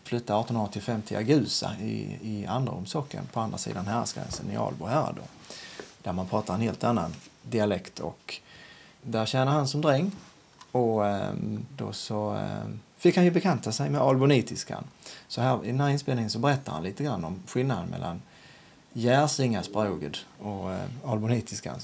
flyttade 0.02 0.40
1885 0.40 1.02
till 1.02 1.16
Agusa 1.16 1.76
i, 1.80 2.18
i 2.22 2.46
Anderums 2.46 2.90
socken 2.90 3.26
på 3.32 3.40
andra 3.40 3.58
sidan 3.58 3.86
häradsgränsen 3.86 4.50
i 4.50 4.56
Albo 4.56 4.86
härad. 4.86 5.18
där 6.02 6.12
man 6.12 6.26
pratar 6.26 6.54
en 6.54 6.60
helt 6.60 6.84
annan 6.84 7.14
dialekt. 7.42 8.00
Och 8.00 8.40
där 9.02 9.26
tjänade 9.26 9.50
han 9.50 9.68
som 9.68 9.80
dräng 9.80 10.12
och 10.72 11.06
eh, 11.06 11.34
då 11.76 11.92
så 11.92 12.38
fick 12.96 13.16
han 13.16 13.24
ju 13.24 13.30
bekanta 13.30 13.72
sig 13.72 13.90
med 13.90 14.00
albonitiskan. 14.00 14.84
Så 15.28 15.40
här, 15.40 15.64
i 15.64 15.66
den 15.66 15.80
här 15.80 15.88
inspelningen 15.88 16.30
så 16.30 16.38
berättar 16.38 16.72
han 16.72 16.82
lite 16.82 17.04
grann 17.04 17.24
om 17.24 17.42
skillnaden 17.46 17.88
mellan 17.88 18.22
Järsingaspråket 18.92 20.16
och 20.38 20.72
eh, 20.72 20.84
albonitiskan. 21.04 21.80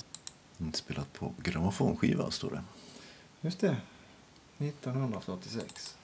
Inspelat 0.61 1.13
på 1.13 1.33
grammofonskiva, 1.43 2.31
står 2.31 2.51
det. 2.51 2.63
Just 3.41 3.61
det. 3.61 3.77
1946. 4.59 5.97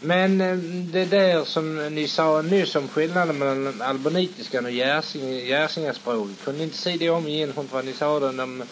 Men 0.00 0.40
eh, 0.40 0.56
det 0.92 1.04
där 1.04 1.44
som 1.44 1.94
ni 1.94 2.08
sa 2.08 2.42
nyss 2.42 2.76
om 2.76 2.88
skillnaden 2.88 3.38
mellan 3.38 3.82
albonitiskan 3.82 4.64
och 4.64 4.70
järsingaspråket. 4.70 6.44
Kunde 6.44 6.58
ni 6.58 6.64
inte 6.64 6.76
säga 6.76 6.96
det 6.96 7.10
om 7.10 7.28
igen 7.28 7.52
vad 7.72 7.84
ni 7.84 7.92
sa 7.92 8.16
om, 8.16 8.62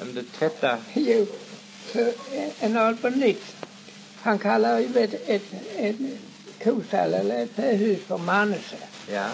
om 0.00 0.14
det 0.14 0.22
tvätta? 0.22 0.78
Jo, 0.94 1.26
för 1.84 2.12
en 2.60 2.76
albonit 2.76 3.65
han 4.26 4.38
kallar 4.38 4.78
ju 4.78 4.86
ett, 4.86 5.28
ett, 5.28 5.42
ett 5.76 5.96
kostall 6.64 7.14
eller 7.14 7.42
ett 7.42 7.58
hus 7.58 8.00
för 8.06 8.18
manse. 8.18 8.76
Ja. 9.12 9.26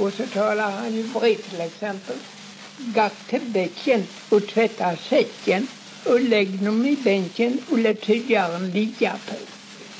Och 0.00 0.12
så 0.12 0.26
talar 0.26 0.70
han 0.70 0.92
ju 0.92 1.02
britt 1.02 1.50
till 1.50 1.60
exempel. 1.60 2.16
Gack 2.78 3.12
till 3.28 3.40
bäcken 3.40 4.06
och 4.28 4.46
tvätta 4.46 4.96
säcken 4.96 5.66
och 6.06 6.20
lägg 6.20 6.64
dem 6.64 6.86
i 6.86 6.96
bänken 6.96 7.58
och 7.70 7.78
låt 7.78 8.00
tygaren 8.00 8.70
ligga 8.70 9.12
på. 9.26 9.34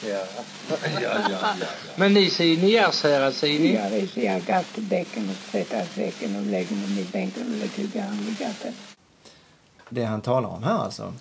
Ja. 0.09 0.25
ja, 0.69 1.01
ja, 1.01 1.55
ja. 1.61 1.67
Men 1.97 2.15
ni 2.15 2.31
säger 2.31 2.57
Niershärad, 2.57 3.35
säger 3.35 3.61
ni? 3.61 3.75
Ja, 3.75 3.89
det 3.91 4.07
säger. 4.07 4.41
Gack 4.41 4.67
till 4.67 4.83
bäcken 4.83 5.31
och 5.31 5.51
tvätta 5.51 5.85
säcken 5.85 6.37
och 6.37 6.47
lägg 6.47 6.69
dem 6.69 6.99
i 6.99 7.07
bänken 7.13 7.43
och 7.43 7.59
låt 7.63 7.75
tygaren 7.75 8.27
ligga 8.29 8.53
på. 8.63 8.69
Det 9.89 10.05
han 10.05 10.21
talar 10.21 10.49
om 10.49 10.63
här 10.63 10.79
alltså, 10.79 11.15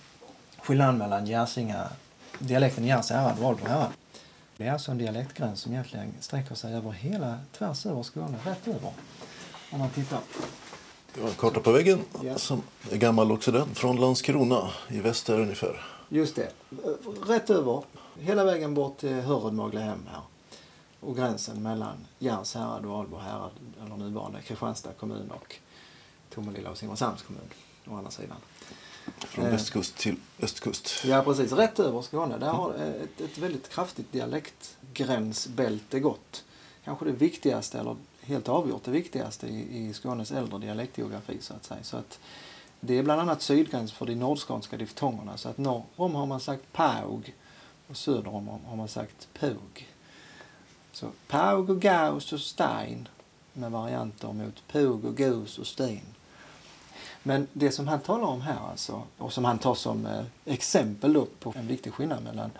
skillnaden 0.57 0.97
mellan 0.97 1.25
Järsinga, 1.27 1.89
dialekten 2.39 2.85
Järns 2.85 3.09
härad 3.09 3.39
och 3.39 3.47
Albo 3.47 3.65
härad. 3.65 3.91
Det 4.57 4.67
är 4.67 4.71
alltså 4.71 4.91
en 4.91 4.97
dialektgräns 4.97 5.61
som 5.61 5.71
egentligen 5.71 6.13
sträcker 6.19 6.55
sig 6.55 6.75
över 6.75 6.91
hela, 6.91 7.39
tvärs 7.51 7.85
över 7.85 8.03
Skåne, 8.03 8.37
rätt 8.45 8.67
över. 8.67 8.91
Om 9.71 9.79
man 9.79 9.89
tittar. 9.89 10.19
Det 11.13 11.21
var 11.21 11.29
en 11.29 11.35
karta 11.35 11.59
på 11.59 11.71
väggen 11.71 11.99
som 12.35 12.61
är 12.91 12.97
gammal 12.97 13.31
också 13.31 13.51
den, 13.51 13.75
från 13.75 13.95
Landskrona 13.95 14.69
i 14.87 14.99
väster 14.99 15.39
ungefär. 15.39 15.81
Just 16.09 16.35
det. 16.35 16.51
Rätt 17.27 17.49
över, 17.49 17.83
hela 18.19 18.43
vägen 18.43 18.73
bort 18.73 18.97
till 18.97 19.13
Hörred-Möglehem 19.21 20.07
här. 20.11 20.21
Och 20.99 21.15
gränsen 21.15 21.63
mellan 21.63 22.07
Järns 22.19 22.55
härad 22.55 22.85
och 22.85 22.99
Albo 22.99 23.17
härad, 23.17 23.51
eller 23.85 23.97
nuvarande 23.97 24.41
Kristianstad 24.41 24.91
kommun 24.93 25.31
och 25.31 25.55
Tomelilla 26.33 26.69
och 26.69 26.77
Simrishamns 26.77 27.21
kommun 27.21 27.49
å 27.87 27.95
andra 27.95 28.11
sidan. 28.11 28.37
Från 29.17 29.45
Eh. 29.45 29.51
västkust 29.51 29.97
till 29.97 30.15
östkust. 30.39 31.03
Ja, 31.05 31.21
precis. 31.21 31.51
Rätt 31.51 31.79
över 31.79 32.01
Skåne. 32.01 32.37
Där 32.37 32.49
har 32.49 32.73
ett, 32.73 33.21
ett 33.21 33.37
väldigt 33.37 33.69
kraftigt 33.69 34.11
dialektgränsbälte 34.11 35.99
gått. 35.99 36.43
Kanske 36.83 37.05
det 37.05 37.11
viktigaste, 37.11 37.79
eller 37.79 37.95
helt 38.21 38.49
avgjort 38.49 38.83
det 38.83 38.91
viktigaste 38.91 39.47
i, 39.47 39.87
i 39.89 39.93
Skånes 39.93 40.31
äldre 40.31 40.59
dialektgeografi 40.59 41.37
så 41.41 41.53
att 41.53 41.65
säga. 41.65 41.83
Så 41.83 41.97
att 41.97 42.19
det 42.79 42.97
är 42.97 43.03
bland 43.03 43.21
annat 43.21 43.41
sydgräns 43.41 43.91
för 43.93 44.05
de 44.05 44.15
nordskånska 44.15 44.77
diftongerna. 44.77 45.37
Så 45.37 45.49
att 45.49 45.57
norr 45.57 45.83
om 45.95 46.15
har 46.15 46.25
man 46.25 46.39
sagt 46.39 46.73
paug 46.73 47.35
och 47.87 47.97
söder 47.97 48.35
om 48.35 48.47
har 48.65 48.75
man 48.75 48.87
sagt 48.87 49.27
pug. 49.33 49.87
Så 50.91 51.07
paug 51.27 51.69
och 51.69 51.81
gaus 51.81 52.33
och 52.33 52.39
stein 52.39 53.07
med 53.53 53.71
varianter 53.71 54.33
mot 54.33 54.67
pug 54.67 55.05
och 55.05 55.17
gus 55.17 55.59
och 55.59 55.67
sten. 55.67 56.15
Men 57.23 57.47
det 57.53 57.71
som 57.71 57.87
han 57.87 57.99
talar 57.99 58.27
om 58.27 58.41
här 58.41 58.59
alltså, 58.71 59.03
och 59.17 59.33
som 59.33 59.45
han 59.45 59.59
tar 59.59 59.75
som 59.75 60.05
eh, 60.05 60.23
exempel 60.45 61.13
då 61.13 61.25
på 61.39 61.53
en 61.57 61.67
viktig 61.67 61.93
skillnad 61.93 62.23
mellan 62.23 62.51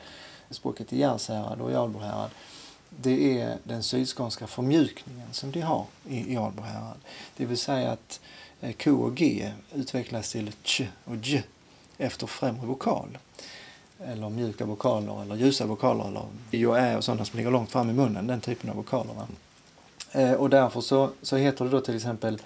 språket 0.50 0.94
i 0.94 1.00
Järshärad 1.00 1.62
och 1.62 1.72
i 1.72 1.76
Albohärad, 1.76 2.30
det 2.90 3.42
är 3.42 3.58
den 3.64 3.84
sydskånska 3.84 4.48
förmjukningen 4.48 5.28
som 5.32 5.52
de 5.52 5.62
har 5.62 5.86
i, 6.08 6.34
i 6.34 6.38
Albohärad. 6.38 6.98
Det 7.38 7.46
vill 7.46 7.58
säga 7.58 7.92
att 7.92 8.20
eh, 8.62 8.72
K 8.72 8.92
och 8.92 9.16
G 9.16 9.52
utvecklas 9.74 10.32
till 10.32 10.52
Ch 10.64 10.82
och 11.06 11.16
J 11.16 11.44
efter 11.98 12.28
främre 12.28 12.66
vokal. 12.66 13.18
Eller 14.06 14.30
mjuka 14.30 14.66
vokaler 14.66 15.22
eller 15.22 15.36
ljusa 15.36 15.66
vokaler 15.66 16.08
eller 16.08 16.26
I 16.52 16.66
och 16.66 16.80
Ä 16.80 16.98
och 16.98 17.04
sådana 17.04 17.26
som 17.26 17.38
ligger 17.38 17.52
långt 17.52 17.72
fram 17.72 17.90
i 17.90 17.94
munnen, 17.94 18.28
den 18.28 18.42
typen 18.42 18.70
av 18.70 18.76
vokaler. 18.76 19.14
va. 19.14 19.28
Eh, 20.12 20.34
och 20.34 20.50
därför 20.50 20.82
så, 20.82 21.10
så 21.22 21.36
heter 21.36 21.66
det 21.66 21.72
då 21.72 21.82
till 21.82 21.96
exempel 21.96 22.42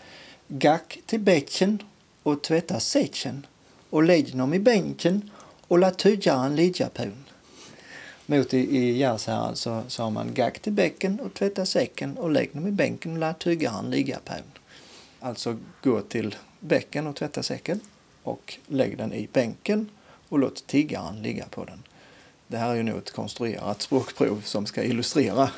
Gack 0.47 0.99
till 1.05 1.19
bäcken 1.19 1.79
och 2.23 2.41
tvätta 2.41 2.79
säcken 2.79 3.45
och 3.89 4.03
lägg 4.03 4.37
dem 4.37 4.53
i 4.53 4.59
bänken 4.59 5.29
och 5.67 5.79
låt 5.79 5.97
tygaren 5.97 6.55
ligga 6.55 6.89
på. 6.89 7.03
Mot 8.25 8.53
i, 8.53 8.77
i 8.77 9.03
här 9.03 9.13
alltså 9.27 9.83
så 9.83 9.89
sa 9.89 10.09
man 10.09 10.33
gack 10.33 10.59
till 10.59 10.73
bäcken 10.73 11.19
och 11.19 11.33
tvätta 11.33 11.65
säcken 11.65 12.17
och 12.17 12.31
lägg 12.31 12.49
dem 12.53 12.67
i 12.67 12.71
bänken 12.71 13.11
och 13.11 13.19
låt 13.19 13.39
tygaren 13.39 13.91
ligga 13.91 14.19
på. 14.25 14.33
Alltså 15.19 15.57
gå 15.83 16.01
till 16.01 16.35
bäcken 16.59 17.07
och 17.07 17.15
tvätta 17.15 17.43
säcken 17.43 17.79
och 18.23 18.57
lägg 18.67 18.97
den 18.97 19.13
i 19.13 19.27
bänken 19.33 19.89
och 20.29 20.39
låt 20.39 20.67
tiggaren 20.67 21.21
ligga 21.21 21.45
på 21.45 21.65
den. 21.65 21.83
Det 22.47 22.57
här 22.57 22.69
är 22.69 22.75
ju 22.75 22.83
nog 22.83 22.97
ett 22.97 23.11
konstruerat 23.11 23.81
språkprov 23.81 24.41
som 24.45 24.65
ska 24.65 24.83
illustrera 24.83 25.49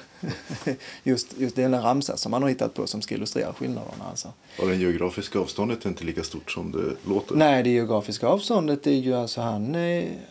just, 1.04 1.38
just 1.38 1.56
den 1.56 1.82
ramsa 1.82 2.18
som 2.18 2.32
man 2.32 2.42
har 2.42 2.50
hittat 2.50 2.74
på 2.74 2.88
som 2.88 3.02
ska 3.02 3.16
illustrera 3.16 3.54
skillnaderna. 3.54 4.06
Alltså. 4.10 4.34
Och 4.60 4.68
det 4.68 4.76
geografiska 4.76 5.40
avståndet 5.40 5.86
är 5.86 5.90
inte 5.90 6.04
lika 6.04 6.24
stort 6.24 6.52
som 6.52 6.72
det 6.72 7.10
låter. 7.10 7.36
Nej, 7.36 7.64
det 7.64 7.70
geografiska 7.70 8.28
avståndet 8.28 8.88
är 8.88 8.92
ju 8.92 9.16
alltså 9.16 9.42
han, 9.42 9.78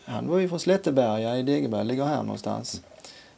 han 0.05 0.29
var 0.29 0.39
ju 0.39 0.49
från 0.49 0.61
Slätteberga 0.61 1.39
i 1.39 1.43
Degeberg, 1.43 1.85
ligger 1.85 2.05
här 2.05 2.23
någonstans. 2.23 2.83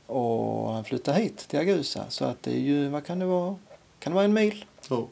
Och 0.07 0.73
han 0.73 0.85
flyttade 0.85 1.21
hit 1.21 1.49
till 1.49 1.59
Augusta 1.59 2.05
så 2.09 2.25
att 2.25 2.43
det 2.43 2.51
är 2.51 2.61
ju, 2.61 2.89
vad 2.89 3.05
kan 3.05 3.19
det 3.19 3.27
vara? 3.27 3.57
Kan 3.99 4.13
det 4.13 4.15
vara 4.15 4.25
en 4.25 4.33
mil? 4.33 4.65
Ja. 4.89 5.07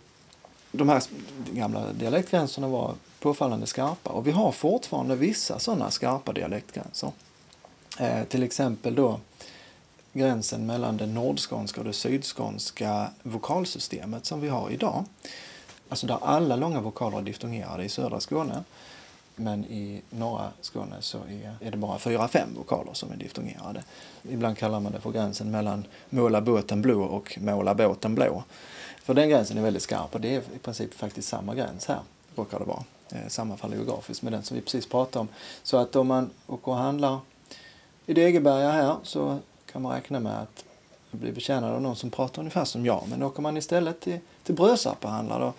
De 0.72 0.88
här 0.88 1.02
gamla 1.52 1.92
dialektgränserna 1.92 2.68
var 2.68 2.94
påfallande 3.20 3.66
skarpa 3.66 4.10
och 4.10 4.26
vi 4.26 4.30
har 4.30 4.52
fortfarande 4.52 5.16
vissa 5.16 5.58
sådana 5.58 5.90
skarpa 5.90 6.32
dialektgränser. 6.32 7.12
Eh, 7.98 8.24
till 8.24 8.42
exempel 8.42 8.94
då 8.94 9.20
gränsen 10.12 10.66
mellan 10.66 10.96
det 10.96 11.06
nordskånska 11.06 11.80
och 11.80 11.86
det 11.86 11.92
sydskånska 11.92 13.10
vokalsystemet 13.22 14.26
som 14.26 14.40
vi 14.40 14.48
har 14.48 14.70
idag. 14.70 15.04
Alltså 15.88 16.06
där 16.06 16.18
alla 16.22 16.56
långa 16.56 16.80
vokaler 16.80 17.18
är 17.18 17.22
diftongerade 17.22 17.84
i 17.84 17.88
södra 17.88 18.20
Skåne. 18.20 18.64
Men 19.36 19.64
i 19.64 20.02
norra 20.10 20.48
Skåne 20.60 20.96
så 21.00 21.18
är, 21.18 21.56
är 21.60 21.70
det 21.70 21.76
bara 21.76 21.98
fyra, 21.98 22.28
fem 22.28 22.48
vokaler 22.56 22.92
som 22.92 23.12
är 23.12 23.16
diftongerade. 23.16 23.82
Ibland 24.22 24.58
kallar 24.58 24.80
man 24.80 24.92
det 24.92 25.00
för 25.00 25.10
gränsen 25.10 25.50
mellan 25.50 25.86
måla 26.10 26.40
båten 26.40 26.82
blå 26.82 27.02
och 27.02 27.38
måla 27.40 27.74
båten 27.74 28.14
blå. 28.14 28.44
För 29.02 29.14
den 29.14 29.28
gränsen 29.28 29.58
är 29.58 29.62
väldigt 29.62 29.82
skarp 29.82 30.14
och 30.14 30.20
det 30.20 30.34
är 30.34 30.38
i 30.38 30.58
princip 30.62 30.94
faktiskt 30.94 31.28
samma 31.28 31.54
gräns 31.54 31.86
här, 31.86 32.00
råkar 32.34 32.58
det 32.58 32.64
vara. 32.64 32.84
Eh, 33.08 33.28
sammanfaller 33.28 33.76
geografiskt 33.76 34.22
med 34.22 34.32
den 34.32 34.42
som 34.42 34.54
vi 34.54 34.60
precis 34.60 34.86
pratade 34.86 35.20
om. 35.20 35.28
Så 35.62 35.76
att 35.76 35.96
om 35.96 36.08
man 36.08 36.30
åker 36.46 36.72
och 36.72 36.78
handlar 36.78 37.18
i 38.06 38.14
Degeberga 38.14 38.70
här 38.70 38.96
så 39.02 39.38
kan 39.72 39.82
man 39.82 39.92
räkna 39.92 40.20
med 40.20 40.42
att 40.42 40.64
bli 41.10 41.32
betjänad 41.32 41.72
av 41.72 41.82
någon 41.82 41.96
som 41.96 42.10
pratar 42.10 42.42
ungefär 42.42 42.64
som 42.64 42.86
jag. 42.86 43.04
Men 43.08 43.22
åker 43.22 43.42
man 43.42 43.56
istället 43.56 44.00
till, 44.00 44.18
till 44.42 44.54
Brösarp 44.54 45.04
och 45.04 45.10
handlar 45.10 45.40
då 45.40 45.52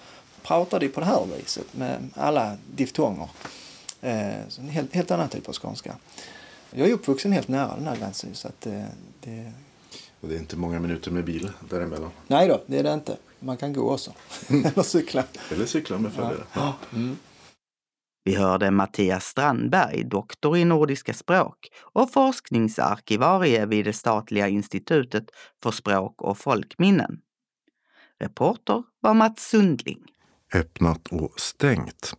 pratar 0.44 0.80
de 0.80 0.90
på 0.90 1.00
det 1.00 1.06
här 1.06 1.26
viset 1.38 1.74
med 1.74 2.10
alla 2.16 2.58
diftonger. 2.76 3.30
Eh, 4.02 4.34
så 4.50 4.62
en 4.62 4.70
helt, 4.70 4.94
helt 4.94 5.12
annan 5.12 5.30
typ 5.30 5.50
av 5.50 5.54
skånska. 5.54 5.96
Jag 6.72 6.90
är 6.90 6.94
uppvuxen 6.94 7.32
helt 7.32 7.48
nära 7.48 7.76
den 7.76 7.88
här 7.88 7.96
gränsen 7.96 8.36
så 8.36 8.48
att 8.48 8.62
det, 8.62 8.86
det... 9.22 9.52
Och 10.22 10.28
det 10.28 10.36
är 10.36 10.40
inte 10.40 10.58
många 10.58 10.80
minuter 10.80 11.12
med 11.12 11.26
bil 11.26 11.52
däremellan. 11.70 12.12
Nej 12.28 12.48
då, 12.48 12.62
det 12.66 12.80
är 12.80 12.84
det 12.84 12.94
inte. 12.94 13.18
Man 13.40 13.58
kan 13.58 13.74
gå 13.74 13.94
också. 13.94 14.12
Eller 14.50 14.84
cykla. 14.84 15.24
Eller 15.52 15.66
cykla 15.66 15.98
med 15.98 16.14
följare. 16.14 16.44
Ja. 16.54 16.74
Mm. 16.94 17.18
Vi 18.28 18.36
hörde 18.36 18.72
Mattias 18.72 19.26
Strandberg, 19.26 20.04
doktor 20.04 20.58
i 20.58 20.66
nordiska 20.66 21.14
språk 21.14 21.58
och 21.94 22.12
forskningsarkivarie 22.12 23.66
vid 23.66 23.86
det 23.86 23.94
statliga 23.94 24.48
institutet 24.48 25.26
för 25.64 25.72
språk 25.72 26.22
och 26.22 26.38
folkminnen. 26.38 27.20
Reporter 28.20 28.84
var 29.02 29.14
Mats 29.14 29.50
Sundling. 29.50 30.00
öppnat 30.54 31.08
och 31.12 31.40
stängt. 31.40 32.14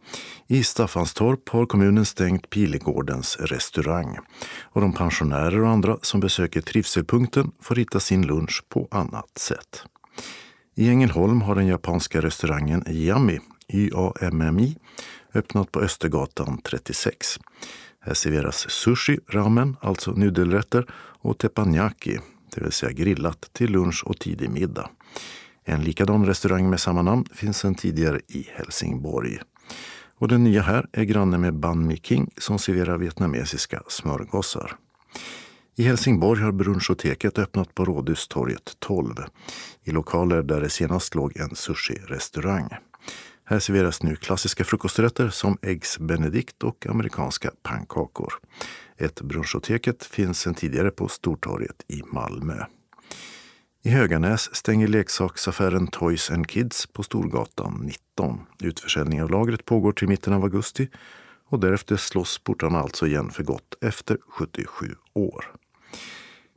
I 0.46 0.64
Staffanstorp 0.64 1.48
har 1.48 1.66
kommunen 1.66 2.04
stängt 2.04 2.50
Pilegårdens 2.50 3.36
restaurang 3.40 4.18
och 4.62 4.80
de 4.80 4.92
pensionärer 4.92 5.60
och 5.62 5.68
andra 5.68 5.98
som 6.02 6.20
besöker 6.20 6.60
trivselpunkten 6.60 7.52
får 7.60 7.74
hitta 7.74 8.00
sin 8.00 8.26
lunch 8.26 8.64
på 8.68 8.88
annat 8.90 9.38
sätt. 9.38 9.82
I 10.74 10.88
Ängelholm 10.88 11.42
har 11.42 11.54
den 11.54 11.66
japanska 11.66 12.20
restaurangen 12.20 12.84
Yami, 12.88 13.40
Y-A-M-M-I, 13.68 14.76
öppnat 15.34 15.72
på 15.72 15.80
Östergatan 15.80 16.60
36. 16.64 17.38
Här 18.00 18.14
serveras 18.14 18.70
sushi, 18.70 19.18
ramen, 19.28 19.76
alltså 19.80 20.10
nudelrätter, 20.10 20.86
och 20.94 21.38
teppanyaki, 21.38 22.18
det 22.54 22.60
vill 22.60 22.72
säga 22.72 22.92
grillat, 22.92 23.50
till 23.52 23.70
lunch 23.70 24.02
och 24.06 24.18
tidig 24.18 24.50
middag. 24.50 24.90
En 25.64 25.80
likadan 25.84 26.26
restaurang 26.26 26.70
med 26.70 26.80
samma 26.80 27.02
namn 27.02 27.24
finns 27.34 27.58
sedan 27.58 27.74
tidigare 27.74 28.20
i 28.28 28.48
Helsingborg. 28.54 29.38
Och 30.18 30.28
den 30.28 30.44
nya 30.44 30.62
här 30.62 30.86
är 30.92 31.04
granne 31.04 31.38
med 31.38 31.54
Ban 31.54 31.86
Mi 31.86 31.96
King 31.96 32.30
som 32.36 32.58
serverar 32.58 32.98
vietnamesiska 32.98 33.82
smörgåsar. 33.88 34.76
I 35.78 35.82
Helsingborg 35.82 36.42
har 36.42 36.52
Brunchoteket 36.52 37.38
öppnat 37.38 37.74
på 37.74 37.84
Rådhustorget 37.84 38.76
12 38.78 39.14
i 39.84 39.90
lokaler 39.90 40.42
där 40.42 40.60
det 40.60 40.70
senast 40.70 41.14
låg 41.14 41.36
en 41.36 41.54
sushi-restaurang. 41.54 42.68
Här 43.48 43.58
serveras 43.58 44.02
nu 44.02 44.16
klassiska 44.16 44.64
frukosträtter 44.64 45.28
som 45.28 45.58
äggs 45.62 45.98
benedict 45.98 46.62
och 46.62 46.86
amerikanska 46.86 47.50
pannkakor. 47.62 48.32
Ett 48.96 49.20
Brunchoteket 49.20 50.04
finns 50.04 50.40
sedan 50.40 50.54
tidigare 50.54 50.90
på 50.90 51.08
Stortorget 51.08 51.84
i 51.88 52.02
Malmö. 52.12 52.64
I 53.82 53.90
Höganäs 53.90 54.54
stänger 54.54 54.88
leksaksaffären 54.88 55.86
Toys 55.86 56.30
and 56.30 56.48
Kids 56.48 56.86
på 56.86 57.02
Storgatan 57.02 57.80
19. 57.82 58.40
Utförsäljning 58.62 59.22
av 59.22 59.30
lagret 59.30 59.64
pågår 59.64 59.92
till 59.92 60.08
mitten 60.08 60.32
av 60.32 60.42
augusti 60.42 60.88
och 61.48 61.60
därefter 61.60 61.96
slås 61.96 62.38
portarna 62.38 62.78
alltså 62.78 63.06
igen 63.06 63.30
för 63.30 63.42
gott 63.42 63.74
efter 63.80 64.18
77 64.28 64.94
år. 65.14 65.44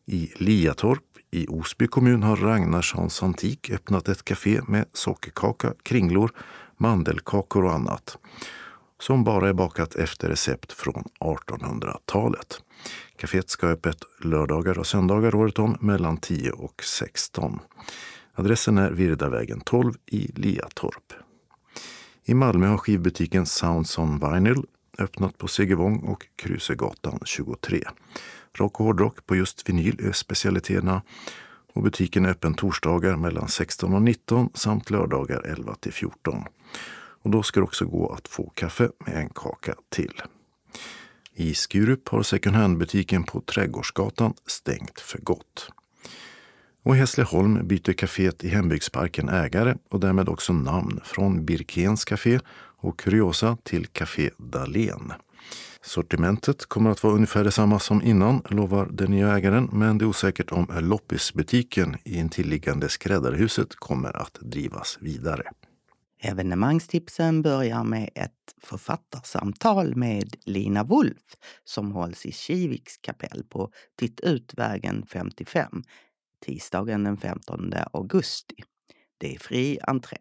I 0.06 0.32
Liatorp 0.36 1.04
i 1.32 1.48
Osby 1.48 1.88
kommun 1.88 2.24
har 2.24 2.36
Ragnarssons 2.36 3.24
Antik 3.24 3.70
öppnat 3.70 4.10
ett 4.10 4.26
café 4.26 4.62
med 4.68 4.86
sockerkaka, 4.94 5.74
kringlor, 5.84 6.32
mandelkakor 6.80 7.66
och 7.66 7.74
annat 7.74 8.18
som 9.00 9.24
bara 9.24 9.50
är 9.50 9.54
bakat 9.54 9.96
efter 9.96 10.30
recept 10.30 10.72
från 10.72 11.04
1800-talet. 11.20 12.62
Caféet 13.16 13.50
ska 13.50 13.68
ha 13.68 13.74
öppet 13.74 13.98
lördagar 14.24 14.80
och 14.80 14.88
söndagar 14.88 15.36
året 15.36 15.60
om 15.60 15.78
mellan 15.80 16.18
10 16.18 16.52
och 16.52 16.84
16. 16.84 17.60
Adressen 18.36 18.78
är 18.78 18.92
Virdavägen 18.92 19.62
12 19.62 19.94
i 20.06 20.32
Liatorp. 20.36 21.14
I 22.24 22.34
Malmö 22.34 22.68
har 22.68 22.78
skivbutiken 22.78 23.46
Sounds 23.46 23.98
on 23.98 24.20
Vinyl 24.20 24.64
öppnat 24.98 25.38
på 25.38 25.48
Segevång 25.48 26.00
och 26.00 26.28
Krusegatan 26.36 27.20
23. 27.26 27.84
Rock 28.54 28.80
och 28.80 28.86
hårdrock 28.86 29.26
på 29.26 29.36
just 29.36 29.70
vinyl 29.70 30.08
är 30.08 30.12
specialiteterna 30.12 31.02
och 31.74 31.84
butiken 31.84 32.26
är 32.26 32.30
öppen 32.30 32.54
torsdagar 32.54 33.16
mellan 33.16 33.48
16 33.48 33.94
och 33.94 34.02
19 34.02 34.50
samt 34.54 34.90
lördagar 34.90 35.42
11 35.46 35.76
till 35.76 35.94
14. 35.94 36.44
Och 37.22 37.30
då 37.30 37.44
ska 37.44 37.60
det 37.60 37.64
också 37.64 37.86
gå 37.86 38.14
att 38.14 38.28
få 38.28 38.50
kaffe 38.50 38.90
med 39.06 39.16
en 39.16 39.30
kaka 39.30 39.76
till. 39.90 40.22
I 41.34 41.54
Skurup 41.54 42.10
har 42.10 42.24
second 42.24 42.56
hand-butiken 42.56 43.24
på 43.24 43.42
Trädgårdsgatan 43.42 44.34
stängt 44.46 45.00
för 45.00 45.20
gott. 45.20 45.70
Och 46.84 46.96
i 46.96 47.00
Hässleholm 47.00 47.68
byter 47.68 47.94
kaféet 47.94 48.46
i 48.46 48.48
Hembygdsparken 48.48 49.30
ägare 49.30 49.76
och 49.90 50.00
därmed 50.00 50.30
också 50.30 50.54
namn 50.54 51.00
från 51.04 51.46
Birkens 51.46 52.06
café 52.06 52.40
och 52.82 53.00
Kuriosa 53.00 53.58
till 53.64 53.88
Café 53.88 54.30
Dalen. 54.38 55.14
Sortimentet 55.82 56.66
kommer 56.66 56.90
att 56.90 57.04
vara 57.04 57.14
ungefär 57.14 57.44
detsamma 57.44 57.80
som 57.80 58.02
innan, 58.02 58.42
lovar 58.50 58.88
den 58.92 59.12
nya 59.12 59.38
ägaren, 59.38 59.70
men 59.74 59.98
det 59.98 60.06
är 60.06 60.08
osäkert 60.08 60.52
om 60.52 60.68
loppisbutiken 60.80 61.98
i 62.04 62.18
intilliggande 62.18 62.90
skräddarhuset 62.90 63.76
kommer 63.76 64.18
att 64.18 64.38
drivas 64.42 64.98
vidare. 65.02 65.44
Evenemangstipsen 66.22 67.42
börjar 67.42 67.84
med 67.84 68.10
ett 68.16 68.56
författarsamtal 68.58 69.96
med 69.96 70.36
Lina 70.46 70.84
Wolf 70.84 71.36
som 71.64 71.92
hålls 71.92 72.26
i 72.26 72.32
Kiviks 72.32 72.98
kapell 72.98 73.44
på 73.50 73.72
Titt 74.00 74.22
55 75.08 75.84
tisdagen 76.46 77.04
den 77.04 77.18
15 77.18 77.74
augusti. 77.94 78.56
Det 79.18 79.36
är 79.36 79.40
fri 79.40 79.80
entré. 79.82 80.18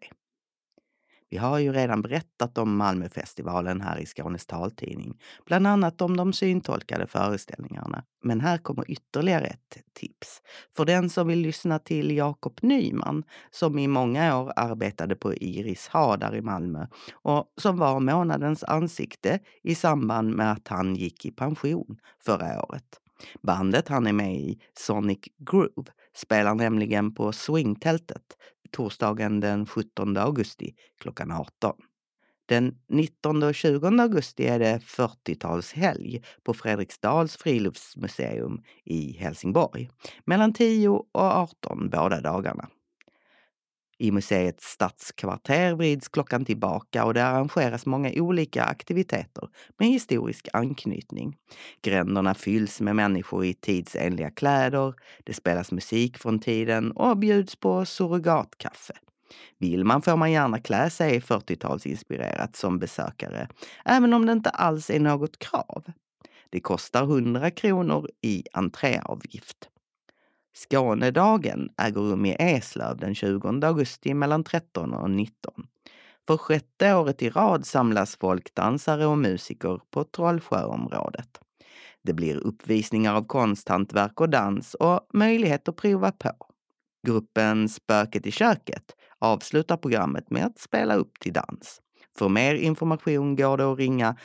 Vi 1.29 1.37
har 1.37 1.59
ju 1.59 1.73
redan 1.73 2.01
berättat 2.01 2.57
om 2.57 2.77
Malmöfestivalen 2.77 3.81
här 3.81 3.99
i 3.99 4.05
Skånes 4.05 4.45
taltidning, 4.45 5.17
bland 5.45 5.67
annat 5.67 6.01
om 6.01 6.17
de 6.17 6.33
syntolkade 6.33 7.07
föreställningarna. 7.07 8.03
Men 8.23 8.41
här 8.41 8.57
kommer 8.57 8.91
ytterligare 8.91 9.45
ett 9.45 9.77
tips. 9.93 10.41
För 10.75 10.85
den 10.85 11.09
som 11.09 11.27
vill 11.27 11.39
lyssna 11.39 11.79
till 11.79 12.17
Jakob 12.17 12.59
Nyman, 12.61 13.23
som 13.51 13.79
i 13.79 13.87
många 13.87 14.37
år 14.37 14.53
arbetade 14.55 15.15
på 15.15 15.33
Iris 15.33 15.87
Hadar 15.87 16.35
i 16.35 16.41
Malmö 16.41 16.87
och 17.11 17.53
som 17.57 17.77
var 17.77 17.99
månadens 17.99 18.63
ansikte 18.63 19.39
i 19.63 19.75
samband 19.75 20.35
med 20.35 20.51
att 20.51 20.67
han 20.67 20.95
gick 20.95 21.25
i 21.25 21.31
pension 21.31 21.97
förra 22.25 22.63
året. 22.63 22.99
Bandet 23.41 23.87
han 23.87 24.07
är 24.07 24.13
med 24.13 24.35
i, 24.35 24.59
Sonic 24.73 25.19
Groove, 25.37 25.91
spelar 26.15 26.55
nämligen 26.55 27.13
på 27.13 27.31
Swingtältet 27.31 28.23
torsdagen 28.71 29.39
den 29.39 29.65
17 29.65 30.17
augusti 30.17 30.75
klockan 31.01 31.31
18. 31.31 31.75
Den 32.45 32.75
19 32.87 33.43
och 33.43 33.55
20 33.55 33.87
augusti 34.01 34.47
är 34.47 34.59
det 34.59 34.77
40-talshelg 34.77 36.23
på 36.43 36.53
Fredriksdals 36.53 37.37
friluftsmuseum 37.37 38.63
i 38.85 39.11
Helsingborg. 39.11 39.89
Mellan 40.25 40.53
10 40.53 40.89
och 40.89 41.09
18 41.13 41.89
båda 41.89 42.21
dagarna. 42.21 42.69
I 44.01 44.11
museets 44.11 44.65
stadskvarter 44.65 45.73
vrids 45.75 46.07
klockan 46.07 46.45
tillbaka 46.45 47.05
och 47.05 47.13
det 47.13 47.25
arrangeras 47.25 47.85
många 47.85 48.11
olika 48.15 48.63
aktiviteter 48.63 49.49
med 49.77 49.87
historisk 49.87 50.47
anknytning. 50.53 51.37
Gränderna 51.81 52.33
fylls 52.33 52.81
med 52.81 52.95
människor 52.95 53.45
i 53.45 53.53
tidsenliga 53.53 54.29
kläder, 54.29 54.93
det 55.23 55.33
spelas 55.33 55.71
musik 55.71 56.17
från 56.17 56.39
tiden 56.39 56.91
och 56.91 57.17
bjuds 57.17 57.55
på 57.55 57.85
surrogatkaffe. 57.85 58.93
Vill 59.57 59.85
man 59.85 60.01
får 60.01 60.17
man 60.17 60.31
gärna 60.31 60.59
klä 60.59 60.89
sig 60.89 61.19
40-talsinspirerat 61.19 62.55
som 62.55 62.79
besökare, 62.79 63.47
även 63.85 64.13
om 64.13 64.25
det 64.25 64.31
inte 64.31 64.49
alls 64.49 64.89
är 64.89 64.99
något 64.99 65.39
krav. 65.39 65.83
Det 66.49 66.59
kostar 66.59 67.03
100 67.03 67.51
kronor 67.51 68.09
i 68.21 68.43
entréavgift. 68.53 69.69
Skånedagen 70.59 71.69
äger 71.77 72.01
rum 72.01 72.25
i 72.25 72.35
Eslöv 72.39 72.97
den 72.97 73.15
20 73.15 73.65
augusti 73.65 74.13
mellan 74.13 74.43
13 74.43 74.93
och 74.93 75.09
19. 75.09 75.53
För 76.27 76.37
sjätte 76.37 76.93
året 76.93 77.21
i 77.21 77.29
rad 77.29 77.65
samlas 77.65 78.17
folkdansare 78.17 79.05
och 79.05 79.17
musiker 79.17 79.81
på 79.91 80.03
Trollsjöområdet. 80.03 81.39
Det 82.03 82.13
blir 82.13 82.35
uppvisningar 82.37 83.15
av 83.15 83.23
konsthantverk 83.23 84.21
och 84.21 84.29
dans 84.29 84.73
och 84.73 85.07
möjlighet 85.13 85.67
att 85.67 85.75
prova 85.75 86.11
på. 86.11 86.31
Gruppen 87.07 87.69
Spöket 87.69 88.25
i 88.25 88.31
köket 88.31 88.95
avslutar 89.19 89.77
programmet 89.77 90.29
med 90.29 90.45
att 90.45 90.59
spela 90.59 90.95
upp 90.95 91.19
till 91.19 91.33
dans. 91.33 91.81
För 92.17 92.29
mer 92.29 92.55
information 92.55 93.35
går 93.35 93.57
det 93.57 93.71
att 93.71 93.77
ringa 93.77 94.15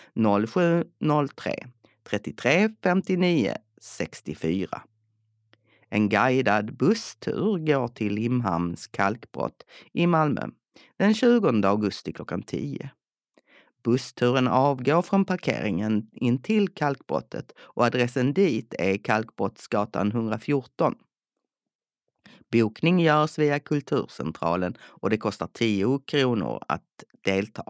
0703 0.49 1.67
33 2.11 2.69
59 2.83 3.57
64. 3.81 4.83
En 5.95 6.09
guidad 6.09 6.77
busstur 6.77 7.59
går 7.59 7.89
till 7.89 8.15
Limhamns 8.15 8.87
kalkbrott 8.87 9.65
i 9.93 10.07
Malmö 10.07 10.47
den 10.99 11.15
20 11.15 11.67
augusti 11.67 12.13
klockan 12.13 12.43
10. 12.43 12.91
Bussturen 13.85 14.49
avgår 14.49 15.03
från 15.03 15.25
parkeringen 15.25 16.11
in 16.13 16.43
till 16.43 16.69
kalkbrottet 16.69 17.53
och 17.59 17.85
adressen 17.85 18.33
dit 18.33 18.75
är 18.79 18.97
Kalkbrottsgatan 18.97 20.09
114. 20.09 20.95
Bokning 22.53 23.01
görs 23.01 23.39
via 23.39 23.59
Kulturcentralen 23.61 24.77
och 24.81 25.11
det 25.11 25.19
kostar 25.19 25.47
10 25.53 25.99
kronor 25.99 26.63
att 26.69 27.05
delta. 27.25 27.65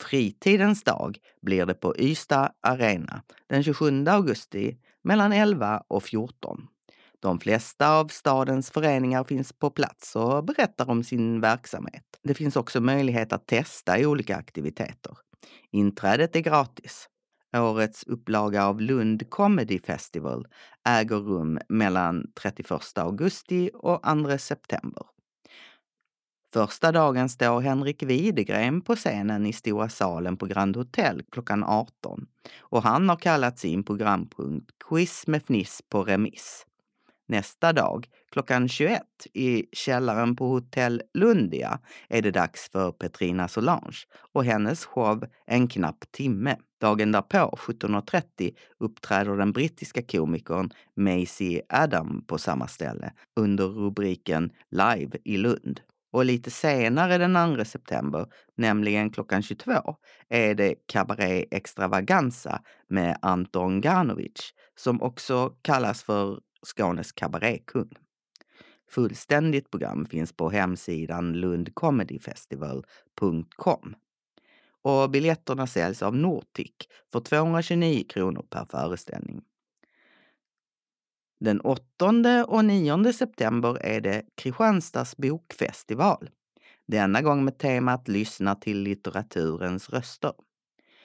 Fritidens 0.00 0.84
dag 0.84 1.18
blir 1.40 1.66
det 1.66 1.74
på 1.74 1.96
Ystad 1.98 2.52
Arena 2.60 3.22
den 3.46 3.62
27 3.62 4.06
augusti 4.06 4.78
mellan 5.02 5.32
11 5.32 5.82
och 5.88 6.02
14. 6.02 6.68
De 7.22 7.40
flesta 7.40 7.98
av 7.98 8.08
stadens 8.08 8.70
föreningar 8.70 9.24
finns 9.24 9.52
på 9.52 9.70
plats 9.70 10.16
och 10.16 10.44
berättar 10.44 10.90
om 10.90 11.04
sin 11.04 11.40
verksamhet. 11.40 12.04
Det 12.22 12.34
finns 12.34 12.56
också 12.56 12.80
möjlighet 12.80 13.32
att 13.32 13.46
testa 13.46 13.98
i 13.98 14.06
olika 14.06 14.36
aktiviteter. 14.36 15.18
Inträdet 15.70 16.36
är 16.36 16.40
gratis. 16.40 17.08
Årets 17.56 18.04
upplaga 18.04 18.66
av 18.66 18.80
Lund 18.80 19.30
Comedy 19.30 19.78
Festival 19.78 20.46
äger 20.88 21.16
rum 21.16 21.58
mellan 21.68 22.26
31 22.42 22.98
augusti 22.98 23.70
och 23.74 24.02
2 24.02 24.38
september. 24.38 25.06
Första 26.52 26.92
dagen 26.92 27.28
står 27.28 27.60
Henrik 27.60 28.02
Widegren 28.02 28.80
på 28.80 28.96
scenen 28.96 29.46
i 29.46 29.52
Stora 29.52 29.88
salen 29.88 30.36
på 30.36 30.46
Grand 30.46 30.76
Hotel 30.76 31.22
klockan 31.32 31.64
18 31.64 32.26
och 32.60 32.82
han 32.82 33.08
har 33.08 33.16
kallat 33.16 33.58
sin 33.58 33.84
programpunkt 33.84 34.70
Quiz 34.88 35.26
med 35.26 35.42
fniss 35.42 35.82
på 35.88 36.04
remiss. 36.04 36.66
Nästa 37.32 37.72
dag, 37.72 38.06
klockan 38.32 38.68
21 38.68 39.02
i 39.34 39.66
källaren 39.72 40.36
på 40.36 40.46
Hotell 40.46 41.02
Lundia, 41.14 41.80
är 42.08 42.22
det 42.22 42.30
dags 42.30 42.70
för 42.72 42.92
Petrina 42.92 43.48
Solange 43.48 43.96
och 44.32 44.44
hennes 44.44 44.84
show 44.84 45.24
En 45.46 45.68
knapp 45.68 46.04
timme. 46.10 46.56
Dagen 46.80 47.12
därpå, 47.12 47.56
17.30, 47.58 48.54
uppträder 48.80 49.36
den 49.36 49.52
brittiska 49.52 50.02
komikern 50.02 50.70
Maisie 50.96 51.62
Adam 51.68 52.24
på 52.26 52.38
samma 52.38 52.66
ställe 52.66 53.12
under 53.36 53.64
rubriken 53.64 54.50
Live 54.70 55.18
i 55.24 55.36
Lund. 55.36 55.80
Och 56.12 56.24
lite 56.24 56.50
senare 56.50 57.18
den 57.18 57.56
2 57.56 57.64
september, 57.64 58.26
nämligen 58.56 59.10
klockan 59.10 59.42
22, 59.42 59.72
är 60.28 60.54
det 60.54 60.74
Cabaret 60.86 61.48
Extravaganza 61.50 62.62
med 62.88 63.18
Anton 63.22 63.80
Ganovic, 63.80 64.52
som 64.74 65.02
också 65.02 65.52
kallas 65.62 66.02
för 66.02 66.38
Skånes 66.62 67.12
kabarékung. 67.12 67.90
Fullständigt 68.90 69.70
program 69.70 70.06
finns 70.06 70.32
på 70.32 70.50
hemsidan 70.50 71.32
lundcomedyfestival.com. 71.32 73.94
Och 74.82 75.10
biljetterna 75.10 75.66
säljs 75.66 76.02
av 76.02 76.16
Nortic 76.16 76.72
för 77.12 77.20
229 77.20 78.04
kronor 78.08 78.46
per 78.50 78.64
föreställning. 78.64 79.42
Den 81.40 81.60
8 81.60 82.44
och 82.48 82.64
9 82.64 83.12
september 83.12 83.78
är 83.80 84.00
det 84.00 84.22
Kristianstads 84.34 85.16
bokfestival. 85.16 86.30
Denna 86.86 87.22
gång 87.22 87.44
med 87.44 87.58
temat 87.58 88.08
Lyssna 88.08 88.54
till 88.54 88.82
litteraturens 88.82 89.90
röster. 89.90 90.32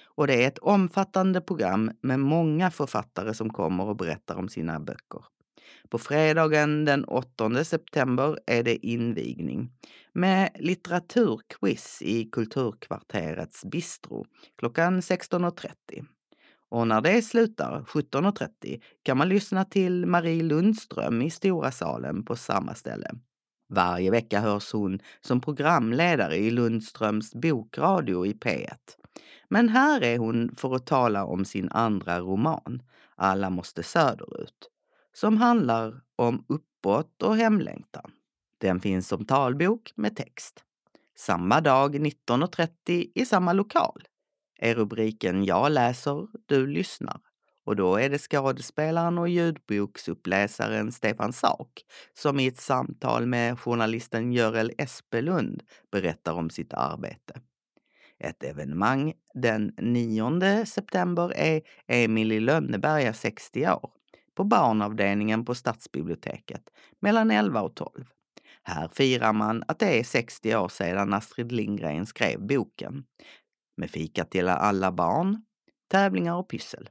Och 0.05 0.27
det 0.27 0.43
är 0.43 0.47
ett 0.47 0.57
omfattande 0.57 1.41
program 1.41 1.91
med 2.01 2.19
många 2.19 2.71
författare 2.71 3.33
som 3.33 3.49
kommer 3.49 3.83
och 3.83 3.95
berättar 3.95 4.35
om 4.35 4.49
sina 4.49 4.79
böcker. 4.79 5.25
På 5.89 5.97
fredagen 5.97 6.85
den 6.85 7.05
8 7.05 7.63
september 7.63 8.39
är 8.45 8.63
det 8.63 8.85
invigning 8.85 9.71
med 10.13 10.49
litteraturquiz 10.55 12.01
i 12.01 12.25
Kulturkvarterets 12.25 13.65
bistro 13.65 14.25
klockan 14.57 15.01
16.30. 15.01 15.71
Och 16.69 16.87
när 16.87 17.01
det 17.01 17.21
slutar 17.21 17.81
17.30 17.81 18.81
kan 19.03 19.17
man 19.17 19.29
lyssna 19.29 19.65
till 19.65 20.05
Marie 20.05 20.43
Lundström 20.43 21.21
i 21.21 21.29
Stora 21.29 21.71
salen 21.71 22.25
på 22.25 22.35
samma 22.35 22.75
ställe. 22.75 23.11
Varje 23.69 24.11
vecka 24.11 24.39
hörs 24.39 24.73
hon 24.73 24.99
som 25.21 25.41
programledare 25.41 26.35
i 26.35 26.51
Lundströms 26.51 27.33
bokradio 27.33 28.25
i 28.25 28.33
P1. 28.33 28.75
Men 29.49 29.69
här 29.69 30.03
är 30.03 30.17
hon 30.17 30.55
för 30.55 30.75
att 30.75 30.85
tala 30.85 31.25
om 31.25 31.45
sin 31.45 31.69
andra 31.69 32.19
roman, 32.19 32.81
Alla 33.15 33.49
måste 33.49 33.83
söderut, 33.83 34.69
som 35.19 35.37
handlar 35.37 36.01
om 36.15 36.45
uppbrott 36.47 37.21
och 37.21 37.37
hemlängtan. 37.37 38.11
Den 38.57 38.79
finns 38.79 39.07
som 39.07 39.25
talbok 39.25 39.93
med 39.95 40.15
text. 40.15 40.63
Samma 41.15 41.61
dag 41.61 41.95
19.30 41.95 43.11
i 43.15 43.25
samma 43.25 43.53
lokal 43.53 44.03
är 44.59 44.75
rubriken 44.75 45.45
Jag 45.45 45.71
läser, 45.71 46.27
du 46.45 46.67
lyssnar. 46.67 47.19
Och 47.65 47.75
då 47.75 47.95
är 47.95 48.09
det 48.09 48.17
skådespelaren 48.17 49.17
och 49.17 49.29
ljudboksuppläsaren 49.29 50.91
Stefan 50.91 51.33
Sauk 51.33 51.85
som 52.13 52.39
i 52.39 52.47
ett 52.47 52.59
samtal 52.59 53.25
med 53.25 53.59
journalisten 53.59 54.31
Görel 54.33 54.71
Espelund 54.77 55.63
berättar 55.91 56.33
om 56.33 56.49
sitt 56.49 56.73
arbete. 56.73 57.41
Ett 58.19 58.43
evenemang 58.43 59.13
den 59.33 59.73
9 59.77 60.65
september 60.65 61.33
är 61.35 61.61
Emil 61.87 62.31
i 62.31 62.39
Lönneberga 62.39 63.13
60 63.13 63.67
år 63.67 63.97
på 64.37 64.43
barnavdelningen 64.43 65.45
på 65.45 65.55
Stadsbiblioteket 65.55 66.61
mellan 66.99 67.31
11 67.31 67.61
och 67.61 67.75
12. 67.75 68.05
Här 68.63 68.87
firar 68.87 69.33
man 69.33 69.63
att 69.67 69.79
det 69.79 69.99
är 69.99 70.03
60 70.03 70.55
år 70.55 70.69
sedan 70.69 71.13
Astrid 71.13 71.51
Lindgren 71.51 72.05
skrev 72.05 72.47
boken 72.47 73.03
med 73.77 73.91
fika 73.91 74.25
till 74.25 74.47
alla 74.47 74.91
barn, 74.91 75.41
tävlingar 75.91 76.35
och 76.35 76.49
pyssel. 76.49 76.89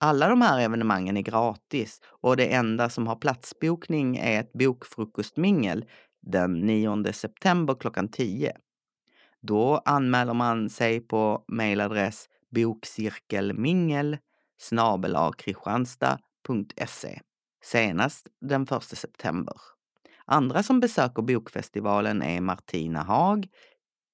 Alla 0.00 0.28
de 0.28 0.42
här 0.42 0.60
evenemangen 0.60 1.16
är 1.16 1.22
gratis 1.22 2.00
och 2.04 2.36
det 2.36 2.54
enda 2.54 2.90
som 2.90 3.06
har 3.06 3.16
platsbokning 3.16 4.16
är 4.16 4.40
ett 4.40 4.52
bokfrukostmingel 4.52 5.84
den 6.22 6.60
9 6.60 7.12
september 7.12 7.74
klockan 7.74 8.08
10. 8.08 8.56
Då 9.40 9.82
anmäler 9.84 10.34
man 10.34 10.70
sig 10.70 11.00
på 11.00 11.44
mejladress 11.48 12.28
bokcirkelmingel 12.50 14.18
kristianstad.se 15.36 17.20
senast 17.64 18.28
den 18.40 18.62
1 18.62 18.82
september. 18.82 19.54
Andra 20.24 20.62
som 20.62 20.80
besöker 20.80 21.22
bokfestivalen 21.22 22.22
är 22.22 22.40
Martina 22.40 23.02
Haag, 23.02 23.48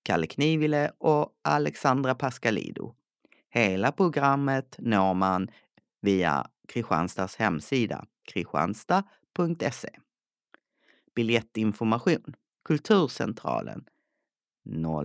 Kalle 0.02 0.26
Knivile 0.26 0.92
och 0.98 1.32
Alexandra 1.42 2.14
Pascalido. 2.14 2.94
Hela 3.50 3.92
programmet 3.92 4.76
når 4.78 5.14
man 5.14 5.50
via 6.00 6.46
Kristianstads 6.68 7.36
hemsida 7.36 8.06
kristianstad.se. 8.32 9.90
Biljettinformation 11.14 12.34
Kulturcentralen 12.64 13.84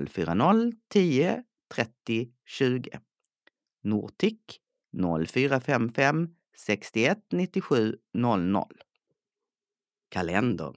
040 0.09 0.71
10 0.89 1.43
30 1.75 2.29
20. 2.45 2.99
Nortic 3.81 4.62
0455 4.93 6.29
61 6.55 7.17
97 7.31 7.95
00. 8.13 8.65
Kalendern 10.09 10.75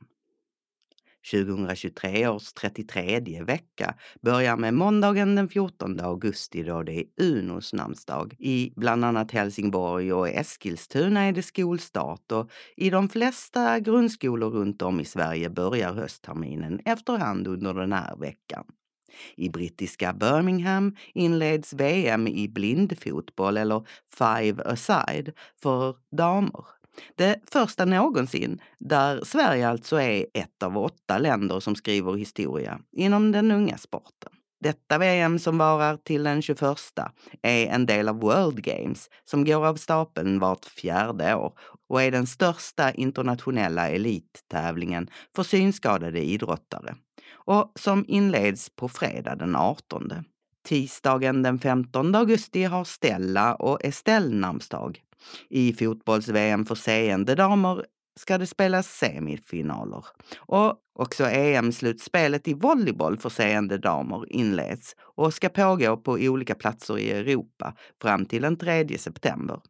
2023 1.30 2.28
års 2.28 2.52
33 2.52 3.42
vecka 3.42 3.94
börjar 4.20 4.56
med 4.56 4.74
måndagen 4.74 5.34
den 5.34 5.48
14 5.48 6.00
augusti 6.00 6.62
då 6.62 6.82
det 6.82 6.92
är 6.92 7.04
Unos 7.16 7.72
namnsdag. 7.72 8.34
I 8.38 8.72
bland 8.76 9.04
annat 9.04 9.30
Helsingborg 9.30 10.12
och 10.12 10.28
Eskilstuna 10.28 11.20
är 11.20 11.32
det 11.32 11.42
skolstart 11.42 12.32
och 12.32 12.50
i 12.76 12.90
de 12.90 13.08
flesta 13.08 13.80
grundskolor 13.80 14.50
runt 14.50 14.82
om 14.82 15.00
i 15.00 15.04
Sverige 15.04 15.50
börjar 15.50 15.92
höstterminen 15.92 16.80
efterhand 16.84 17.48
under 17.48 17.74
den 17.74 17.92
här 17.92 18.16
veckan. 18.16 18.64
I 19.36 19.48
brittiska 19.48 20.12
Birmingham 20.12 20.96
inleds 21.14 21.72
VM 21.72 22.28
i 22.28 22.48
blindfotboll 22.48 23.56
eller 23.56 23.86
five-a-side 24.18 25.32
för 25.62 25.96
damer. 26.16 26.64
Det 27.14 27.40
första 27.50 27.84
någonsin, 27.84 28.60
där 28.78 29.24
Sverige 29.24 29.68
alltså 29.68 30.00
är 30.00 30.26
ett 30.34 30.62
av 30.62 30.78
åtta 30.78 31.18
länder 31.18 31.60
som 31.60 31.74
skriver 31.74 32.14
historia 32.14 32.80
inom 32.92 33.32
den 33.32 33.50
unga 33.50 33.78
sporten. 33.78 34.32
Detta 34.60 34.98
VM 34.98 35.38
som 35.38 35.58
varar 35.58 35.96
till 35.96 36.22
den 36.22 36.42
21 36.42 36.60
är 37.42 37.66
en 37.66 37.86
del 37.86 38.08
av 38.08 38.20
World 38.20 38.62
Games 38.62 39.10
som 39.24 39.44
går 39.44 39.66
av 39.66 39.74
stapeln 39.74 40.38
vart 40.38 40.64
fjärde 40.64 41.34
år 41.34 41.52
och 41.88 42.02
är 42.02 42.10
den 42.10 42.26
största 42.26 42.92
internationella 42.92 43.88
elittävlingen 43.88 45.10
för 45.36 45.42
synskadade 45.42 46.20
idrottare 46.20 46.94
och 47.32 47.72
som 47.74 48.04
inleds 48.08 48.70
på 48.70 48.88
fredag 48.88 49.36
den 49.36 49.56
18. 49.56 50.12
Tisdagen 50.64 51.42
den 51.42 51.58
15 51.58 52.14
augusti 52.14 52.64
har 52.64 52.84
Stella 52.84 53.54
och 53.54 53.84
Estelle 53.84 54.34
namnsdag. 54.34 55.02
I 55.48 55.72
fotbolls-VM 55.72 56.66
för 56.66 56.74
seende 56.74 57.34
damer 57.34 57.84
ska 58.16 58.38
det 58.38 58.46
spelas 58.46 58.86
semifinaler. 58.86 60.04
Och 60.36 60.74
också 60.98 61.24
EM-slutspelet 61.24 62.48
i 62.48 62.54
volleyboll 62.54 63.16
för 63.16 63.28
seende 63.28 63.78
damer 63.78 64.32
inleds 64.32 64.96
och 64.98 65.34
ska 65.34 65.48
pågå 65.48 65.96
på 65.96 66.12
olika 66.12 66.54
platser 66.54 66.98
i 66.98 67.10
Europa 67.10 67.74
fram 68.02 68.26
till 68.26 68.42
den 68.42 68.56
3 68.56 68.98
september. 68.98 69.60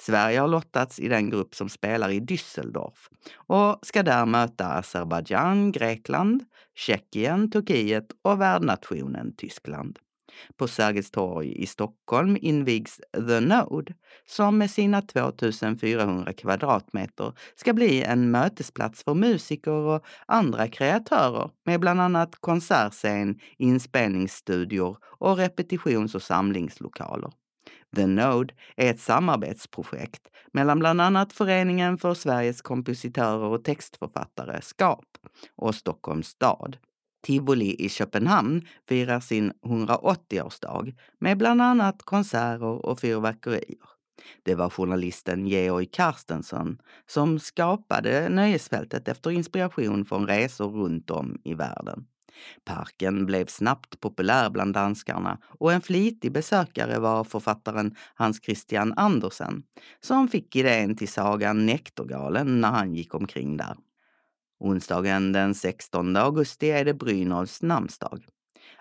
Sverige 0.00 0.40
har 0.40 0.48
lottats 0.48 0.98
i 0.98 1.08
den 1.08 1.30
grupp 1.30 1.54
som 1.54 1.68
spelar 1.68 2.10
i 2.10 2.20
Düsseldorf 2.20 3.08
och 3.34 3.78
ska 3.82 4.02
där 4.02 4.26
möta 4.26 4.66
Azerbajdzjan, 4.66 5.72
Grekland, 5.72 6.44
Tjeckien, 6.74 7.50
Turkiet 7.50 8.06
och 8.22 8.40
värdnationen 8.40 9.36
Tyskland. 9.36 9.98
På 10.56 10.68
Sergels 10.68 11.10
torg 11.10 11.62
i 11.62 11.66
Stockholm 11.66 12.36
invigs 12.40 13.00
The 13.14 13.40
Node 13.40 13.94
som 14.26 14.58
med 14.58 14.70
sina 14.70 15.02
2400 15.02 16.32
kvadratmeter 16.32 17.32
ska 17.56 17.72
bli 17.72 18.02
en 18.02 18.30
mötesplats 18.30 19.04
för 19.04 19.14
musiker 19.14 19.70
och 19.70 20.04
andra 20.26 20.68
kreatörer 20.68 21.50
med 21.66 21.80
bland 21.80 22.00
annat 22.00 22.36
konsertscen, 22.40 23.38
inspelningsstudior 23.58 24.98
och 25.04 25.36
repetitions 25.36 26.14
och 26.14 26.22
samlingslokaler. 26.22 27.30
The 27.96 28.06
Node 28.06 28.54
är 28.76 28.90
ett 28.90 29.00
samarbetsprojekt 29.00 30.28
mellan 30.52 30.78
bland 30.78 31.00
annat 31.00 31.32
Föreningen 31.32 31.98
för 31.98 32.14
Sveriges 32.14 32.62
kompositörer 32.62 33.44
och 33.44 33.64
textförfattare, 33.64 34.60
SKAP, 34.62 35.04
och 35.56 35.74
Stockholms 35.74 36.26
stad. 36.26 36.76
Tivoli 37.22 37.74
i 37.78 37.88
Köpenhamn 37.88 38.66
firar 38.88 39.20
sin 39.20 39.52
180-årsdag 39.62 40.94
med 41.18 41.38
bland 41.38 41.62
annat 41.62 42.02
konserter 42.02 42.86
och 42.86 43.00
fyrverkerier. 43.00 43.88
Det 44.42 44.54
var 44.54 44.70
journalisten 44.70 45.46
Georg 45.46 45.86
Carstensen 45.86 46.78
som 47.06 47.38
skapade 47.38 48.28
nöjesfältet 48.28 49.08
efter 49.08 49.30
inspiration 49.30 50.04
från 50.04 50.26
resor 50.26 50.70
runt 50.70 51.10
om 51.10 51.40
i 51.44 51.54
världen. 51.54 52.06
Parken 52.64 53.26
blev 53.26 53.46
snabbt 53.46 54.00
populär 54.00 54.50
bland 54.50 54.74
danskarna 54.74 55.38
och 55.44 55.72
en 55.72 55.80
flitig 55.80 56.32
besökare 56.32 56.98
var 56.98 57.24
författaren 57.24 57.94
Hans 58.14 58.42
Christian 58.42 58.92
Andersen 58.96 59.62
som 60.00 60.28
fick 60.28 60.56
idén 60.56 60.96
till 60.96 61.08
sagan 61.08 61.66
Näktergalen 61.66 62.60
när 62.60 62.70
han 62.70 62.94
gick 62.94 63.14
omkring 63.14 63.56
där. 63.56 63.76
Onsdagen 64.60 65.32
den 65.32 65.54
16 65.54 66.16
augusti 66.16 66.70
är 66.70 66.84
det 66.84 66.94
Brynolfs 66.94 67.62
namnsdag. 67.62 68.24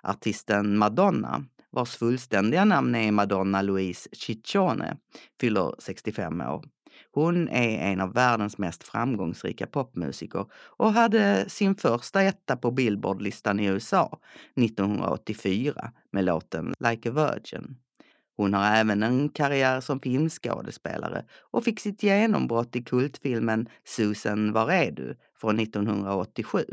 Artisten 0.03 0.77
Madonna, 0.77 1.45
vars 1.71 1.95
fullständiga 1.95 2.65
namn 2.65 2.95
är 2.95 3.11
Madonna 3.11 3.61
Louise 3.61 4.09
Ciccione, 4.11 4.97
fyller 5.39 5.75
65 5.79 6.41
år. 6.41 6.65
Hon 7.11 7.49
är 7.49 7.91
en 7.91 8.01
av 8.01 8.13
världens 8.13 8.57
mest 8.57 8.83
framgångsrika 8.83 9.67
popmusiker 9.67 10.45
och 10.53 10.93
hade 10.93 11.49
sin 11.49 11.75
första 11.75 12.21
etta 12.21 12.57
på 12.57 12.71
Billboardlistan 12.71 13.59
i 13.59 13.65
USA 13.65 14.19
1984 14.55 15.91
med 16.11 16.25
låten 16.25 16.73
Like 16.79 17.09
a 17.09 17.11
Virgin. 17.11 17.75
Hon 18.37 18.53
har 18.53 18.75
även 18.75 19.03
en 19.03 19.29
karriär 19.29 19.81
som 19.81 19.99
filmskådespelare 19.99 21.25
och 21.51 21.63
fick 21.63 21.79
sitt 21.79 22.03
genombrott 22.03 22.75
i 22.75 22.83
kultfilmen 22.83 23.69
Susan, 23.83 24.53
var 24.53 24.71
är 24.71 24.91
du? 24.91 25.15
från 25.41 25.59
1987. 25.59 26.65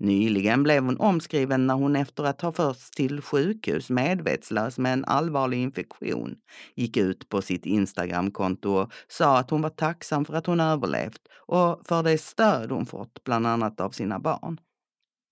Nyligen 0.00 0.62
blev 0.62 0.84
hon 0.84 1.00
omskriven 1.00 1.66
när 1.66 1.74
hon 1.74 1.96
efter 1.96 2.24
att 2.24 2.40
ha 2.40 2.52
förts 2.52 2.90
till 2.90 3.22
sjukhus 3.22 3.90
medvetslös 3.90 4.78
med 4.78 4.92
en 4.92 5.04
allvarlig 5.04 5.58
infektion 5.58 6.34
gick 6.74 6.96
ut 6.96 7.28
på 7.28 7.42
sitt 7.42 7.66
Instagramkonto 7.66 8.70
och 8.70 8.92
sa 9.08 9.38
att 9.38 9.50
hon 9.50 9.62
var 9.62 9.70
tacksam 9.70 10.24
för 10.24 10.34
att 10.34 10.46
hon 10.46 10.60
överlevt 10.60 11.20
och 11.46 11.86
för 11.88 12.02
det 12.02 12.18
stöd 12.18 12.72
hon 12.72 12.86
fått, 12.86 13.24
bland 13.24 13.46
annat 13.46 13.80
av 13.80 13.90
sina 13.90 14.18
barn. 14.18 14.60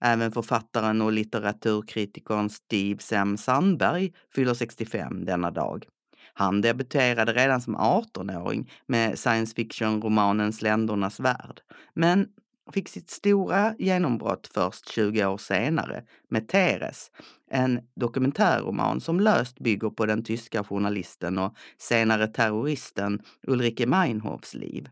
Även 0.05 0.33
författaren 0.33 1.03
och 1.03 1.13
litteraturkritikern 1.13 2.51
Steve 2.51 2.99
Sam 3.01 3.37
Sandberg 3.37 4.13
fyller 4.35 4.55
65 4.55 5.25
denna 5.25 5.51
dag. 5.51 5.87
Han 6.35 6.61
debuterade 6.61 7.33
redan 7.33 7.61
som 7.61 7.77
18-åring 7.77 8.71
med 8.87 9.19
science 9.19 9.55
fiction-romanen 9.55 10.53
Sländornas 10.53 11.21
värld, 11.21 11.61
men 11.95 12.29
fick 12.75 12.89
sitt 12.89 13.11
stora 13.11 13.75
genombrott 13.79 14.51
först 14.55 14.89
20 14.89 15.27
år 15.27 15.39
senare 15.39 16.05
med 16.29 16.49
Teres, 16.49 17.11
en 17.51 17.81
dokumentärroman 17.97 19.01
som 19.01 19.21
löst 19.21 19.59
bygger 19.59 19.91
på 19.91 20.07
den 20.07 20.25
tyska 20.25 20.65
journalisten 20.65 21.39
och 21.39 21.57
senare 21.79 22.27
terroristen 22.27 23.23
Ulrike 23.43 23.87
Meinhofs 23.87 24.55
liv. 24.55 24.89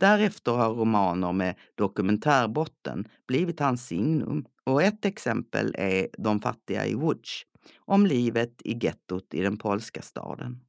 Därefter 0.00 0.52
har 0.52 0.74
romaner 0.74 1.32
med 1.32 1.54
dokumentärbotten 1.74 3.08
blivit 3.28 3.60
hans 3.60 3.86
signum 3.86 4.44
och 4.64 4.82
ett 4.82 5.04
exempel 5.04 5.74
är 5.78 6.08
De 6.18 6.40
fattiga 6.40 6.86
i 6.86 6.94
Łódź, 6.94 7.46
om 7.78 8.06
livet 8.06 8.62
i 8.64 8.78
gettot 8.84 9.34
i 9.34 9.42
den 9.42 9.56
polska 9.56 10.02
staden, 10.02 10.60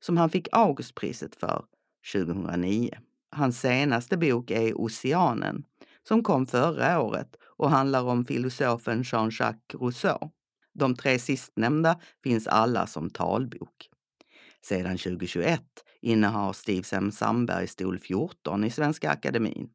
som 0.00 0.16
han 0.16 0.30
fick 0.30 0.48
Augustpriset 0.52 1.36
för 1.36 1.64
2009. 2.12 2.90
Hans 3.30 3.60
senaste 3.60 4.16
bok 4.16 4.50
är 4.50 4.80
Oceanen, 4.80 5.64
som 6.08 6.22
kom 6.22 6.46
förra 6.46 7.00
året 7.00 7.36
och 7.56 7.70
handlar 7.70 8.02
om 8.02 8.24
filosofen 8.24 9.02
Jean-Jacques 9.02 9.80
Rousseau. 9.80 10.30
De 10.74 10.96
tre 10.96 11.18
sistnämnda 11.18 12.00
finns 12.22 12.46
alla 12.46 12.86
som 12.86 13.10
talbok. 13.10 13.88
Sedan 14.62 14.98
2021 14.98 15.62
innehar 16.00 16.52
Steve 16.52 16.82
Sem 16.82 17.12
Sandberg 17.12 17.66
stol 17.66 17.98
14 17.98 18.64
i 18.64 18.70
Svenska 18.70 19.10
Akademin, 19.10 19.68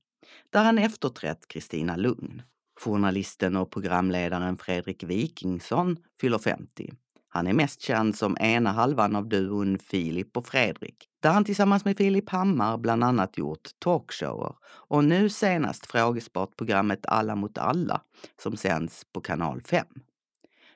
där 0.49 0.63
han 0.63 0.77
efterträtt 0.77 1.47
Kristina 1.47 1.95
Lugn. 1.95 2.41
Journalisten 2.79 3.55
och 3.55 3.71
programledaren 3.71 4.57
Fredrik 4.57 5.03
Wikingsson 5.03 5.97
fyller 6.21 6.37
50. 6.37 6.93
Han 7.29 7.47
är 7.47 7.53
mest 7.53 7.81
känd 7.81 8.15
som 8.15 8.37
ena 8.39 8.71
halvan 8.71 9.15
av 9.15 9.29
duon 9.29 9.79
Filip 9.79 10.37
och 10.37 10.47
Fredrik, 10.47 11.07
där 11.23 11.31
han 11.31 11.45
tillsammans 11.45 11.85
med 11.85 11.97
Filip 11.97 12.29
Hammar 12.29 12.77
bland 12.77 13.03
annat 13.03 13.37
gjort 13.37 13.69
talkshower 13.79 14.55
och 14.65 15.03
nu 15.03 15.29
senast 15.29 15.85
frågesportprogrammet 15.85 17.05
Alla 17.07 17.35
mot 17.35 17.57
alla 17.57 18.01
som 18.41 18.57
sänds 18.57 19.05
på 19.13 19.21
kanal 19.21 19.61
5. 19.61 19.85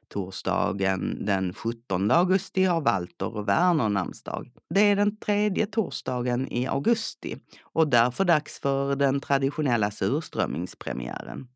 Torsdagen 0.08 1.26
den 1.26 1.54
17 1.54 2.12
augusti 2.12 2.64
har 2.64 2.82
Walter 2.82 3.36
och 3.36 3.48
Werner 3.48 3.90
namnsdag. 3.90 4.52
Det 4.70 4.82
är 4.82 4.96
den 4.96 5.18
tredje 5.18 5.66
torsdagen 5.66 6.48
i 6.52 6.68
augusti 6.68 7.38
och 7.62 7.88
därför 7.88 8.26
dags 8.26 8.60
för 8.60 8.96
den 8.96 9.20
traditionella 9.20 9.92
surströmmingspremiären. 9.92 11.48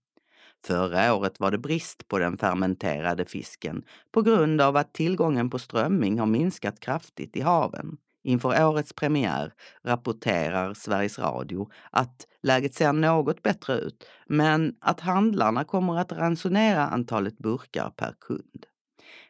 Förra 0.65 1.13
året 1.13 1.39
var 1.39 1.51
det 1.51 1.57
brist 1.57 2.07
på 2.07 2.19
den 2.19 2.37
fermenterade 2.37 3.25
fisken 3.25 3.83
på 4.11 4.21
grund 4.21 4.61
av 4.61 4.77
att 4.77 4.93
tillgången 4.93 5.49
på 5.49 5.59
strömming 5.59 6.19
har 6.19 6.25
minskat 6.25 6.79
kraftigt 6.79 7.35
i 7.35 7.41
haven. 7.41 7.97
Inför 8.24 8.65
årets 8.65 8.93
premiär 8.93 9.53
rapporterar 9.84 10.74
Sveriges 10.74 11.19
Radio 11.19 11.69
att 11.91 12.28
läget 12.43 12.74
ser 12.74 12.93
något 12.93 13.43
bättre 13.43 13.74
ut, 13.74 14.05
men 14.28 14.76
att 14.82 14.99
handlarna 14.99 15.63
kommer 15.63 15.97
att 15.97 16.11
ransonera 16.11 16.88
antalet 16.88 17.38
burkar 17.38 17.89
per 17.89 18.15
kund. 18.19 18.65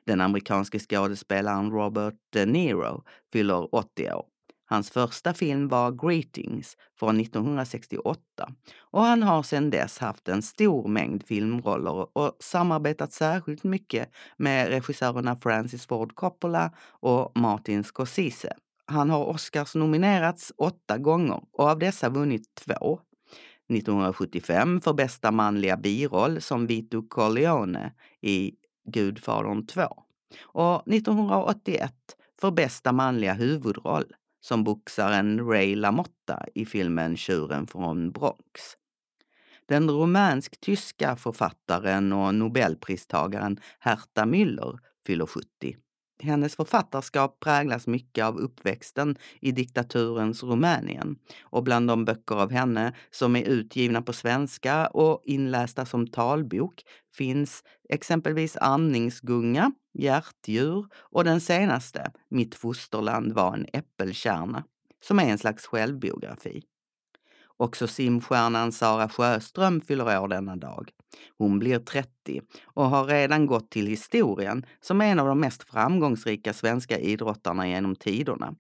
Den 0.06 0.22
amerikanske 0.22 0.80
skådespelaren 0.80 1.72
Robert 1.72 2.16
De 2.30 2.46
Niro 2.46 3.04
fyller 3.34 3.76
80 3.76 4.12
år. 4.14 4.26
Hans 4.66 4.89
första 4.89 5.34
film 5.34 5.68
var 5.68 5.92
Greetings 5.92 6.78
från 7.00 7.20
1968 7.20 8.20
och 8.80 9.02
han 9.02 9.24
har 9.24 9.44
sedan 9.44 9.70
dess 9.70 9.98
haft 10.00 10.28
en 10.28 10.42
stor 10.42 10.88
mängd 10.88 11.24
filmroller 11.24 12.18
och 12.18 12.38
samarbetat 12.39 13.14
särskilt 13.14 13.64
mycket 13.64 14.10
med 14.38 14.68
regissörerna 14.68 15.36
Francis 15.36 15.86
Ford 15.86 16.16
Coppola 16.16 16.72
och 16.89 17.32
Martin 17.36 17.84
Scorsese. 17.84 18.54
Han 18.86 19.10
har 19.10 19.26
Oscars 19.26 19.76
nominerats 19.76 20.54
åtta 20.58 20.98
gånger 20.98 21.42
och 21.52 21.70
av 21.70 21.80
dessa 21.80 22.10
vunnit 22.10 22.56
två. 22.56 23.00
1975 23.74 24.82
för 24.82 24.94
bästa 24.94 25.32
manliga 25.32 25.78
biroll 25.78 26.42
som 26.42 26.68
Vito 26.68 27.08
Corleone 27.08 27.94
i 28.22 28.54
Gudfadern 28.94 29.68
2 29.68 29.82
och 30.44 30.88
1981 30.88 31.94
för 32.42 32.52
bästa 32.52 32.92
manliga 32.92 33.34
huvudroll 33.34 34.06
som 34.42 34.64
boxaren 34.64 35.48
Ray 35.48 35.76
LaMotta 35.76 36.46
i 36.56 36.66
filmen 36.66 37.18
Tjuren 37.18 37.68
från 37.68 38.12
Bronx. 38.12 38.62
Den 39.66 39.90
rumänsk-tyska 39.92 41.16
författaren 41.16 42.14
och 42.14 42.36
nobelpristagaren 42.36 43.60
Herta 43.80 44.26
Müller 44.26 44.80
fyller 45.06 45.26
70. 45.26 45.78
Hennes 46.22 46.55
författarskap 46.55 47.39
präglas 47.39 47.88
mycket 47.88 48.26
av 48.26 48.38
uppväxten 48.38 49.15
i 49.39 49.51
diktaturens 49.51 50.43
Rumänien 50.43 51.15
och 51.41 51.63
bland 51.63 51.88
de 51.88 52.05
böcker 52.05 52.36
av 52.36 52.51
henne 52.51 52.95
som 53.11 53.36
är 53.36 53.43
utgivna 53.43 54.01
på 54.01 54.13
svenska 54.13 54.88
och 54.88 55.22
inlästa 55.26 55.86
som 55.86 56.07
talbok 56.07 56.84
finns 57.15 57.63
exempelvis 57.89 58.57
Andningsgunga, 58.57 59.72
Hjärtdjur 59.93 60.86
och 60.93 61.24
den 61.24 61.41
senaste, 61.41 62.11
Mitt 62.30 62.55
fosterland 62.55 63.34
var 63.34 63.53
en 63.53 63.65
äppelkärna, 63.74 64.63
som 65.03 65.19
är 65.19 65.30
en 65.30 65.38
slags 65.38 65.65
självbiografi. 65.65 66.63
Också 67.62 67.88
simstjärnan 67.88 68.72
Sara 68.72 69.09
Sjöström 69.09 69.82
fyller 69.82 70.22
år 70.22 70.28
denna 70.28 70.55
dag. 70.55 70.89
Hon 71.38 71.59
blir 71.59 71.80
30 71.80 72.41
och 72.64 72.89
har 72.89 73.05
redan 73.05 73.45
gått 73.45 73.70
till 73.70 73.88
historien 73.88 74.66
som 74.80 75.01
en 75.01 75.20
av 75.20 75.28
de 75.28 75.39
mest 75.39 75.64
framgångsrika 75.64 76.53
svenska 76.53 76.99
idrottarna 76.99 77.68
genom 77.68 77.95
tiderna. 77.95 78.55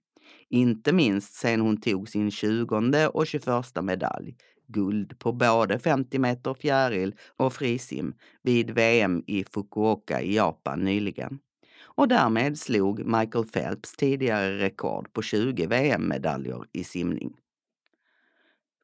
Inte 0.49 0.93
minst 0.93 1.33
sen 1.33 1.61
hon 1.61 1.81
tog 1.81 2.09
sin 2.09 2.31
20 2.31 3.07
och 3.07 3.27
21 3.27 3.45
medalj, 3.81 4.35
guld 4.67 5.19
på 5.19 5.31
både 5.31 5.79
50 5.79 6.19
meter 6.19 6.53
fjäril 6.53 7.15
och 7.37 7.53
frisim 7.53 8.13
vid 8.43 8.71
VM 8.71 9.23
i 9.27 9.43
Fukuoka 9.43 10.21
i 10.21 10.35
Japan 10.35 10.79
nyligen. 10.79 11.39
Och 11.83 12.07
därmed 12.07 12.57
slog 12.57 13.05
Michael 13.05 13.45
Phelps 13.45 13.93
tidigare 13.93 14.57
rekord 14.57 15.13
på 15.13 15.21
20 15.21 15.67
VM-medaljer 15.67 16.63
i 16.73 16.83
simning. 16.83 17.40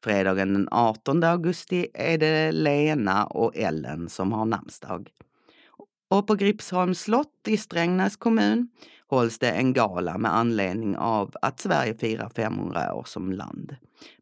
Fredagen 0.04 0.52
den 0.52 0.68
18 0.70 1.24
augusti 1.24 1.86
är 1.94 2.18
det 2.18 2.52
Lena 2.52 3.26
och 3.26 3.56
Ellen 3.56 4.08
som 4.08 4.32
har 4.32 4.44
namnsdag. 4.44 5.10
Och 6.10 6.26
på 6.26 6.34
Gripsholms 6.34 7.00
slott 7.00 7.48
i 7.48 7.56
Strängnäs 7.56 8.16
kommun 8.16 8.68
hålls 9.08 9.38
det 9.38 9.50
en 9.50 9.72
gala 9.72 10.18
med 10.18 10.34
anledning 10.34 10.96
av 10.96 11.34
att 11.42 11.60
Sverige 11.60 11.94
firar 11.94 12.28
500 12.28 12.94
år 12.94 13.04
som 13.06 13.32
land. 13.32 13.76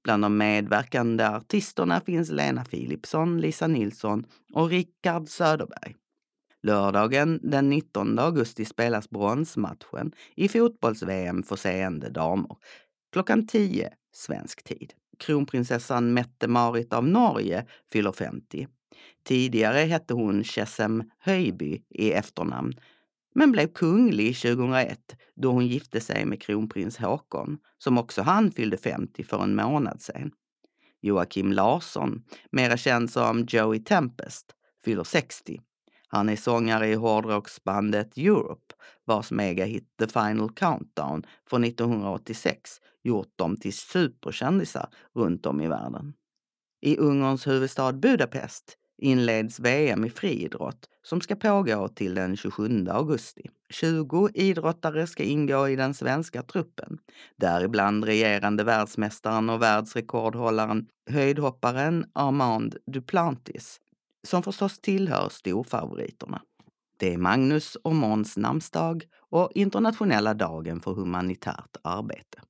Bland 0.05 0.23
de 0.23 0.37
medverkande 0.37 1.25
artisterna 1.25 2.01
finns 2.01 2.31
Lena 2.31 2.65
Philipsson, 2.65 3.41
Lisa 3.41 3.67
Nilsson 3.67 4.25
och 4.55 4.69
Rickard 4.69 5.29
Söderberg. 5.29 5.95
Lördagen 6.63 7.41
den 7.43 7.71
19 7.71 8.19
augusti 8.19 8.65
spelas 8.65 9.11
bronsmatchen 9.11 10.13
i 10.35 10.49
fotbolls-VM 10.49 11.43
för 11.43 11.57
seende 11.57 12.11
damer 12.11 12.57
klockan 13.13 13.47
10 13.47 13.91
svensk 14.13 14.63
tid 14.63 14.93
kronprinsessan 15.19 16.15
Mette-Marit 16.15 16.93
av 16.93 17.09
Norge 17.09 17.67
fyller 17.93 18.13
50. 18.13 18.69
Tidigare 19.25 19.79
hette 19.79 20.15
hon 20.15 20.45
Chesem 20.45 21.05
Höjby 21.19 21.83
i 21.91 22.13
efternamn, 22.13 22.73
men 23.35 23.53
blev 23.53 23.67
kunglig 23.67 24.37
2001 24.37 25.17
då 25.35 25.53
hon 25.53 25.67
gifte 25.67 26.01
sig 26.01 26.25
med 26.25 26.43
kronprins 26.43 26.99
Håkon, 26.99 27.59
som 27.79 27.99
också 27.99 28.23
han 28.23 28.53
fyllde 28.53 28.77
50 28.77 29.25
för 29.25 29.43
en 29.43 29.57
månad 29.57 30.03
sedan. 30.03 30.31
Joakim 31.01 31.53
Larsson, 31.53 32.23
mera 32.51 32.77
känd 32.77 33.11
som 33.11 33.47
Joey 33.49 33.81
Tempest, 33.81 34.47
fyller 34.85 35.05
60. 35.05 35.61
Han 36.09 36.29
är 36.29 36.37
sångare 36.37 36.89
i 36.89 36.95
hårdrocksbandet 36.95 38.19
Europe 38.19 38.75
vars 39.05 39.31
megahit 39.31 39.97
The 39.99 40.07
Final 40.07 40.51
Countdown 40.51 41.27
från 41.51 41.65
1986 41.65 42.81
gjort 43.03 43.33
dem 43.37 43.57
till 43.57 43.73
superkändisar 43.73 44.89
runt 45.15 45.47
om 45.47 45.61
i 45.61 45.69
världen. 45.69 46.15
I 46.81 46.97
Ungerns 46.97 47.47
huvudstad 47.47 47.93
Budapest 47.93 48.77
inleds 48.99 49.61
VM 49.61 50.05
i 50.05 50.11
friidrott 50.11 50.89
som 51.03 51.21
ska 51.21 51.37
pågå 51.37 51.89
till 51.89 52.15
den 52.15 52.37
27 52.37 52.87
augusti. 52.91 53.51
20 53.71 54.29
idrottare 54.35 55.07
ska 55.07 55.23
ingå 55.23 55.69
i 55.69 55.77
den 55.77 55.95
svenska 55.95 56.43
truppen, 56.43 56.99
däribland 57.37 58.05
regerande 58.05 58.65
världsmästaren 58.65 59.51
och 59.51 59.63
världsrekordhållaren 59.63 60.87
höjdhopparen 61.11 62.05
Armand 62.13 62.77
Duplantis, 62.87 63.81
som 64.27 64.43
förstås 64.43 64.79
tillhör 64.79 65.29
storfavoriterna. 65.29 66.43
Det 66.99 67.15
är 67.15 67.19
Magnus 67.19 67.75
och 67.75 67.95
Måns 67.95 68.37
namnsdag 68.37 69.05
och 69.31 69.51
internationella 69.55 70.35
dagen 70.35 70.81
för 70.81 70.93
humanitärt 70.93 71.77
arbete. 71.85 72.41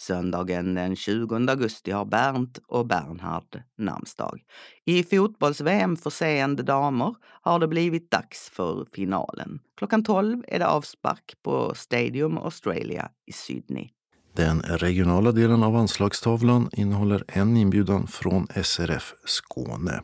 Söndagen 0.00 0.74
den 0.74 0.96
20 0.96 1.34
augusti 1.34 1.90
har 1.90 2.04
Bernt 2.04 2.58
och 2.66 2.86
Bernhard 2.86 3.62
namnsdag. 3.78 4.40
I 4.84 5.02
fotbolls-VM 5.02 5.96
för 5.96 6.10
seende 6.10 6.62
damer 6.62 7.14
har 7.42 7.58
det 7.58 7.68
blivit 7.68 8.10
dags 8.10 8.50
för 8.52 8.86
finalen. 8.92 9.60
Klockan 9.76 10.04
12 10.04 10.44
är 10.48 10.58
det 10.58 10.66
avspark 10.66 11.34
på 11.42 11.74
Stadium 11.74 12.38
Australia 12.38 13.10
i 13.26 13.32
Sydney. 13.32 13.88
Den 14.36 14.62
regionala 14.62 15.32
delen 15.32 15.62
av 15.62 15.76
anslagstavlan 15.76 16.70
innehåller 16.72 17.24
en 17.28 17.56
inbjudan 17.56 18.06
från 18.06 18.46
SRF 18.64 19.14
Skåne. 19.24 20.02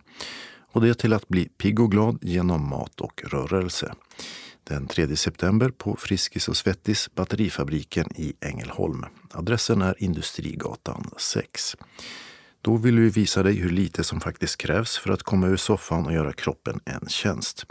Och 0.77 0.83
det 0.83 0.95
till 0.95 1.13
att 1.13 1.29
bli 1.29 1.49
pigg 1.49 1.81
och 1.81 1.91
glad 1.91 2.19
genom 2.23 2.69
mat 2.69 3.01
och 3.01 3.23
rörelse 3.27 3.95
den 4.65 4.87
3 4.87 5.17
september 5.17 5.69
på 5.69 5.97
Friskis 5.97 6.49
och 6.49 6.57
Svettis 6.57 7.15
batterifabriken 7.15 8.07
i 8.17 8.35
Ängelholm. 8.41 9.05
Adressen 9.31 9.83
är 9.83 10.03
Industrigatan 10.03 11.11
6. 11.17 11.77
Då 12.61 12.77
vill 12.77 12.99
vi 12.99 13.09
visa 13.09 13.43
dig 13.43 13.55
hur 13.55 13.71
lite 13.71 14.05
som 14.05 14.21
faktiskt 14.21 14.57
krävs 14.57 14.99
för 14.99 15.11
att 15.11 15.23
komma 15.23 15.47
ur 15.47 15.57
soffan 15.57 16.07
och 16.07 16.13
göra 16.13 16.33
kroppen 16.33 16.81
en 16.85 17.09
tjänst. 17.09 17.67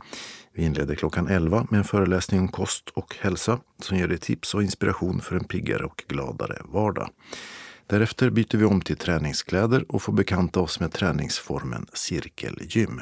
Vi 0.53 0.63
inleder 0.63 0.95
klockan 0.95 1.27
11 1.27 1.67
med 1.69 1.77
en 1.77 1.83
föreläsning 1.83 2.39
om 2.39 2.47
kost 2.47 2.89
och 2.89 3.15
hälsa 3.19 3.59
som 3.81 3.97
ger 3.97 4.07
dig 4.07 4.17
tips 4.17 4.53
och 4.53 4.63
inspiration 4.63 5.21
för 5.21 5.35
en 5.35 5.43
piggare 5.43 5.85
och 5.85 6.03
gladare 6.07 6.61
vardag. 6.65 7.09
Därefter 7.87 8.29
byter 8.29 8.57
vi 8.57 8.65
om 8.65 8.81
till 8.81 8.97
träningskläder 8.97 9.85
och 9.89 10.01
får 10.01 10.13
bekanta 10.13 10.59
oss 10.59 10.79
med 10.79 10.91
träningsformen 10.93 11.85
cirkelgym. 11.93 13.01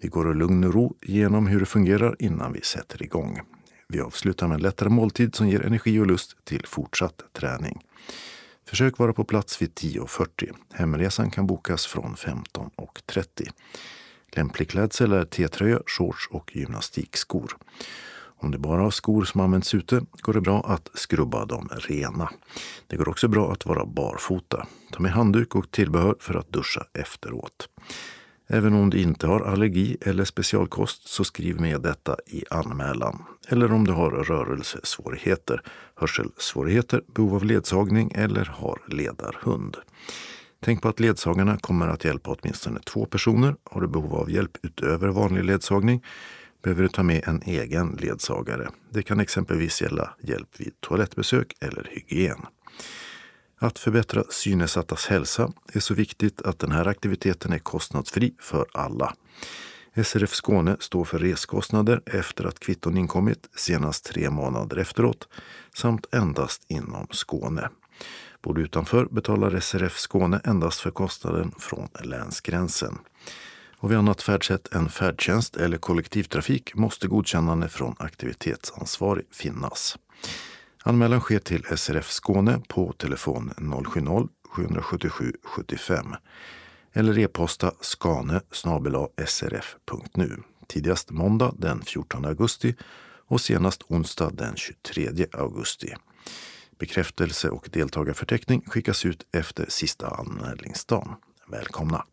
Vi 0.00 0.08
går 0.08 0.32
i 0.32 0.34
lugn 0.34 0.64
och 0.64 0.74
ro 0.74 0.96
igenom 1.02 1.46
hur 1.46 1.60
det 1.60 1.66
fungerar 1.66 2.16
innan 2.18 2.52
vi 2.52 2.60
sätter 2.60 3.02
igång. 3.02 3.40
Vi 3.88 4.00
avslutar 4.00 4.48
med 4.48 4.54
en 4.54 4.62
lättare 4.62 4.88
måltid 4.88 5.34
som 5.34 5.48
ger 5.48 5.66
energi 5.66 5.98
och 5.98 6.06
lust 6.06 6.36
till 6.44 6.66
fortsatt 6.66 7.22
träning. 7.32 7.80
Försök 8.66 8.98
vara 8.98 9.12
på 9.12 9.24
plats 9.24 9.62
vid 9.62 9.74
10.40. 9.74 10.54
Hemresan 10.72 11.30
kan 11.30 11.46
bokas 11.46 11.86
från 11.86 12.14
15.30. 12.14 13.50
Lämplig 14.36 14.70
klädsel 14.70 15.12
är 15.12 15.24
T-tröja, 15.24 15.80
shorts 15.86 16.28
och 16.30 16.56
gymnastikskor. 16.56 17.56
Om 18.42 18.50
du 18.50 18.58
bara 18.58 18.82
har 18.82 18.90
skor 18.90 19.24
som 19.24 19.40
används 19.40 19.74
ute 19.74 20.00
går 20.20 20.32
det 20.32 20.40
bra 20.40 20.60
att 20.60 20.90
skrubba 20.94 21.44
dem 21.44 21.68
rena. 21.72 22.30
Det 22.86 22.96
går 22.96 23.08
också 23.08 23.28
bra 23.28 23.52
att 23.52 23.66
vara 23.66 23.86
barfota. 23.86 24.66
Ta 24.92 25.02
med 25.02 25.12
handduk 25.12 25.54
och 25.54 25.70
tillbehör 25.70 26.16
för 26.20 26.34
att 26.34 26.52
duscha 26.52 26.84
efteråt. 26.92 27.68
Även 28.48 28.74
om 28.74 28.90
du 28.90 28.98
inte 28.98 29.26
har 29.26 29.40
allergi 29.40 29.96
eller 30.00 30.24
specialkost 30.24 31.08
så 31.08 31.24
skriv 31.24 31.60
med 31.60 31.80
detta 31.80 32.16
i 32.26 32.44
anmälan. 32.50 33.24
Eller 33.48 33.72
om 33.72 33.86
du 33.86 33.92
har 33.92 34.10
rörelsesvårigheter, 34.10 35.62
hörselsvårigheter, 35.94 37.02
behov 37.14 37.34
av 37.34 37.44
ledsagning 37.44 38.12
eller 38.14 38.44
har 38.44 38.82
ledarhund. 38.88 39.76
Tänk 40.60 40.82
på 40.82 40.88
att 40.88 41.00
ledsagarna 41.00 41.58
kommer 41.58 41.88
att 41.88 42.04
hjälpa 42.04 42.36
åtminstone 42.40 42.80
två 42.80 43.06
personer. 43.06 43.56
Har 43.64 43.80
du 43.80 43.88
behov 43.88 44.14
av 44.14 44.30
hjälp 44.30 44.56
utöver 44.62 45.08
vanlig 45.08 45.44
ledsagning 45.44 46.02
behöver 46.62 46.82
du 46.82 46.88
ta 46.88 47.02
med 47.02 47.28
en 47.28 47.42
egen 47.42 47.98
ledsagare. 48.00 48.70
Det 48.90 49.02
kan 49.02 49.20
exempelvis 49.20 49.82
gälla 49.82 50.14
hjälp 50.20 50.48
vid 50.56 50.80
toalettbesök 50.80 51.54
eller 51.60 51.88
hygien. 51.90 52.46
Att 53.58 53.78
förbättra 53.78 54.24
synesattas 54.30 55.06
hälsa 55.06 55.52
är 55.72 55.80
så 55.80 55.94
viktigt 55.94 56.42
att 56.42 56.58
den 56.58 56.72
här 56.72 56.88
aktiviteten 56.88 57.52
är 57.52 57.58
kostnadsfri 57.58 58.34
för 58.38 58.66
alla. 58.74 59.14
SRF 60.04 60.34
Skåne 60.34 60.76
står 60.80 61.04
för 61.04 61.18
reskostnader 61.18 62.02
efter 62.06 62.44
att 62.44 62.60
kvitton 62.60 62.96
inkommit 62.96 63.48
senast 63.56 64.04
tre 64.04 64.30
månader 64.30 64.76
efteråt 64.76 65.28
samt 65.74 66.14
endast 66.14 66.62
inom 66.68 67.06
Skåne. 67.10 67.68
Bor 68.42 68.54
du 68.54 68.62
utanför 68.62 69.04
betalar 69.04 69.60
SRF 69.60 69.98
Skåne 69.98 70.40
endast 70.44 70.80
för 70.80 70.90
kostnaden 70.90 71.52
från 71.58 71.88
länsgränsen. 72.04 72.98
Och 73.82 73.90
vid 73.90 73.98
annat 73.98 74.22
färdsätt 74.22 74.74
än 74.74 74.88
färdtjänst 74.88 75.56
eller 75.56 75.78
kollektivtrafik 75.78 76.74
måste 76.74 77.08
godkännande 77.08 77.68
från 77.68 77.94
aktivitetsansvarig 77.98 79.26
finnas. 79.30 79.98
Anmälan 80.84 81.20
sker 81.20 81.38
till 81.38 81.64
SRF 81.76 82.10
Skåne 82.10 82.60
på 82.68 82.92
telefon 82.92 83.52
070-777 83.56 85.34
75 85.42 86.06
eller 86.92 87.18
e-posta 87.18 87.72
skane 87.80 88.40
srf.nu. 89.26 90.36
Tidigast 90.66 91.10
måndag 91.10 91.54
den 91.58 91.82
14 91.82 92.24
augusti 92.24 92.74
och 93.26 93.40
senast 93.40 93.82
onsdag 93.88 94.30
den 94.30 94.56
23 94.56 95.26
augusti. 95.32 95.94
Bekräftelse 96.78 97.48
och 97.48 97.68
deltagarförteckning 97.72 98.62
skickas 98.66 99.04
ut 99.04 99.26
efter 99.32 99.66
sista 99.68 100.08
anmälningsdagen. 100.08 101.14
Välkomna! 101.48 102.04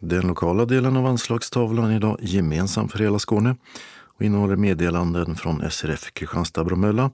Den 0.00 0.26
lokala 0.26 0.64
delen 0.64 0.96
av 0.96 1.06
anslagstavlan 1.06 1.90
är 1.90 1.96
idag 1.96 2.18
gemensam 2.20 2.88
för 2.88 2.98
hela 2.98 3.18
Skåne 3.18 3.56
och 3.98 4.22
innehåller 4.22 4.56
meddelanden 4.56 5.36
från 5.36 5.70
SRF 5.70 6.12
Kristianstad-Bromölla 6.12 7.10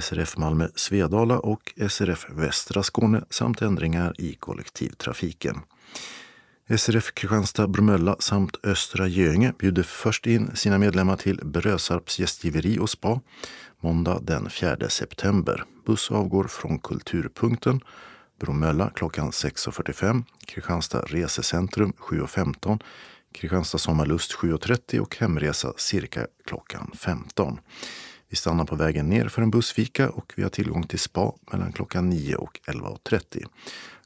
SRF 0.00 0.36
Malmö 0.36 0.68
Svedala 0.74 1.38
och 1.38 1.72
SRF 1.88 2.26
Västra 2.30 2.82
Skåne 2.82 3.24
samt 3.30 3.62
ändringar 3.62 4.14
i 4.18 4.34
kollektivtrafiken. 4.34 5.56
SRF 6.76 7.14
Kristianstad 7.14 7.68
Bromölla 7.68 8.16
samt 8.18 8.56
Östra 8.64 9.06
Göinge 9.06 9.52
bjuder 9.58 9.82
först 9.82 10.26
in 10.26 10.56
sina 10.56 10.78
medlemmar 10.78 11.16
till 11.16 11.40
Brösarps 11.44 12.18
gästgiveri 12.18 12.78
och 12.78 12.90
spa 12.90 13.20
måndag 13.80 14.20
den 14.22 14.50
4 14.50 14.88
september. 14.88 15.64
Buss 15.86 16.10
avgår 16.10 16.44
från 16.44 16.78
Kulturpunkten 16.78 17.80
Bromölla 18.40 18.90
klockan 18.94 19.30
6.45, 19.30 20.24
Kristianstad 20.46 21.00
Resecentrum 21.00 21.92
7.15, 21.98 22.80
Kristianstad 23.32 23.78
Sommarlust 23.78 24.32
7.30 24.32 24.98
och 24.98 25.16
hemresa 25.16 25.72
cirka 25.76 26.26
klockan 26.46 26.90
15. 26.94 27.60
Vi 28.28 28.36
stannar 28.36 28.64
på 28.64 28.76
vägen 28.76 29.08
ner 29.08 29.28
för 29.28 29.42
en 29.42 29.50
bussfika 29.50 30.10
och 30.10 30.32
vi 30.36 30.42
har 30.42 30.50
tillgång 30.50 30.86
till 30.86 30.98
spa 30.98 31.32
mellan 31.52 31.72
klockan 31.72 32.10
9 32.10 32.36
och 32.36 32.60
11.30. 32.66 33.46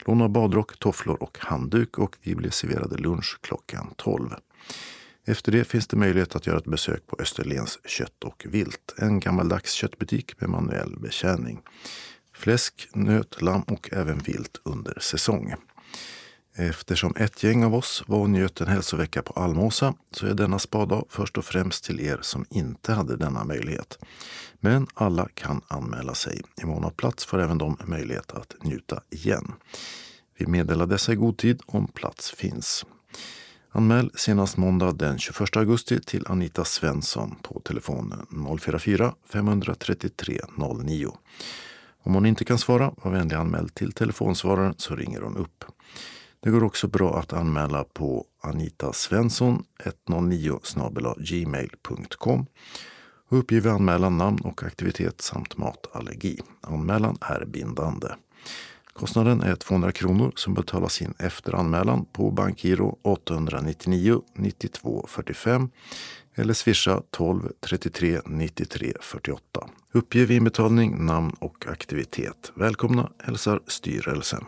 Låna 0.05 0.29
badrock, 0.29 0.79
tofflor 0.79 1.23
och 1.23 1.39
handduk 1.41 1.99
och 1.99 2.17
vi 2.23 2.35
blir 2.35 2.51
serverade 2.51 2.97
lunch 2.97 3.39
klockan 3.43 3.95
12. 3.97 4.31
Efter 5.27 5.53
det 5.53 5.65
finns 5.65 5.87
det 5.87 5.97
möjlighet 5.97 6.37
att 6.37 6.47
göra 6.47 6.59
ett 6.59 6.65
besök 6.65 7.07
på 7.07 7.17
Österlens 7.19 7.79
kött 7.85 8.25
och 8.25 8.47
vilt. 8.49 8.95
En 8.99 9.21
gammaldags 9.21 9.73
köttbutik 9.73 10.41
med 10.41 10.51
manuell 10.51 10.99
betjäning. 10.99 11.63
Fläsk, 12.35 12.89
nöt, 12.95 13.43
lamm 13.43 13.63
och 13.63 13.89
även 13.93 14.19
vilt 14.19 14.61
under 14.63 15.01
säsong. 15.01 15.55
Eftersom 16.57 17.15
ett 17.17 17.43
gäng 17.43 17.65
av 17.65 17.75
oss 17.75 18.05
var 18.07 18.19
och 18.19 18.31
njöt 18.31 18.61
en 18.61 18.69
hälsovecka 18.69 19.23
på 19.23 19.33
Almåsa 19.33 19.95
så 20.11 20.27
är 20.27 20.35
denna 20.35 20.59
spadag 20.59 21.05
först 21.09 21.39
och 21.39 21.45
främst 21.45 21.85
till 21.85 22.01
er 22.01 22.19
som 22.23 22.45
inte 22.51 22.93
hade 22.93 23.17
denna 23.17 23.45
möjlighet. 23.45 23.99
Men 24.61 24.87
alla 24.95 25.29
kan 25.35 25.61
anmäla 25.69 26.15
sig. 26.15 26.41
I 26.63 26.65
mån 26.65 26.85
av 26.85 26.91
plats 26.91 27.25
får 27.25 27.41
även 27.41 27.59
de 27.59 27.77
möjlighet 27.85 28.33
att 28.33 28.55
njuta 28.63 29.01
igen. 29.11 29.53
Vi 30.39 30.47
meddelar 30.47 30.87
dessa 30.87 31.13
i 31.13 31.17
god 31.17 31.37
tid 31.39 31.63
om 31.67 31.87
plats 31.87 32.31
finns. 32.31 32.87
Anmäl 33.71 34.11
senast 34.15 34.57
måndag 34.57 34.93
den 34.93 35.19
21 35.19 35.57
augusti 35.57 36.01
till 36.01 36.27
Anita 36.27 36.65
Svensson 36.65 37.37
på 37.43 37.61
telefon 37.61 38.15
044 38.61 39.15
533 39.33 40.41
09. 40.85 41.13
Om 42.07 42.15
hon 42.15 42.27
inte 42.27 42.45
kan 42.45 42.59
svara, 42.59 42.95
var 42.97 43.11
vänlig 43.11 43.37
anmäl 43.37 43.69
till 43.69 43.93
telefonsvararen 43.93 44.75
så 44.77 44.97
ringer 44.97 45.21
hon 45.21 45.37
upp. 45.37 45.65
Det 46.41 46.51
går 46.51 46.65
också 46.65 46.89
bra 46.89 47.19
att 47.19 47.33
anmäla 47.33 47.85
på 47.85 48.25
Anita 48.43 48.93
Svensson 48.93 49.65
109 50.07 50.61
gmail.com 51.19 52.47
och 53.29 53.39
uppge 53.39 53.55
vid 53.61 53.73
anmälan 53.73 54.19
namn 54.19 54.39
och 54.39 54.63
aktivitet 54.63 55.21
samt 55.21 55.57
matallergi. 55.57 56.41
Anmälan 56.61 57.19
är 57.21 57.45
bindande. 57.45 58.09
Kostnaden 58.93 59.43
är 59.43 59.55
200 59.55 59.93
kronor 59.93 60.33
som 60.37 60.55
betalas 60.55 61.03
in 61.03 61.15
efter 61.19 61.55
anmälan 61.55 62.05
på 62.05 62.31
bankgiro 62.31 62.99
899 63.03 64.23
92 64.35 65.07
45 65.09 65.71
eller 66.35 66.55
swisha 66.55 67.03
12 67.11 67.49
33 67.61 68.21
93 68.27 68.93
48. 69.01 69.69
Uppge 69.93 70.25
vid 70.25 70.37
inbetalning 70.37 71.07
namn 71.07 71.37
och 71.39 71.67
aktivitet. 71.67 72.53
Välkomna 72.55 73.11
hälsar 73.19 73.61
styrelsen. 73.67 74.45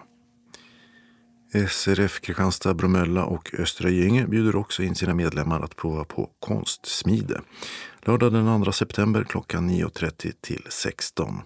SRF 1.69 2.21
Kristianstad, 2.21 2.75
Bromölla 2.75 3.25
och 3.25 3.55
Östra 3.59 3.89
Gynge 3.89 4.27
bjuder 4.27 4.57
också 4.57 4.83
in 4.83 4.95
sina 4.95 5.15
medlemmar 5.15 5.61
att 5.61 5.77
prova 5.77 6.05
på 6.05 6.31
konstsmide. 6.41 7.41
Lördag 8.03 8.33
den 8.33 8.65
2 8.65 8.73
september 8.73 9.25
klockan 9.25 9.71
9.30 9.71 10.33
till 10.41 10.67
16. 10.69 11.43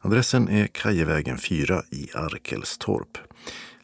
Adressen 0.00 0.48
är 0.48 0.66
Kajevägen 0.66 1.38
4 1.38 1.82
i 1.90 2.08
Arkelstorp. 2.14 3.18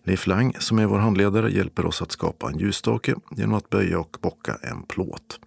Leif 0.07 0.27
Lang, 0.27 0.57
som 0.59 0.79
är 0.79 0.87
vår 0.87 0.99
handledare, 0.99 1.51
hjälper 1.51 1.87
oss 1.87 2.03
att 2.03 2.13
skapa 2.13 2.49
en 2.51 2.59
ljusstake 2.59 3.15
genom 3.37 3.55
att 3.55 3.71
böja 3.71 3.99
och 3.99 4.17
bocka 4.21 4.59
en 4.63 4.83
plåt. 4.83 5.41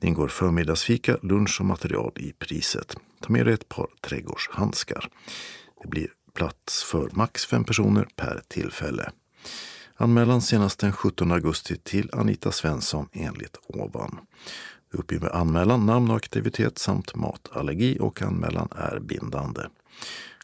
Det 0.00 0.06
ingår 0.06 0.28
förmiddagsfika, 0.28 1.16
lunch 1.22 1.60
och 1.60 1.66
material 1.66 2.12
i 2.16 2.32
priset. 2.32 2.96
Ta 3.20 3.32
med 3.32 3.46
dig 3.46 3.54
ett 3.54 3.68
par 3.68 3.86
trädgårdshandskar. 4.00 5.08
Det 5.82 5.88
blir 5.88 6.08
plats 6.34 6.82
för 6.82 7.10
max 7.12 7.46
fem 7.46 7.64
personer 7.64 8.08
per 8.16 8.42
tillfälle. 8.48 9.10
Anmälan 9.96 10.42
senast 10.42 10.78
den 10.78 10.92
17 10.92 11.32
augusti 11.32 11.76
till 11.76 12.10
Anita 12.12 12.52
Svensson 12.52 13.08
enligt 13.12 13.56
ovan. 13.66 14.18
Uppgiv 14.92 15.22
med 15.22 15.30
anmälan, 15.30 15.86
namn 15.86 16.10
och 16.10 16.16
aktivitet 16.16 16.78
samt 16.78 17.14
matallergi 17.14 17.98
och 18.00 18.22
anmälan 18.22 18.68
är 18.76 19.00
bindande. 19.00 19.62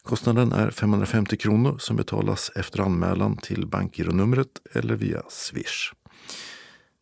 Kostnaden 0.05 0.51
är 0.51 0.71
550 0.71 1.37
kronor 1.37 1.77
som 1.79 1.95
betalas 1.95 2.51
efter 2.55 2.79
anmälan 2.79 3.37
till 3.37 3.67
bankgironumret 3.67 4.47
eller 4.73 4.95
via 4.95 5.21
Swish. 5.29 5.93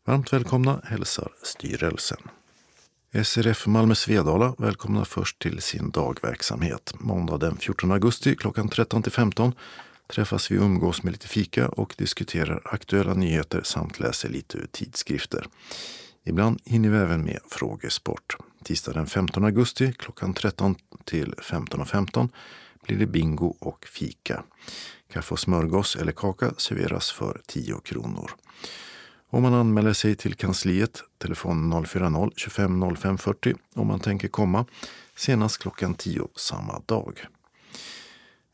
Varmt 0.05 0.33
välkomna 0.33 0.81
hälsar 0.83 1.31
styrelsen. 1.43 2.17
SRF 3.23 3.67
Malmö 3.67 3.95
Svedala 3.95 4.55
välkomnar 4.57 5.03
först 5.03 5.41
till 5.41 5.61
sin 5.61 5.91
dagverksamhet. 5.91 6.93
Måndag 6.99 7.37
den 7.37 7.57
14 7.57 7.91
augusti 7.91 8.35
klockan 8.35 8.69
13 8.69 9.03
till 9.03 9.11
15 9.11 9.53
träffas 10.07 10.51
vi 10.51 10.57
och 10.57 10.63
umgås 10.63 11.03
med 11.03 11.11
lite 11.11 11.27
fika 11.27 11.69
och 11.69 11.95
diskuterar 11.97 12.61
aktuella 12.65 13.13
nyheter 13.13 13.61
samt 13.63 13.99
läser 13.99 14.29
lite 14.29 14.57
ur 14.57 14.67
tidskrifter. 14.71 15.47
Ibland 16.25 16.59
hinner 16.65 16.89
vi 16.89 16.97
även 16.97 17.23
med 17.23 17.39
frågesport. 17.49 18.37
Tisdag 18.63 18.93
den 18.93 19.07
15 19.07 19.43
augusti 19.43 19.93
klockan 19.93 20.33
13 20.33 20.75
till 21.05 21.33
15.15 21.33 21.85
.15 21.85 22.29
blir 22.83 22.97
det 22.97 23.07
bingo 23.07 23.55
och 23.59 23.85
fika. 23.85 24.43
Kaffe 25.13 25.33
och 25.33 25.39
smörgås 25.39 25.95
eller 25.95 26.11
kaka 26.11 26.53
serveras 26.57 27.11
för 27.11 27.41
10 27.47 27.79
kronor. 27.79 28.31
Om 29.29 29.43
man 29.43 29.53
anmäler 29.53 29.93
sig 29.93 30.15
till 30.15 30.33
kansliet, 30.33 31.03
telefon 31.17 31.73
040-25 31.73 32.95
05 32.95 33.17
40 33.17 33.53
om 33.75 33.87
man 33.87 33.99
tänker 33.99 34.27
komma, 34.27 34.65
senast 35.15 35.57
klockan 35.57 35.95
10 35.95 36.27
samma 36.35 36.79
dag. 36.85 37.25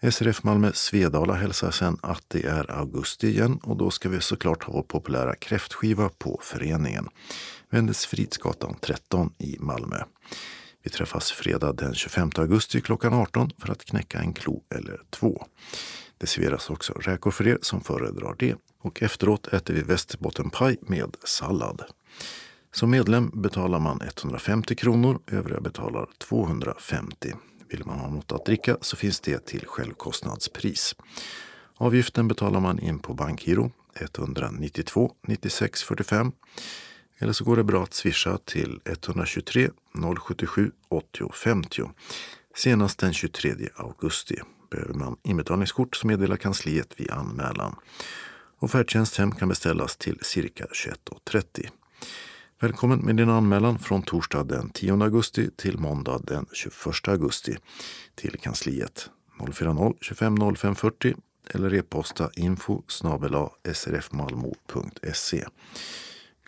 SRF 0.02 0.44
Malmö 0.44 0.72
Svedala 0.74 1.34
hälsar 1.34 1.72
sen 1.72 1.98
att 2.02 2.24
det 2.28 2.44
är 2.44 2.72
augusti 2.72 3.28
igen 3.28 3.60
och 3.64 3.78
då 3.78 3.92
ska 3.92 4.10
vi 4.10 4.22
såklart 4.22 4.64
ha 4.64 4.74
vår 4.74 4.84
populära 4.84 5.36
kräftskiva 5.36 6.10
på 6.10 6.40
föreningen. 6.44 7.08
Vendes 7.70 8.06
Fridsgatan 8.06 8.76
13 8.82 9.34
i 9.38 9.58
Malmö. 9.60 10.04
Vi 10.84 10.90
träffas 10.90 11.32
fredag 11.32 11.74
den 11.74 11.94
25 11.94 12.32
augusti 12.38 12.82
klockan 12.82 13.14
18 13.14 13.52
för 13.58 13.72
att 13.72 13.86
knäcka 13.86 14.20
en 14.20 14.34
klo 14.34 14.64
eller 14.76 15.02
två. 15.10 15.46
Det 16.18 16.28
serveras 16.28 16.70
också 16.70 16.94
räkor 16.94 17.32
för 17.32 17.48
er 17.48 17.58
som 17.62 17.82
föredrar 17.82 18.36
det 18.40 18.56
och 18.82 19.04
efteråt 19.04 19.48
äter 19.48 19.74
vi 19.74 19.82
västerbottenpaj 19.82 20.78
med 20.82 21.18
sallad. 21.24 21.82
Som 22.72 22.90
medlem 22.90 23.32
betalar 23.34 23.80
man 23.80 24.02
150 24.02 24.76
kronor, 24.76 25.20
övriga 25.28 25.62
betalar 25.62 26.08
250. 26.18 27.34
Vill 27.70 27.86
man 27.86 28.00
ha 28.00 28.10
något 28.10 28.32
att 28.32 28.46
dricka 28.46 28.78
så 28.82 28.96
finns 28.96 29.20
det 29.20 29.46
till 29.46 29.66
självkostnadspris. 29.68 30.96
Avgiften 31.76 32.28
betalar 32.28 32.60
man 32.60 32.80
in 32.80 33.00
på 33.00 33.14
bankgiro 33.14 33.72
192 34.00 35.12
96 35.28 35.84
45 35.84 36.32
eller 37.20 37.34
så 37.34 37.44
går 37.44 37.56
det 37.56 37.64
bra 37.64 37.84
att 37.84 37.94
swisha 37.94 38.38
till 38.38 38.80
123 38.86 39.70
077 40.20 40.72
80 40.90 41.32
50 41.34 41.90
senast 42.56 43.00
den 43.00 43.14
23 43.14 43.56
augusti. 43.76 44.36
Behöver 44.72 44.94
man 44.94 45.18
inbetalningskort 45.24 45.96
så 45.96 46.08
meddelar 46.08 46.38
kansliet 46.38 46.94
vid 46.98 47.12
anmälan. 47.12 47.76
Och 48.60 48.72
färdtjänst 48.72 49.18
hem 49.18 49.32
kan 49.32 49.50
beställas 49.50 49.98
till 49.98 50.20
cirka 50.22 50.66
21.30. 50.66 51.70
Välkommen 52.62 53.00
med 53.00 53.16
din 53.16 53.30
anmälan 53.30 53.80
från 53.80 54.02
torsdag 54.02 54.44
den 54.44 54.70
10 54.70 54.94
augusti 54.94 55.50
till 55.56 55.78
måndag 55.78 56.20
den 56.24 56.46
21 56.54 57.08
augusti 57.08 57.58
till 58.16 58.40
kansliet 58.40 59.10
040 59.54 59.94
25 60.02 60.56
05 60.56 60.76
40 60.76 61.16
eller 61.54 61.74
e-posta 61.74 62.30
info 62.36 62.82
srfmalmo.se. 63.74 65.46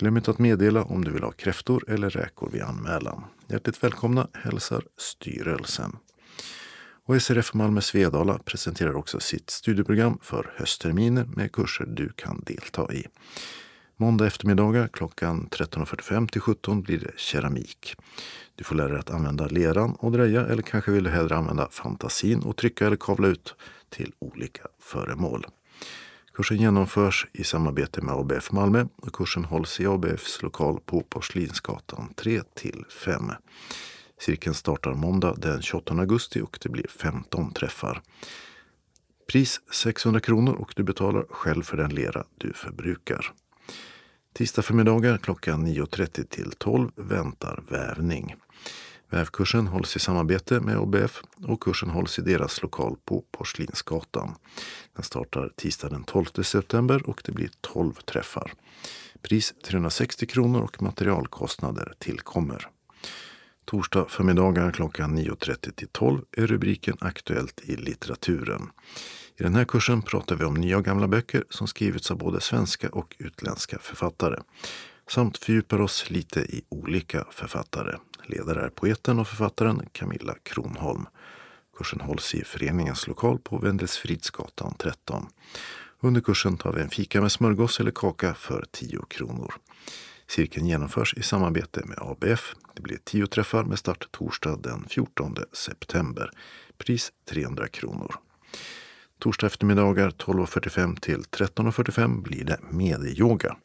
Glöm 0.01 0.17
inte 0.17 0.31
att 0.31 0.39
meddela 0.39 0.83
om 0.83 1.03
du 1.03 1.11
vill 1.11 1.23
ha 1.23 1.31
kräftor 1.31 1.83
eller 1.87 2.09
räkor 2.09 2.49
vid 2.49 2.61
anmälan. 2.61 3.23
Hjärtligt 3.47 3.83
välkomna 3.83 4.27
hälsar 4.33 4.83
styrelsen. 4.97 5.97
Och 7.05 7.21
SRF 7.21 7.53
Malmö 7.53 7.81
Svedala 7.81 8.39
presenterar 8.45 8.95
också 8.95 9.19
sitt 9.19 9.49
studieprogram 9.49 10.19
för 10.21 10.53
höstterminer 10.57 11.25
med 11.25 11.51
kurser 11.51 11.85
du 11.85 12.09
kan 12.09 12.43
delta 12.45 12.93
i. 12.93 13.05
Måndag 13.97 14.27
eftermiddagar 14.27 14.87
klockan 14.87 15.47
13.45 15.51 16.27
till 16.27 16.41
17 16.41 16.81
blir 16.81 16.99
det 16.99 17.19
keramik. 17.19 17.95
Du 18.55 18.63
får 18.63 18.75
lära 18.75 18.87
dig 18.87 18.99
att 18.99 19.09
använda 19.09 19.47
leran 19.47 19.95
och 19.99 20.11
dreja 20.11 20.45
eller 20.45 20.63
kanske 20.63 20.91
vill 20.91 21.03
du 21.03 21.09
hellre 21.09 21.35
använda 21.35 21.67
fantasin 21.71 22.43
och 22.43 22.57
trycka 22.57 22.87
eller 22.87 22.97
kavla 22.97 23.27
ut 23.27 23.55
till 23.89 24.13
olika 24.19 24.67
föremål. 24.79 25.45
Kursen 26.41 26.57
genomförs 26.57 27.27
i 27.33 27.43
samarbete 27.43 28.01
med 28.01 28.15
ABF 28.15 28.51
Malmö 28.51 28.85
och 28.95 29.13
kursen 29.13 29.45
hålls 29.45 29.79
i 29.79 29.85
ABFs 29.85 30.41
lokal 30.41 30.79
på 30.85 31.01
Porslinsgatan 31.01 32.13
3 32.15 32.41
till 32.53 32.85
5. 33.05 33.31
Cirkeln 34.19 34.53
startar 34.53 34.93
måndag 34.93 35.35
den 35.37 35.61
28 35.61 35.93
augusti 35.93 36.41
och 36.41 36.59
det 36.61 36.69
blir 36.69 36.87
15 36.87 37.53
träffar. 37.53 38.01
Pris 39.31 39.61
600 39.71 40.19
kronor 40.19 40.53
och 40.53 40.73
du 40.75 40.83
betalar 40.83 41.25
själv 41.29 41.63
för 41.63 41.77
den 41.77 41.95
lera 41.95 42.23
du 42.37 42.53
förbrukar. 42.53 43.33
Tisdag 44.33 44.61
förmiddagar 44.61 45.17
klockan 45.17 45.67
9.30 45.67 46.23
till 46.23 46.51
12 46.51 46.91
väntar 46.95 47.63
vävning. 47.69 48.35
Vävkursen 49.11 49.67
hålls 49.67 49.95
i 49.95 49.99
samarbete 49.99 50.59
med 50.59 50.77
ABF 50.77 51.21
och 51.47 51.63
kursen 51.63 51.89
hålls 51.89 52.19
i 52.19 52.21
deras 52.21 52.61
lokal 52.61 52.95
på 53.05 53.23
Porslinsgatan. 53.31 54.35
Den 54.95 55.03
startar 55.03 55.51
tisdag 55.55 55.89
den 55.89 56.03
12 56.03 56.25
september 56.43 57.09
och 57.09 57.21
det 57.25 57.31
blir 57.31 57.49
12 57.61 57.93
träffar. 57.93 58.53
Pris 59.21 59.53
360 59.65 60.25
kronor 60.25 60.61
och 60.61 60.81
materialkostnader 60.81 61.93
tillkommer. 61.99 62.67
Torsdag 63.65 64.05
förmiddagar 64.09 64.71
klockan 64.71 65.17
9.30 65.17 65.71
till 65.71 65.87
12 65.87 66.21
är 66.37 66.47
rubriken 66.47 66.97
Aktuellt 66.99 67.61
i 67.63 67.75
litteraturen. 67.75 68.69
I 69.37 69.43
den 69.43 69.55
här 69.55 69.65
kursen 69.65 70.01
pratar 70.01 70.35
vi 70.35 70.45
om 70.45 70.53
nya 70.53 70.77
och 70.77 70.85
gamla 70.85 71.07
böcker 71.07 71.43
som 71.49 71.67
skrivits 71.67 72.11
av 72.11 72.17
både 72.17 72.41
svenska 72.41 72.89
och 72.89 73.15
utländska 73.19 73.79
författare. 73.79 74.39
Samt 75.11 75.37
fördjupar 75.37 75.81
oss 75.81 76.09
lite 76.09 76.39
i 76.39 76.61
olika 76.69 77.25
författare. 77.31 77.97
Ledare 78.25 78.65
är 78.65 78.69
poeten 78.69 79.19
och 79.19 79.27
författaren 79.27 79.81
Camilla 79.91 80.35
Kronholm. 80.43 81.05
Kursen 81.77 82.01
hålls 82.01 82.35
i 82.35 82.43
föreningens 82.43 83.07
lokal 83.07 83.39
på 83.39 83.57
Wendelsfridsgatan 83.57 84.75
13. 84.77 85.27
Under 85.99 86.21
kursen 86.21 86.57
tar 86.57 86.73
vi 86.73 86.81
en 86.81 86.89
fika 86.89 87.21
med 87.21 87.31
smörgås 87.31 87.79
eller 87.79 87.91
kaka 87.91 88.33
för 88.33 88.65
10 88.71 89.01
kronor. 89.09 89.53
Cirkeln 90.27 90.67
genomförs 90.67 91.13
i 91.13 91.23
samarbete 91.23 91.81
med 91.85 91.97
ABF. 92.01 92.53
Det 92.75 92.81
blir 92.81 92.99
10 93.03 93.27
träffar 93.27 93.63
med 93.63 93.79
start 93.79 94.07
torsdag 94.11 94.59
den 94.63 94.85
14 94.89 95.35
september. 95.53 96.31
Pris 96.77 97.11
300 97.29 97.67
kronor. 97.67 98.15
Torsdag 99.19 99.47
eftermiddagar 99.47 100.09
12.45 100.09 100.99
till 100.99 101.21
13.45 101.21 102.21
blir 102.21 102.43
det 102.43 102.59
medyoga. 102.69 103.55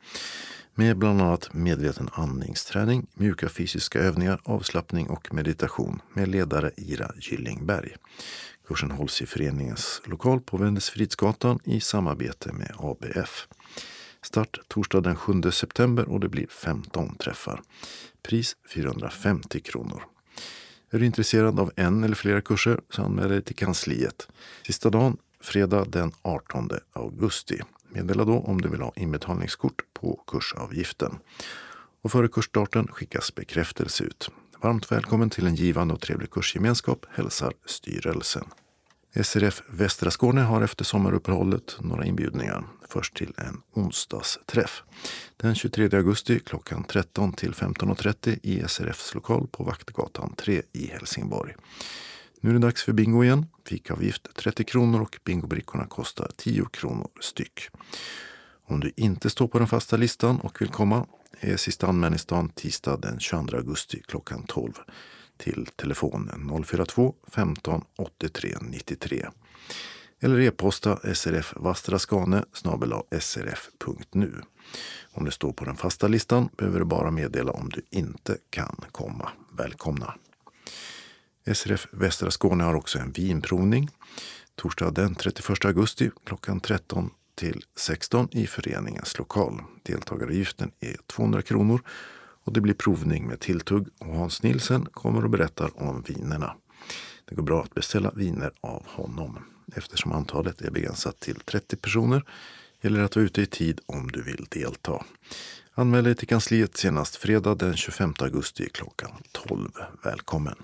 Med 0.78 0.98
bland 0.98 1.22
annat 1.22 1.54
medveten 1.54 2.08
andningsträning, 2.12 3.06
mjuka 3.14 3.48
fysiska 3.48 3.98
övningar, 3.98 4.40
avslappning 4.44 5.06
och 5.06 5.34
meditation 5.34 6.02
med 6.12 6.28
ledare 6.28 6.70
Ira 6.76 7.10
Gyllingberg. 7.18 7.94
Kursen 8.66 8.90
hålls 8.90 9.22
i 9.22 9.26
föreningens 9.26 10.02
lokal 10.04 10.40
på 10.40 10.56
Wendelsfridsgatan 10.56 11.58
i 11.64 11.80
samarbete 11.80 12.52
med 12.52 12.72
ABF. 12.78 13.48
Start 14.22 14.58
torsdag 14.68 15.00
den 15.00 15.16
7 15.16 15.42
september 15.50 16.08
och 16.08 16.20
det 16.20 16.28
blir 16.28 16.46
15 16.46 17.16
träffar. 17.16 17.62
Pris 18.22 18.56
450 18.74 19.60
kronor. 19.60 20.02
Är 20.90 20.98
du 20.98 21.06
intresserad 21.06 21.60
av 21.60 21.72
en 21.76 22.04
eller 22.04 22.14
flera 22.14 22.40
kurser 22.40 22.80
så 22.90 23.02
anmäl 23.02 23.28
dig 23.28 23.42
till 23.42 23.56
kansliet. 23.56 24.28
Sista 24.66 24.90
dagen 24.90 25.16
fredag 25.40 25.84
den 25.84 26.12
18 26.22 26.70
augusti. 26.92 27.60
Meddela 27.88 28.24
då 28.24 28.38
om 28.38 28.60
du 28.60 28.68
vill 28.68 28.80
ha 28.80 28.92
inbetalningskort 28.96 29.80
på 30.00 30.22
kursavgiften. 30.26 31.18
Och 32.02 32.12
före 32.12 32.28
kursstarten 32.28 32.88
skickas 32.88 33.34
bekräftelse 33.34 34.04
ut. 34.04 34.30
Varmt 34.62 34.92
välkommen 34.92 35.30
till 35.30 35.46
en 35.46 35.54
givande 35.54 35.94
och 35.94 36.00
trevlig 36.00 36.30
kursgemenskap 36.30 37.06
hälsar 37.10 37.52
styrelsen. 37.66 38.44
SRF 39.22 39.62
Västra 39.68 40.10
Skåne 40.10 40.40
har 40.40 40.62
efter 40.62 40.84
sommaruppehållet 40.84 41.76
några 41.80 42.04
inbjudningar. 42.04 42.64
Först 42.88 43.16
till 43.16 43.32
en 43.36 43.62
onsdagsträff. 43.72 44.82
Den 45.36 45.54
23 45.54 45.96
augusti 45.96 46.40
klockan 46.40 46.84
13 46.84 47.32
till 47.32 47.52
15.30 47.52 48.38
i 48.42 48.62
SRFs 48.68 49.14
lokal 49.14 49.46
på 49.50 49.64
Vaktgatan 49.64 50.34
3 50.36 50.62
i 50.72 50.86
Helsingborg. 50.86 51.54
Nu 52.40 52.50
är 52.50 52.54
det 52.54 52.60
dags 52.60 52.82
för 52.82 52.92
bingo 52.92 53.24
igen. 53.24 53.46
Fikavgift 53.64 54.28
30 54.34 54.64
kronor 54.64 55.00
och 55.00 55.18
bingobrickorna 55.24 55.86
kostar 55.86 56.30
10 56.36 56.64
kronor 56.72 57.08
styck. 57.20 57.68
Om 58.68 58.80
du 58.80 58.92
inte 58.96 59.30
står 59.30 59.48
på 59.48 59.58
den 59.58 59.68
fasta 59.68 59.96
listan 59.96 60.40
och 60.40 60.62
vill 60.62 60.68
komma 60.68 61.06
är 61.40 61.56
sista 61.56 61.86
anmälningsdagen 61.86 62.48
tisdag 62.48 62.96
den 62.96 63.20
22 63.20 63.56
augusti 63.56 64.02
klockan 64.06 64.44
12 64.46 64.72
till 65.36 65.66
telefon 65.76 66.30
042 66.66 67.14
15 67.28 67.84
83 67.96 68.54
93 68.60 69.26
eller 70.20 70.40
e-posta 70.40 71.14
srfvastraskane 71.14 72.44
srf.nu. 73.20 74.42
Om 75.12 75.24
du 75.24 75.30
står 75.30 75.52
på 75.52 75.64
den 75.64 75.76
fasta 75.76 76.08
listan 76.08 76.48
behöver 76.56 76.78
du 76.78 76.84
bara 76.84 77.10
meddela 77.10 77.52
om 77.52 77.68
du 77.68 77.82
inte 77.90 78.38
kan 78.50 78.76
komma. 78.92 79.30
Välkomna! 79.52 80.14
SRF 81.54 81.88
Västra 81.90 82.30
Skåne 82.30 82.64
har 82.64 82.74
också 82.74 82.98
en 82.98 83.12
vinprovning 83.12 83.90
torsdag 84.54 84.90
den 84.90 85.14
31 85.14 85.64
augusti 85.64 86.10
klockan 86.24 86.60
13 86.60 87.10
till 87.36 87.62
16 87.76 88.28
i 88.32 88.46
föreningens 88.46 89.18
lokal. 89.18 89.62
Deltagaravgiften 89.82 90.70
är 90.80 90.96
200 91.06 91.42
kronor 91.42 91.80
och 92.44 92.52
det 92.52 92.60
blir 92.60 92.74
provning 92.74 93.26
med 93.26 93.40
tilltugg 93.40 93.88
och 93.98 94.14
Hans 94.14 94.42
Nilsen 94.42 94.86
kommer 94.86 95.24
och 95.24 95.30
berättar 95.30 95.70
om 95.82 96.02
vinerna. 96.02 96.56
Det 97.24 97.34
går 97.34 97.42
bra 97.42 97.62
att 97.62 97.74
beställa 97.74 98.10
viner 98.10 98.52
av 98.60 98.82
honom. 98.86 99.38
Eftersom 99.76 100.12
antalet 100.12 100.60
är 100.60 100.70
begränsat 100.70 101.20
till 101.20 101.40
30 101.40 101.76
personer 101.76 102.24
gäller 102.80 102.98
det 102.98 103.04
att 103.04 103.16
vara 103.16 103.26
ute 103.26 103.42
i 103.42 103.46
tid 103.46 103.80
om 103.86 104.10
du 104.10 104.22
vill 104.22 104.46
delta. 104.50 105.04
Anmäl 105.74 106.04
dig 106.04 106.14
till 106.14 106.28
kansliet 106.28 106.76
senast 106.76 107.16
fredag 107.16 107.54
den 107.54 107.76
25 107.76 108.14
augusti 108.18 108.68
klockan 108.72 109.10
12. 109.32 109.70
Välkommen! 110.04 110.56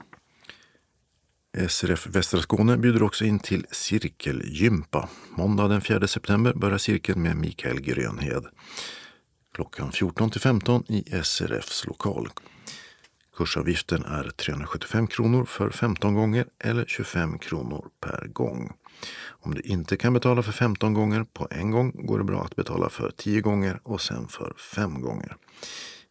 SRF 1.58 2.06
Västra 2.06 2.40
Skåne 2.40 2.76
bjuder 2.76 3.02
också 3.02 3.24
in 3.24 3.38
till 3.38 3.66
cirkelgympa. 3.70 5.08
Måndag 5.30 5.68
den 5.68 5.80
4 5.80 6.06
september 6.06 6.52
börjar 6.52 6.78
cirkeln 6.78 7.22
med 7.22 7.36
Mikael 7.36 7.80
Grönhed. 7.80 8.46
Klockan 9.54 9.92
14 9.92 10.30
till 10.30 10.40
15 10.40 10.84
i 10.88 11.04
SRFs 11.22 11.86
lokal. 11.86 12.28
Kursavgiften 13.36 14.04
är 14.04 14.30
375 14.30 15.06
kronor 15.06 15.44
för 15.44 15.70
15 15.70 16.14
gånger 16.14 16.46
eller 16.58 16.84
25 16.84 17.38
kronor 17.38 17.88
per 18.00 18.26
gång. 18.26 18.72
Om 19.26 19.54
du 19.54 19.60
inte 19.60 19.96
kan 19.96 20.12
betala 20.12 20.42
för 20.42 20.52
15 20.52 20.94
gånger 20.94 21.24
på 21.32 21.48
en 21.50 21.70
gång 21.70 22.06
går 22.06 22.18
det 22.18 22.24
bra 22.24 22.44
att 22.44 22.56
betala 22.56 22.88
för 22.88 23.10
10 23.16 23.40
gånger 23.40 23.80
och 23.82 24.00
sen 24.00 24.28
för 24.28 24.54
5 24.74 25.00
gånger. 25.00 25.36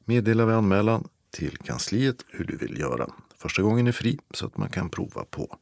Meddela 0.05 0.45
vid 0.45 0.55
anmälan 0.55 1.07
till 1.31 1.57
kansliet 1.57 2.25
hur 2.27 2.45
du 2.45 2.57
vill 2.57 2.79
göra. 2.79 3.09
Första 3.41 3.61
gången 3.61 3.87
är 3.87 3.91
fri 3.91 4.19
så 4.33 4.45
att 4.45 4.57
man 4.57 4.69
kan 4.69 4.89
prova 4.89 5.25
på. 5.25 5.57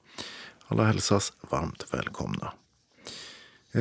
Alla 0.68 0.84
hälsas 0.84 1.34
varmt 1.50 1.94
välkomna. 1.94 2.54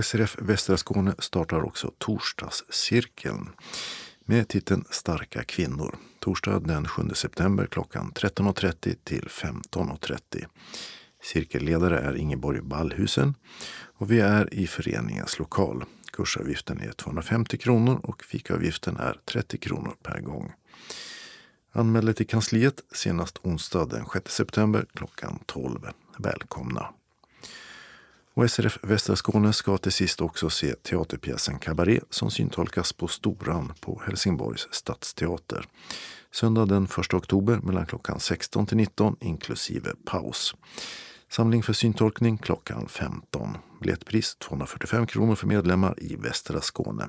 SRF 0.03 0.37
Västra 0.39 0.77
Skåne 0.77 1.15
startar 1.19 1.63
också 1.63 1.93
torsdagscirkeln 1.99 3.49
med 4.21 4.49
titeln 4.49 4.85
Starka 4.91 5.45
kvinnor. 5.45 5.97
Torsdag 6.19 6.61
den 6.61 6.89
7 6.89 7.03
september 7.15 7.67
klockan 7.67 8.13
13.30 8.15 8.97
till 9.05 9.29
15.30. 9.29 10.45
Cirkelledare 11.23 11.99
är 11.99 12.17
Ingeborg 12.17 12.61
Ballhusen 12.61 13.35
och 13.99 14.11
vi 14.13 14.21
är 14.21 14.55
i 14.55 14.67
föreningens 14.67 15.39
lokal. 15.39 15.85
Kursavgiften 16.13 16.81
är 16.81 16.93
250 16.93 17.59
kronor 17.59 18.01
och 18.03 18.25
fikaavgiften 18.25 18.97
är 18.97 19.21
30 19.25 19.59
kronor 19.59 19.97
per 20.03 20.21
gång. 20.21 20.53
Anmäl 21.73 22.05
dig 22.05 22.15
till 22.15 22.27
kansliet 22.27 22.81
senast 22.93 23.39
onsdag 23.43 23.87
den 23.87 24.07
6 24.13 24.35
september 24.35 24.87
klockan 24.95 25.39
12. 25.47 25.79
Välkomna! 26.19 26.89
Och 28.35 28.51
SRF 28.51 28.79
Västra 28.83 29.17
Skåne 29.17 29.53
ska 29.53 29.79
till 29.79 29.93
sist 29.93 30.21
också 30.21 30.51
se 30.51 30.75
teaterpjäsen 30.75 31.59
Cabaret 31.59 32.05
som 32.11 32.31
syntolkas 32.31 32.93
på 32.93 33.09
Storan 33.09 33.73
på 33.81 34.03
Helsingborgs 34.07 34.69
stadsteater. 34.71 35.65
Söndag 36.31 36.67
den 36.67 36.85
1 36.85 37.15
oktober 37.15 37.61
mellan 37.63 37.87
klockan 37.87 38.21
16 38.21 38.67
till 38.67 38.77
19 38.77 39.17
inklusive 39.21 39.95
paus. 40.05 40.55
Samling 41.31 41.63
för 41.63 41.73
syntolkning 41.73 42.39
klockan 42.39 42.89
15. 42.89 43.57
Biljettpris 43.81 44.37
245 44.37 45.07
kronor 45.07 45.35
för 45.35 45.47
medlemmar 45.47 45.95
i 45.99 46.17
Västra 46.17 46.61
Skåne. 46.61 47.09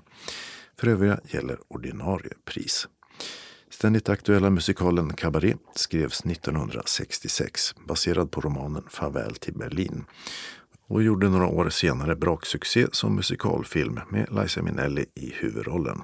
För 0.78 0.88
övriga 0.88 1.20
gäller 1.24 1.58
ordinarie 1.68 2.34
pris. 2.46 2.88
Ständigt 3.70 4.10
aktuella 4.10 4.50
musikalen 4.50 5.14
Cabaret 5.14 5.58
skrevs 5.76 6.26
1966 6.26 7.76
baserad 7.88 8.32
på 8.32 8.42
romanen 8.42 8.84
Farväl 8.90 9.36
till 9.36 9.54
Berlin 9.54 10.06
och 10.88 11.04
gjorde 11.04 11.30
några 11.30 11.48
år 11.48 11.70
senare 11.70 12.16
braksuccé 12.16 12.88
som 12.92 13.16
musikalfilm 13.16 14.00
med 14.10 14.28
Liza 14.32 14.62
Minnelli 14.62 15.06
i 15.16 15.34
huvudrollen. 15.36 16.02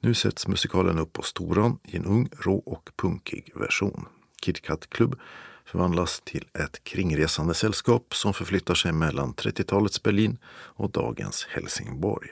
Nu 0.00 0.14
sätts 0.14 0.48
musikalen 0.48 0.98
upp 0.98 1.12
på 1.12 1.22
Storan 1.22 1.78
i 1.84 1.96
en 1.96 2.04
ung, 2.04 2.28
rå 2.38 2.56
och 2.56 2.90
punkig 2.96 3.52
version. 3.54 4.06
KitKat 4.42 4.90
Club 4.90 5.20
förvandlas 5.64 6.22
till 6.24 6.44
ett 6.58 6.84
kringresande 6.84 7.54
sällskap 7.54 8.14
som 8.14 8.34
förflyttar 8.34 8.74
sig 8.74 8.92
mellan 8.92 9.34
30-talets 9.34 10.02
Berlin 10.02 10.38
och 10.48 10.90
dagens 10.90 11.46
Helsingborg. 11.50 12.28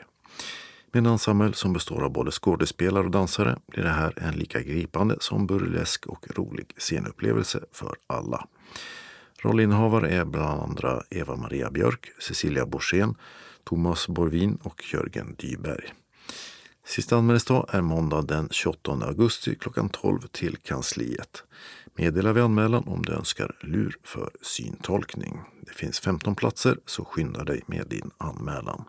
Med 0.95 1.07
en 1.07 1.13
ensemble 1.13 1.53
som 1.53 1.73
består 1.73 2.03
av 2.03 2.11
både 2.11 2.31
skådespelare 2.31 3.05
och 3.05 3.11
dansare 3.11 3.59
blir 3.67 3.85
det 3.85 3.91
här 3.91 4.15
en 4.17 4.35
lika 4.35 4.61
gripande 4.61 5.17
som 5.21 5.47
burlesk 5.47 6.07
och 6.07 6.27
rolig 6.37 6.73
scenupplevelse 6.77 7.61
för 7.73 7.97
alla. 8.07 8.47
Rollinnehavare 9.43 10.11
är 10.11 10.25
bland 10.25 10.63
andra 10.63 11.03
Eva-Maria 11.11 11.71
Björk, 11.71 12.09
Cecilia 12.21 12.67
Borssén, 12.67 13.15
Thomas 13.65 14.09
Borvin 14.09 14.59
och 14.63 14.85
Jörgen 14.93 15.35
Dyberg. 15.39 15.93
Sista 16.87 17.17
anmälningsdag 17.17 17.69
är 17.73 17.83
måndag 17.83 18.23
den 18.23 18.49
28 18.51 18.93
augusti 18.93 19.55
klockan 19.55 19.89
12 19.89 20.21
till 20.33 20.57
kansliet. 20.57 21.45
Meddela 21.95 22.33
vid 22.33 22.43
anmälan 22.43 22.85
om 22.87 23.03
du 23.03 23.13
önskar 23.13 23.57
lur 23.61 23.97
för 24.05 24.31
syntolkning. 24.43 25.41
Det 25.61 25.75
finns 25.75 26.01
15 26.01 26.35
platser 26.35 26.79
så 26.87 27.05
skynda 27.05 27.45
dig 27.45 27.63
med 27.67 27.87
din 27.89 28.11
anmälan. 28.19 28.85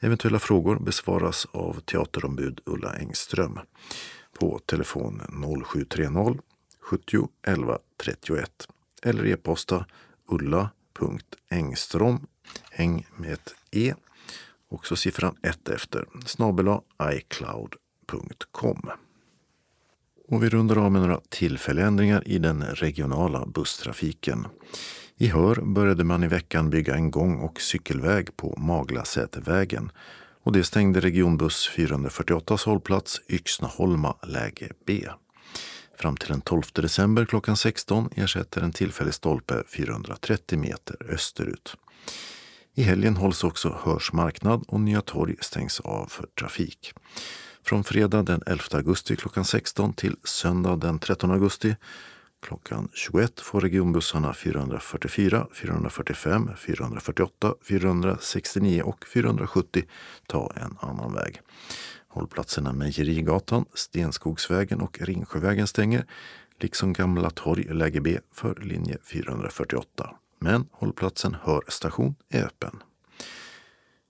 Eventuella 0.00 0.38
frågor 0.38 0.78
besvaras 0.78 1.46
av 1.52 1.80
teaterombud 1.80 2.60
Ulla 2.64 2.96
Engström 2.96 3.58
på 4.32 4.58
telefon 4.58 5.22
0730 5.66 6.38
70 6.80 7.28
11 7.42 7.78
31 7.96 8.68
eller 9.02 9.26
e-posta 9.26 9.86
ulla.engstrom, 10.28 12.26
Häng 12.70 13.06
med 13.16 13.32
ett 13.32 13.54
e, 13.70 13.94
också 14.68 14.96
siffran 14.96 15.36
1 15.42 15.68
efter, 15.68 16.04
snabela 16.26 16.82
icloud.com. 17.12 18.90
Och 20.28 20.42
vi 20.42 20.48
rundar 20.48 20.76
av 20.76 20.92
med 20.92 21.02
några 21.02 21.20
tillfälliga 21.28 21.86
ändringar 21.86 22.28
i 22.28 22.38
den 22.38 22.62
regionala 22.62 23.46
busstrafiken. 23.46 24.46
I 25.20 25.26
Hör 25.26 25.60
började 25.60 26.04
man 26.04 26.24
i 26.24 26.28
veckan 26.28 26.70
bygga 26.70 26.94
en 26.94 27.10
gång 27.10 27.38
och 27.38 27.60
cykelväg 27.60 28.36
på 28.36 28.54
Maglasätervägen 28.58 29.90
och 30.42 30.52
det 30.52 30.64
stängde 30.64 31.00
regionbuss 31.00 31.68
448 31.68 32.56
hållplats 32.64 33.20
Yxnaholma 33.28 34.16
läge 34.22 34.68
B. 34.86 35.08
Fram 35.98 36.16
till 36.16 36.28
den 36.28 36.40
12 36.40 36.62
december 36.74 37.24
klockan 37.24 37.56
16 37.56 38.08
ersätter 38.16 38.62
en 38.62 38.72
tillfällig 38.72 39.14
stolpe 39.14 39.62
430 39.68 40.58
meter 40.58 40.96
österut. 41.08 41.76
I 42.74 42.82
helgen 42.82 43.16
hålls 43.16 43.44
också 43.44 43.78
Hörs 43.84 44.12
marknad 44.12 44.64
och 44.68 44.80
Nya 44.80 45.00
torg 45.00 45.36
stängs 45.40 45.80
av 45.80 46.06
för 46.06 46.26
trafik. 46.40 46.92
Från 47.62 47.84
fredag 47.84 48.22
den 48.22 48.42
11 48.46 48.62
augusti 48.72 49.16
klockan 49.16 49.44
16 49.44 49.92
till 49.92 50.16
söndag 50.24 50.76
den 50.76 50.98
13 50.98 51.30
augusti 51.30 51.76
klockan 52.40 52.88
21 52.92 53.40
får 53.40 53.60
regionbussarna 53.60 54.34
444, 54.34 55.46
445, 55.54 56.50
448, 56.56 57.54
469 57.62 58.82
och 58.82 59.06
470 59.06 59.84
ta 60.26 60.52
en 60.56 60.76
annan 60.80 61.14
väg. 61.14 61.40
Hållplatserna 62.08 62.72
Mejerigatan, 62.72 63.64
Stenskogsvägen 63.74 64.80
och 64.80 64.98
Ringsjövägen 65.00 65.66
stänger, 65.66 66.06
liksom 66.60 66.92
Gamla 66.92 67.30
torg 67.30 67.74
läge 67.74 68.00
B 68.00 68.18
för 68.32 68.54
linje 68.54 68.98
448. 69.04 70.10
Men 70.38 70.68
hållplatsen 70.72 71.36
Hör 71.42 71.62
station 71.68 72.14
är 72.28 72.44
öppen. 72.44 72.82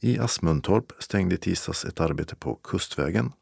I 0.01 0.19
Asmuntorp 0.19 0.93
stängde 0.99 1.35
i 1.35 1.39
tisdags 1.39 1.85
ett 1.85 2.01
arbete 2.01 2.37
på 2.37 2.55
Kustvägen. 2.55 3.33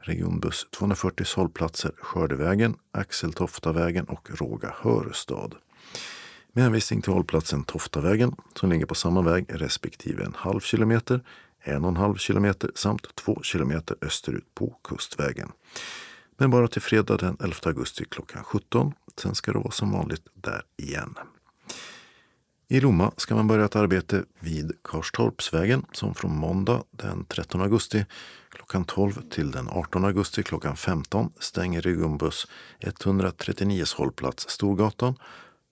Regionbuss 0.00 0.66
240 0.70 1.26
hållplatser 1.36 1.92
Skördevägen, 2.00 2.76
Axeltoftavägen 2.92 4.04
och 4.04 4.28
Råga 4.30 4.74
Hörestad. 4.76 5.54
Med 6.52 6.64
hänvisning 6.64 7.02
till 7.02 7.12
hållplatsen 7.12 7.64
Toftavägen 7.64 8.36
som 8.54 8.70
ligger 8.70 8.86
på 8.86 8.94
samma 8.94 9.22
väg 9.22 9.46
respektive 9.48 10.24
en 10.24 10.34
halv 10.36 10.60
kilometer, 10.60 11.20
en 11.60 11.84
och 11.84 11.90
en 11.90 11.96
halv 11.96 12.16
kilometer 12.16 12.70
samt 12.74 13.14
två 13.14 13.42
kilometer 13.42 13.96
österut 14.00 14.54
på 14.54 14.76
Kustvägen. 14.84 15.52
Men 16.36 16.50
bara 16.50 16.68
till 16.68 16.82
fredag 16.82 17.16
den 17.16 17.36
11 17.40 17.56
augusti 17.64 18.04
klockan 18.10 18.44
17. 18.44 18.92
Sen 19.16 19.34
ska 19.34 19.52
det 19.52 19.58
vara 19.58 19.70
som 19.70 19.92
vanligt 19.92 20.26
där 20.34 20.62
igen. 20.76 21.14
I 22.68 22.80
Lomma 22.80 23.12
ska 23.16 23.34
man 23.34 23.46
börja 23.46 23.64
ett 23.64 23.76
arbete 23.76 24.24
vid 24.38 24.72
Karstorpsvägen 24.84 25.84
som 25.92 26.14
från 26.14 26.36
måndag 26.36 26.82
den 26.90 27.24
13 27.24 27.60
augusti 27.60 28.06
klockan 28.50 28.84
12 28.84 29.12
till 29.30 29.50
den 29.50 29.68
18 29.68 30.04
augusti 30.04 30.42
klockan 30.42 30.76
15 30.76 31.32
stänger 31.38 31.82
Regumbus 31.82 32.46
139 32.80 33.84
hållplats 33.96 34.48
Storgatan 34.48 35.14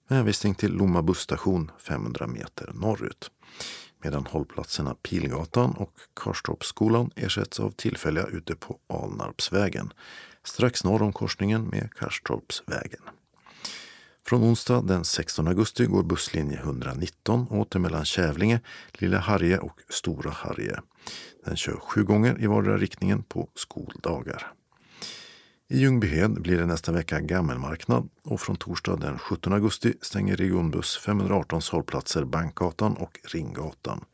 med 0.09 0.19
hänvisning 0.19 0.55
till 0.55 0.73
Lomma 0.73 1.03
busstation 1.03 1.71
500 1.79 2.27
meter 2.27 2.71
norrut. 2.75 3.31
Medan 4.03 4.27
hållplatserna 4.27 4.95
Pilgatan 4.95 5.73
och 5.73 5.93
Karstorpsskolan 6.25 7.11
ersätts 7.17 7.61
av 7.61 7.71
tillfälliga 7.71 8.27
ute 8.27 8.55
på 8.55 8.79
Alnarpsvägen 8.87 9.93
strax 10.45 10.85
norr 10.85 11.03
om 11.03 11.13
korsningen 11.13 11.69
med 11.69 11.95
Karstorpsvägen. 11.95 13.03
Från 14.27 14.43
onsdag 14.43 14.83
den 14.83 15.05
16 15.05 15.49
augusti 15.49 15.87
går 15.87 16.03
busslinje 16.03 16.59
119 16.59 17.47
åter 17.51 17.79
mellan 17.79 18.05
Kävlinge, 18.05 18.61
Lilla 18.93 19.19
Harje 19.19 19.59
och 19.59 19.81
Stora 19.89 20.31
Harje. 20.31 20.81
Den 21.49 21.57
kör 21.57 21.77
sju 21.77 22.05
gånger 22.05 22.43
i 22.43 22.47
vardera 22.47 22.79
riktningen 22.79 23.23
på 23.23 23.49
skoldagar. 23.55 24.53
I 25.69 25.79
Ljungbyhed 25.79 26.43
blir 26.43 26.59
det 26.59 26.67
nästa 26.67 26.93
vecka 26.93 27.21
gammelmarknad 27.21 28.09
och 28.23 28.41
från 28.41 28.57
torsdag 28.57 28.97
den 28.97 29.19
17 29.19 29.53
augusti 29.53 29.95
stänger 30.01 30.37
regionbuss 30.37 30.97
518 30.97 31.61
hållplatser 31.73 32.25
Bankgatan 32.25 32.97
och 32.97 33.21
Ringgatan. 33.25 34.05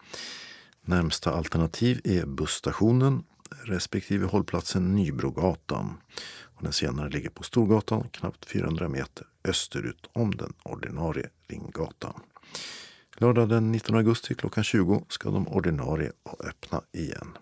Närmsta 0.85 1.32
alternativ 1.32 2.01
är 2.05 2.27
busstationen 2.27 3.24
respektive 3.65 4.27
hållplatsen 4.27 4.94
Nybrogatan. 4.94 5.97
Och 6.44 6.62
den 6.62 6.73
senare 6.73 7.09
ligger 7.09 7.31
på 7.31 7.43
Storgatan 7.43 8.09
knappt 8.09 8.44
400 8.44 8.89
meter 8.89 9.27
österut 9.44 10.11
om 10.12 10.36
den 10.36 10.52
ordinarie 10.62 11.28
Ringgatan. 11.48 12.20
Lördag 13.25 13.49
den 13.49 13.73
19 13.73 13.97
augusti 13.97 14.35
klockan 14.35 14.65
20 14.65 15.05
ska 15.09 15.31
de 15.31 15.49
ordinarie 15.49 16.13
öppna 16.41 16.83
igen. 16.93 17.39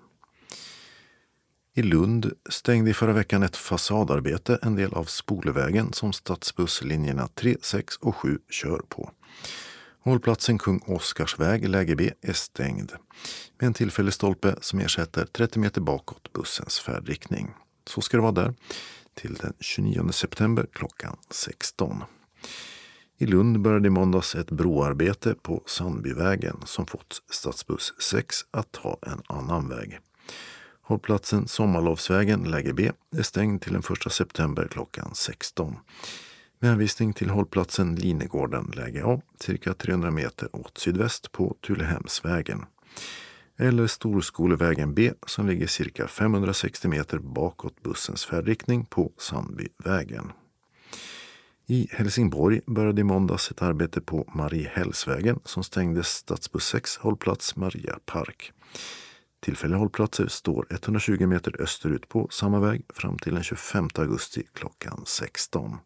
I 1.74 1.82
Lund 1.82 2.32
stängde 2.50 2.90
i 2.90 2.94
förra 2.94 3.12
veckan 3.12 3.42
ett 3.42 3.56
fasadarbete 3.56 4.58
en 4.62 4.76
del 4.76 4.94
av 4.94 5.04
Spolevägen 5.04 5.92
som 5.92 6.12
stadsbusslinjerna 6.12 7.28
3, 7.34 7.56
6 7.62 7.96
och 7.96 8.16
7 8.16 8.38
kör 8.50 8.82
på. 8.88 9.10
Hållplatsen 10.00 10.58
Kung 10.58 10.80
Oscarsväg, 10.86 11.68
läge 11.68 11.96
B, 11.96 12.10
är 12.20 12.32
stängd 12.32 12.92
med 13.58 13.66
en 13.66 13.74
tillfällig 13.74 14.14
stolpe 14.14 14.56
som 14.60 14.78
ersätter 14.78 15.24
30 15.24 15.58
meter 15.58 15.80
bakåt 15.80 16.32
bussens 16.32 16.80
färdriktning. 16.80 17.50
Så 17.86 18.00
ska 18.00 18.16
det 18.16 18.22
vara 18.22 18.32
där 18.32 18.54
till 19.14 19.34
den 19.34 19.52
29 19.60 20.12
september 20.12 20.66
klockan 20.72 21.16
16. 21.30 22.04
I 23.18 23.26
Lund 23.26 23.60
började 23.60 23.86
i 23.86 23.90
måndags 23.90 24.34
ett 24.34 24.50
broarbete 24.50 25.34
på 25.42 25.62
Sandbyvägen 25.66 26.56
som 26.64 26.86
fått 26.86 27.22
stadsbuss 27.30 27.94
6 27.98 28.36
att 28.50 28.72
ta 28.72 28.98
en 29.02 29.22
annan 29.26 29.68
väg. 29.68 29.98
Hållplatsen 30.82 31.48
Sommarlovsvägen, 31.48 32.42
läge 32.42 32.72
B, 32.72 32.92
är 33.16 33.22
stängd 33.22 33.62
till 33.62 33.72
den 33.72 33.82
1 34.06 34.12
september 34.12 34.68
klockan 34.70 35.10
16. 35.14 35.76
Med 36.58 36.70
hänvisning 36.70 37.12
till 37.12 37.30
hållplatsen 37.30 37.94
Linegården, 37.94 38.72
läge 38.76 39.04
A, 39.04 39.20
cirka 39.40 39.74
300 39.74 40.10
meter 40.10 40.56
åt 40.56 40.78
sydväst 40.78 41.32
på 41.32 41.56
Tulehemsvägen. 41.66 42.64
Eller 43.56 43.86
Storskolevägen 43.86 44.94
B 44.94 45.12
som 45.26 45.46
ligger 45.46 45.66
cirka 45.66 46.08
560 46.08 46.88
meter 46.88 47.18
bakåt 47.18 47.82
bussens 47.82 48.24
färdriktning 48.24 48.84
på 48.84 49.12
Sandbyvägen. 49.18 50.32
I 51.72 51.88
Helsingborg 51.90 52.60
började 52.66 53.00
i 53.00 53.04
måndags 53.04 53.50
ett 53.50 53.62
arbete 53.62 54.00
på 54.00 54.30
Mariehällsvägen 54.34 55.40
som 55.44 55.64
stängdes 55.64 56.08
stadsbuss 56.08 56.64
6 56.64 56.96
hållplats 56.96 57.56
Maria 57.56 57.98
Park. 58.04 58.52
Tillfälliga 59.40 59.78
hållplatser 59.78 60.26
står 60.26 60.66
120 60.70 61.26
meter 61.26 61.62
österut 61.62 62.08
på 62.08 62.28
samma 62.30 62.60
väg 62.60 62.82
fram 62.94 63.18
till 63.18 63.34
den 63.34 63.42
25 63.42 63.88
augusti 63.94 64.42
klockan 64.52 65.02
16. 65.06 65.76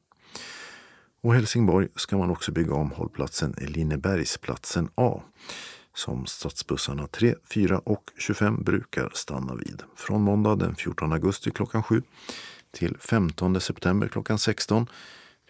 Och 1.22 1.34
Helsingborg 1.34 1.88
ska 1.96 2.18
man 2.18 2.30
också 2.30 2.52
bygga 2.52 2.74
om 2.74 2.90
hållplatsen 2.90 3.54
Linnebergsplatsen 3.58 4.88
A 4.94 5.22
som 5.94 6.26
stadsbussarna 6.26 7.06
3, 7.06 7.34
4 7.54 7.78
och 7.78 8.10
25 8.18 8.62
brukar 8.62 9.10
stanna 9.14 9.54
vid. 9.54 9.82
Från 9.96 10.22
måndag 10.22 10.56
den 10.56 10.74
14 10.74 11.12
augusti 11.12 11.50
klockan 11.50 11.82
7 11.82 12.02
till 12.70 12.96
15 13.00 13.60
september 13.60 14.08
klockan 14.08 14.38
16 14.38 14.86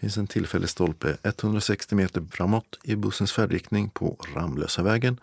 finns 0.00 0.16
en 0.16 0.26
tillfällig 0.26 0.68
stolpe 0.68 1.16
160 1.22 1.94
meter 1.94 2.22
framåt 2.30 2.78
i 2.82 2.96
bussens 2.96 3.32
färdriktning 3.32 3.90
på 3.90 4.16
Ramlösavägen 4.34 5.20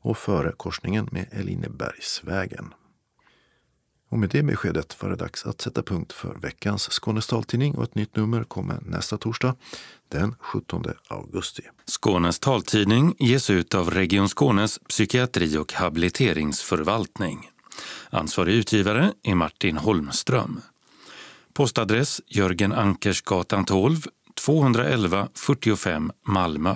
och 0.00 0.18
före 0.18 0.52
korsningen 0.52 1.08
med 1.12 1.26
Elinebergsvägen. 1.30 2.74
Och 4.08 4.18
med 4.18 4.28
det 4.28 4.42
beskedet 4.42 5.02
var 5.02 5.10
det 5.10 5.16
dags 5.16 5.46
att 5.46 5.60
sätta 5.60 5.82
punkt 5.82 6.12
för 6.12 6.34
veckans 6.34 6.88
Skånes 6.90 7.26
taltidning 7.26 7.74
och 7.74 7.84
ett 7.84 7.94
nytt 7.94 8.16
nummer 8.16 8.44
kommer 8.44 8.78
nästa 8.86 9.18
torsdag 9.18 9.54
den 10.08 10.34
17 10.40 10.84
augusti. 11.08 11.62
Skånes 11.86 12.38
taltidning 12.38 13.14
ges 13.18 13.50
ut 13.50 13.74
av 13.74 13.90
Region 13.90 14.28
Skånes 14.28 14.78
psykiatri 14.78 15.56
och 15.56 15.72
habiliteringsförvaltning. 15.72 17.50
Ansvarig 18.10 18.54
utgivare 18.54 19.12
är 19.22 19.34
Martin 19.34 19.76
Holmström. 19.76 20.60
Postadress 21.54 22.20
Jörgen 22.26 22.72
Ankersgatan 22.72 23.64
12, 23.64 23.96
211 24.36 25.28
45 25.34 26.12
Malmö. 26.26 26.74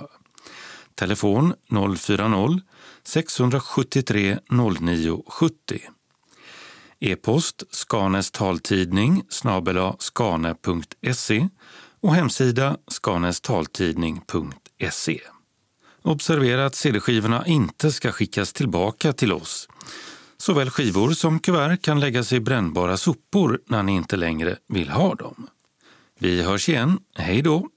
Telefon 0.95 1.53
040-673 1.69 4.39
0970. 4.49 5.79
E-post 6.99 7.63
Skanes 7.71 8.31
taltidning 8.31 9.23
snabela 9.29 9.95
skane.se 9.99 11.47
och 12.01 12.15
hemsida 12.15 12.77
skanestaltidning.se. 12.87 15.19
Observera 16.01 16.65
att 16.65 16.75
cd-skivorna 16.75 17.47
inte 17.47 17.91
ska 17.91 18.11
skickas 18.11 18.53
tillbaka 18.53 19.13
till 19.13 19.33
oss. 19.33 19.69
Såväl 20.37 20.69
skivor 20.69 21.11
som 21.11 21.39
kuvert 21.39 21.81
kan 21.81 21.99
läggas 21.99 22.33
i 22.33 22.39
brännbara 22.39 22.97
sopor 22.97 23.59
när 23.67 23.83
ni 23.83 23.91
inte 23.91 24.15
längre 24.15 24.57
vill 24.67 24.89
ha 24.89 25.15
dem. 25.15 25.47
Vi 26.21 26.41
hörs 26.41 26.69
igen. 26.69 26.99
Hej 27.15 27.41
då! 27.41 27.71